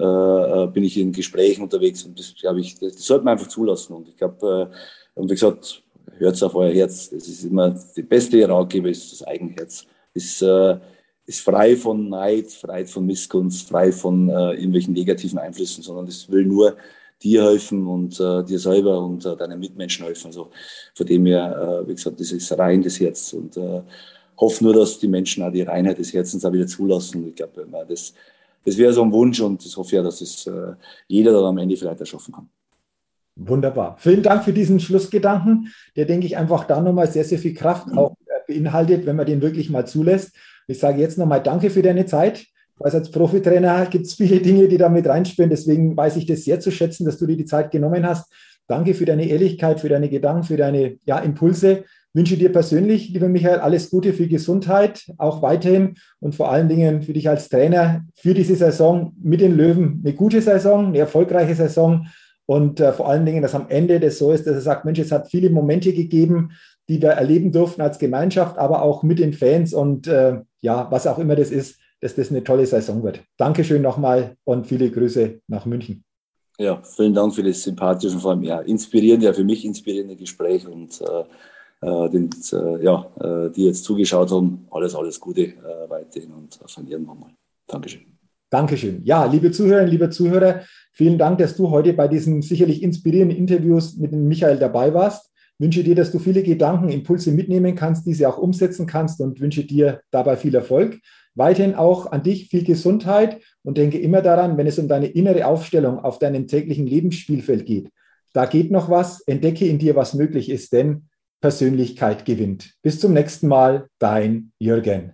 bin 0.74 0.84
ich 0.84 0.98
in 0.98 1.12
Gesprächen 1.14 1.62
unterwegs 1.62 2.04
und 2.04 2.18
das 2.20 2.34
glaube 2.36 2.60
ich, 2.60 2.78
das, 2.80 2.96
sollte 2.96 3.24
man 3.24 3.34
einfach 3.34 3.48
zulassen. 3.48 3.94
Und 3.94 4.10
ich 4.10 4.18
glaube, 4.18 4.72
und 5.14 5.30
wie 5.30 5.34
gesagt, 5.34 5.84
hört 6.18 6.44
auf 6.44 6.56
euer 6.56 6.74
Herz. 6.74 7.10
Das 7.10 7.28
ist 7.28 7.44
immer 7.44 7.78
die 7.96 8.02
beste 8.02 8.50
Ratgeber, 8.50 8.90
ist 8.90 9.12
das 9.12 9.28
Eigenherz 9.28 9.86
ist, 10.18 10.42
äh, 10.42 10.78
ist 11.26 11.42
frei 11.42 11.76
von 11.76 12.10
Neid, 12.10 12.52
frei 12.52 12.86
von 12.86 13.06
Missgunst, 13.06 13.70
frei 13.70 13.92
von 13.92 14.30
äh, 14.30 14.54
irgendwelchen 14.54 14.94
negativen 14.94 15.40
Einflüssen, 15.40 15.84
sondern 15.84 16.08
es 16.08 16.30
will 16.30 16.46
nur 16.46 16.76
dir 17.24 17.44
helfen 17.44 17.88
und 17.88 18.20
äh, 18.20 18.44
dir 18.44 18.60
selber 18.60 19.04
und 19.04 19.26
äh, 19.26 19.36
deinen 19.36 19.60
Mitmenschen 19.60 20.06
helfen. 20.06 20.28
Also 20.28 20.50
von 20.94 21.06
dem 21.06 21.26
her, 21.26 21.82
äh, 21.84 21.88
wie 21.88 21.96
gesagt, 21.96 22.20
das 22.20 22.32
ist 22.32 22.58
rein 22.58 22.84
das 22.84 23.00
Herz 23.00 23.34
und 23.34 23.58
äh, 23.58 23.82
hoffe 24.38 24.64
nur, 24.64 24.74
dass 24.74 25.00
die 25.00 25.08
Menschen 25.08 25.44
auch 25.44 25.52
die 25.52 25.64
Reinheit 25.64 25.98
des 25.98 26.14
Herzens 26.14 26.46
auch 26.46 26.54
wieder 26.54 26.68
zulassen. 26.68 27.28
Ich 27.28 27.36
glaube, 27.36 27.66
das, 27.88 28.14
das 28.64 28.78
wäre 28.78 28.94
so 28.94 29.02
ein 29.02 29.12
Wunsch 29.12 29.40
und 29.40 29.66
das 29.66 29.76
hoffe 29.78 29.88
ich 29.88 29.94
ja, 29.94 30.04
dass 30.04 30.22
es 30.22 30.46
äh, 30.48 30.74
jeder 31.08 31.34
dann 31.34 31.46
am 31.46 31.58
Ende 31.58 31.76
vielleicht 31.76 32.00
erschaffen 32.00 32.34
kann. 32.34 32.50
Wunderbar. 33.36 33.98
Vielen 34.00 34.24
Dank 34.24 34.44
für 34.44 34.54
diesen 34.54 34.80
Schlussgedanken, 34.80 35.72
der, 35.96 36.06
denke 36.06 36.26
ich, 36.26 36.38
einfach 36.38 36.66
da 36.66 36.82
nochmal 36.82 37.08
sehr, 37.08 37.24
sehr 37.24 37.38
viel 37.38 37.54
Kraft 37.54 37.88
auch 37.96 38.16
äh, 38.26 38.27
beinhaltet, 38.48 39.06
wenn 39.06 39.16
man 39.16 39.26
den 39.26 39.42
wirklich 39.42 39.70
mal 39.70 39.86
zulässt. 39.86 40.32
Ich 40.68 40.80
sage 40.80 41.02
jetzt 41.02 41.18
nochmal 41.18 41.44
Danke 41.44 41.70
für 41.70 41.82
deine 41.82 42.06
Zeit. 42.06 42.40
Ich 42.40 42.80
weiß, 42.80 42.96
als 42.96 43.12
Profitrainer 43.12 43.86
gibt 43.88 44.06
es 44.06 44.14
viele 44.14 44.40
Dinge, 44.40 44.68
die 44.68 44.78
da 44.78 44.90
mit 44.90 45.08
reinspielen. 45.08 45.50
Deswegen 45.50 45.98
weiß 45.98 46.16
ich 46.18 46.26
das 46.26 46.44
sehr 46.44 46.60
zu 46.60 46.72
schätzen, 46.72 47.06
dass 47.06 47.18
du 47.18 47.26
dir 47.26 47.38
die 47.38 47.46
Zeit 47.46 47.72
genommen 47.72 48.06
hast. 48.06 48.32
Danke 48.68 48.94
für 48.94 49.06
deine 49.06 49.26
Ehrlichkeit, 49.28 49.80
für 49.80 49.90
deine 49.90 50.10
Gedanken, 50.10 50.44
für 50.44 50.58
deine 50.58 50.98
ja, 51.06 51.20
Impulse. 51.20 51.86
Wünsche 52.14 52.36
dir 52.36 52.52
persönlich, 52.52 53.10
lieber 53.10 53.30
Michael, 53.30 53.60
alles 53.60 53.90
Gute 53.90 54.12
für 54.12 54.28
Gesundheit, 54.28 55.06
auch 55.18 55.42
weiterhin 55.42 55.96
und 56.20 56.36
vor 56.36 56.52
allen 56.52 56.68
Dingen 56.68 57.02
für 57.04 57.14
dich 57.14 57.30
als 57.30 57.48
Trainer 57.48 58.06
für 58.16 58.34
diese 58.34 58.56
Saison 58.56 59.14
mit 59.22 59.40
den 59.40 59.56
Löwen. 59.56 60.02
Eine 60.04 60.14
gute 60.14 60.42
Saison, 60.42 60.88
eine 60.88 60.98
erfolgreiche 60.98 61.54
Saison 61.56 62.08
und 62.46 62.80
äh, 62.80 62.92
vor 62.92 63.10
allen 63.10 63.26
Dingen, 63.26 63.42
dass 63.42 63.56
am 63.56 63.68
Ende 63.70 64.00
das 64.00 64.18
so 64.18 64.32
ist, 64.32 64.48
dass 64.48 64.56
er 64.56 64.62
sagt, 64.62 64.84
Mensch, 64.84 65.00
es 65.00 65.12
hat 65.12 65.30
viele 65.30 65.50
Momente 65.50 65.94
gegeben, 65.94 66.52
die 66.88 67.02
wir 67.02 67.10
erleben 67.10 67.52
durften 67.52 67.82
als 67.82 68.00
Gemeinschaft, 68.00 68.58
aber 68.58 68.82
auch 68.82 69.04
mit 69.04 69.20
den 69.20 69.34
Fans 69.34 69.74
und 69.74 70.08
äh, 70.08 70.42
ja, 70.62 70.88
was 70.90 71.08
auch 71.08 71.20
immer 71.20 71.36
das 71.36 71.52
ist, 71.52 71.80
dass 72.02 72.16
das 72.16 72.30
eine 72.30 72.44
tolle 72.44 72.66
Saison 72.66 73.04
wird. 73.04 73.24
Dankeschön 73.38 73.82
nochmal 73.82 74.36
und 74.44 74.68
viele 74.68 74.90
Grüße 74.90 75.42
nach 75.48 75.66
München. 75.66 76.04
Ja, 76.60 76.82
vielen 76.82 77.14
Dank 77.14 77.36
für 77.36 77.44
das 77.44 77.62
sympathische 77.62 78.16
und 78.16 78.22
vor 78.22 78.32
allem 78.32 78.44
ja, 78.44 78.60
inspirierende, 78.62 79.28
ja 79.28 79.34
für 79.34 79.44
mich 79.44 79.64
inspirierende 79.66 80.16
Gespräch 80.16 80.68
und 80.68 81.02
äh, 81.02 81.86
äh 81.86 82.10
den, 82.10 82.30
äh, 82.52 82.84
ja, 82.84 83.12
äh, 83.20 83.52
die 83.52 83.66
jetzt 83.66 83.84
zugeschaut 83.84 84.32
haben, 84.32 84.68
alles, 84.72 84.96
alles 84.96 85.20
Gute 85.20 85.42
äh, 85.44 85.90
weiterhin 85.90 86.34
und 86.34 86.60
von 86.66 86.88
irgendwann 86.88 87.20
mal. 87.20 87.30
Dankeschön. 87.68 88.18
Dankeschön. 88.50 89.02
Ja, 89.04 89.26
liebe 89.26 89.52
Zuhörerinnen, 89.52 89.92
liebe 89.92 90.10
Zuhörer, 90.10 90.62
vielen 90.94 91.18
Dank, 91.18 91.38
dass 91.38 91.58
du 91.58 91.70
heute 91.70 91.94
bei 91.94 92.08
diesen 92.08 92.42
sicherlich 92.42 92.82
inspirierenden 92.82 93.38
Interviews 93.38 93.98
mit 93.98 94.14
Michael 94.14 94.58
dabei 94.58 94.94
warst. 94.94 95.30
Wünsche 95.60 95.84
dir, 95.84 95.96
dass 95.96 96.12
du 96.12 96.20
viele 96.20 96.44
Gedanken, 96.44 96.90
Impulse 96.90 97.32
mitnehmen 97.32 97.76
kannst, 97.76 98.06
diese 98.06 98.30
auch 98.30 98.38
umsetzen 98.38 98.86
kannst 98.86 99.22
und 99.22 99.40
wünsche 99.40 99.66
dir 99.66 100.02
dabei 100.12 100.38
viel 100.38 100.54
Erfolg. 100.56 101.00
Weiterhin 101.36 101.76
auch 101.76 102.12
an 102.12 102.24
dich 102.24 102.50
viel 102.50 102.64
Gesundheit 102.64 103.42
und 103.64 103.78
denke 103.78 104.00
immer 104.00 104.22
daran, 104.22 104.58
wenn 104.58 104.68
es 104.68 104.80
um 104.80 104.88
deine 104.88 105.08
innere 105.08 105.46
Aufstellung 105.46 106.00
auf 106.00 106.20
deinem 106.20 106.48
täglichen 106.48 106.88
Lebensspielfeld 106.88 107.66
geht. 107.66 107.90
Da 108.34 108.46
geht 108.46 108.72
noch 108.72 108.90
was, 108.90 109.22
entdecke 109.22 109.68
in 109.68 109.80
dir, 109.80 109.96
was 109.96 110.14
möglich 110.14 110.50
ist, 110.50 110.74
denn 110.74 111.08
Persönlichkeit 111.42 112.26
gewinnt. 112.26 112.74
Bis 112.82 113.00
zum 113.00 113.14
nächsten 113.14 113.48
Mal, 113.48 113.88
dein 114.00 114.52
Jürgen. 114.60 115.14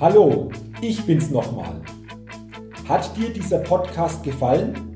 Hallo, 0.00 0.50
ich 0.82 1.04
bin's 1.04 1.30
nochmal. 1.30 1.80
Hat 2.88 3.16
dir 3.16 3.30
dieser 3.30 3.58
Podcast 3.60 4.22
gefallen? 4.22 4.95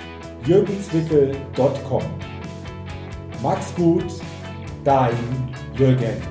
www.jürgenswickel.com. 0.45 2.03
Mach's 3.41 3.73
gut, 3.75 4.05
dein 4.83 5.15
Jürgen. 5.75 6.30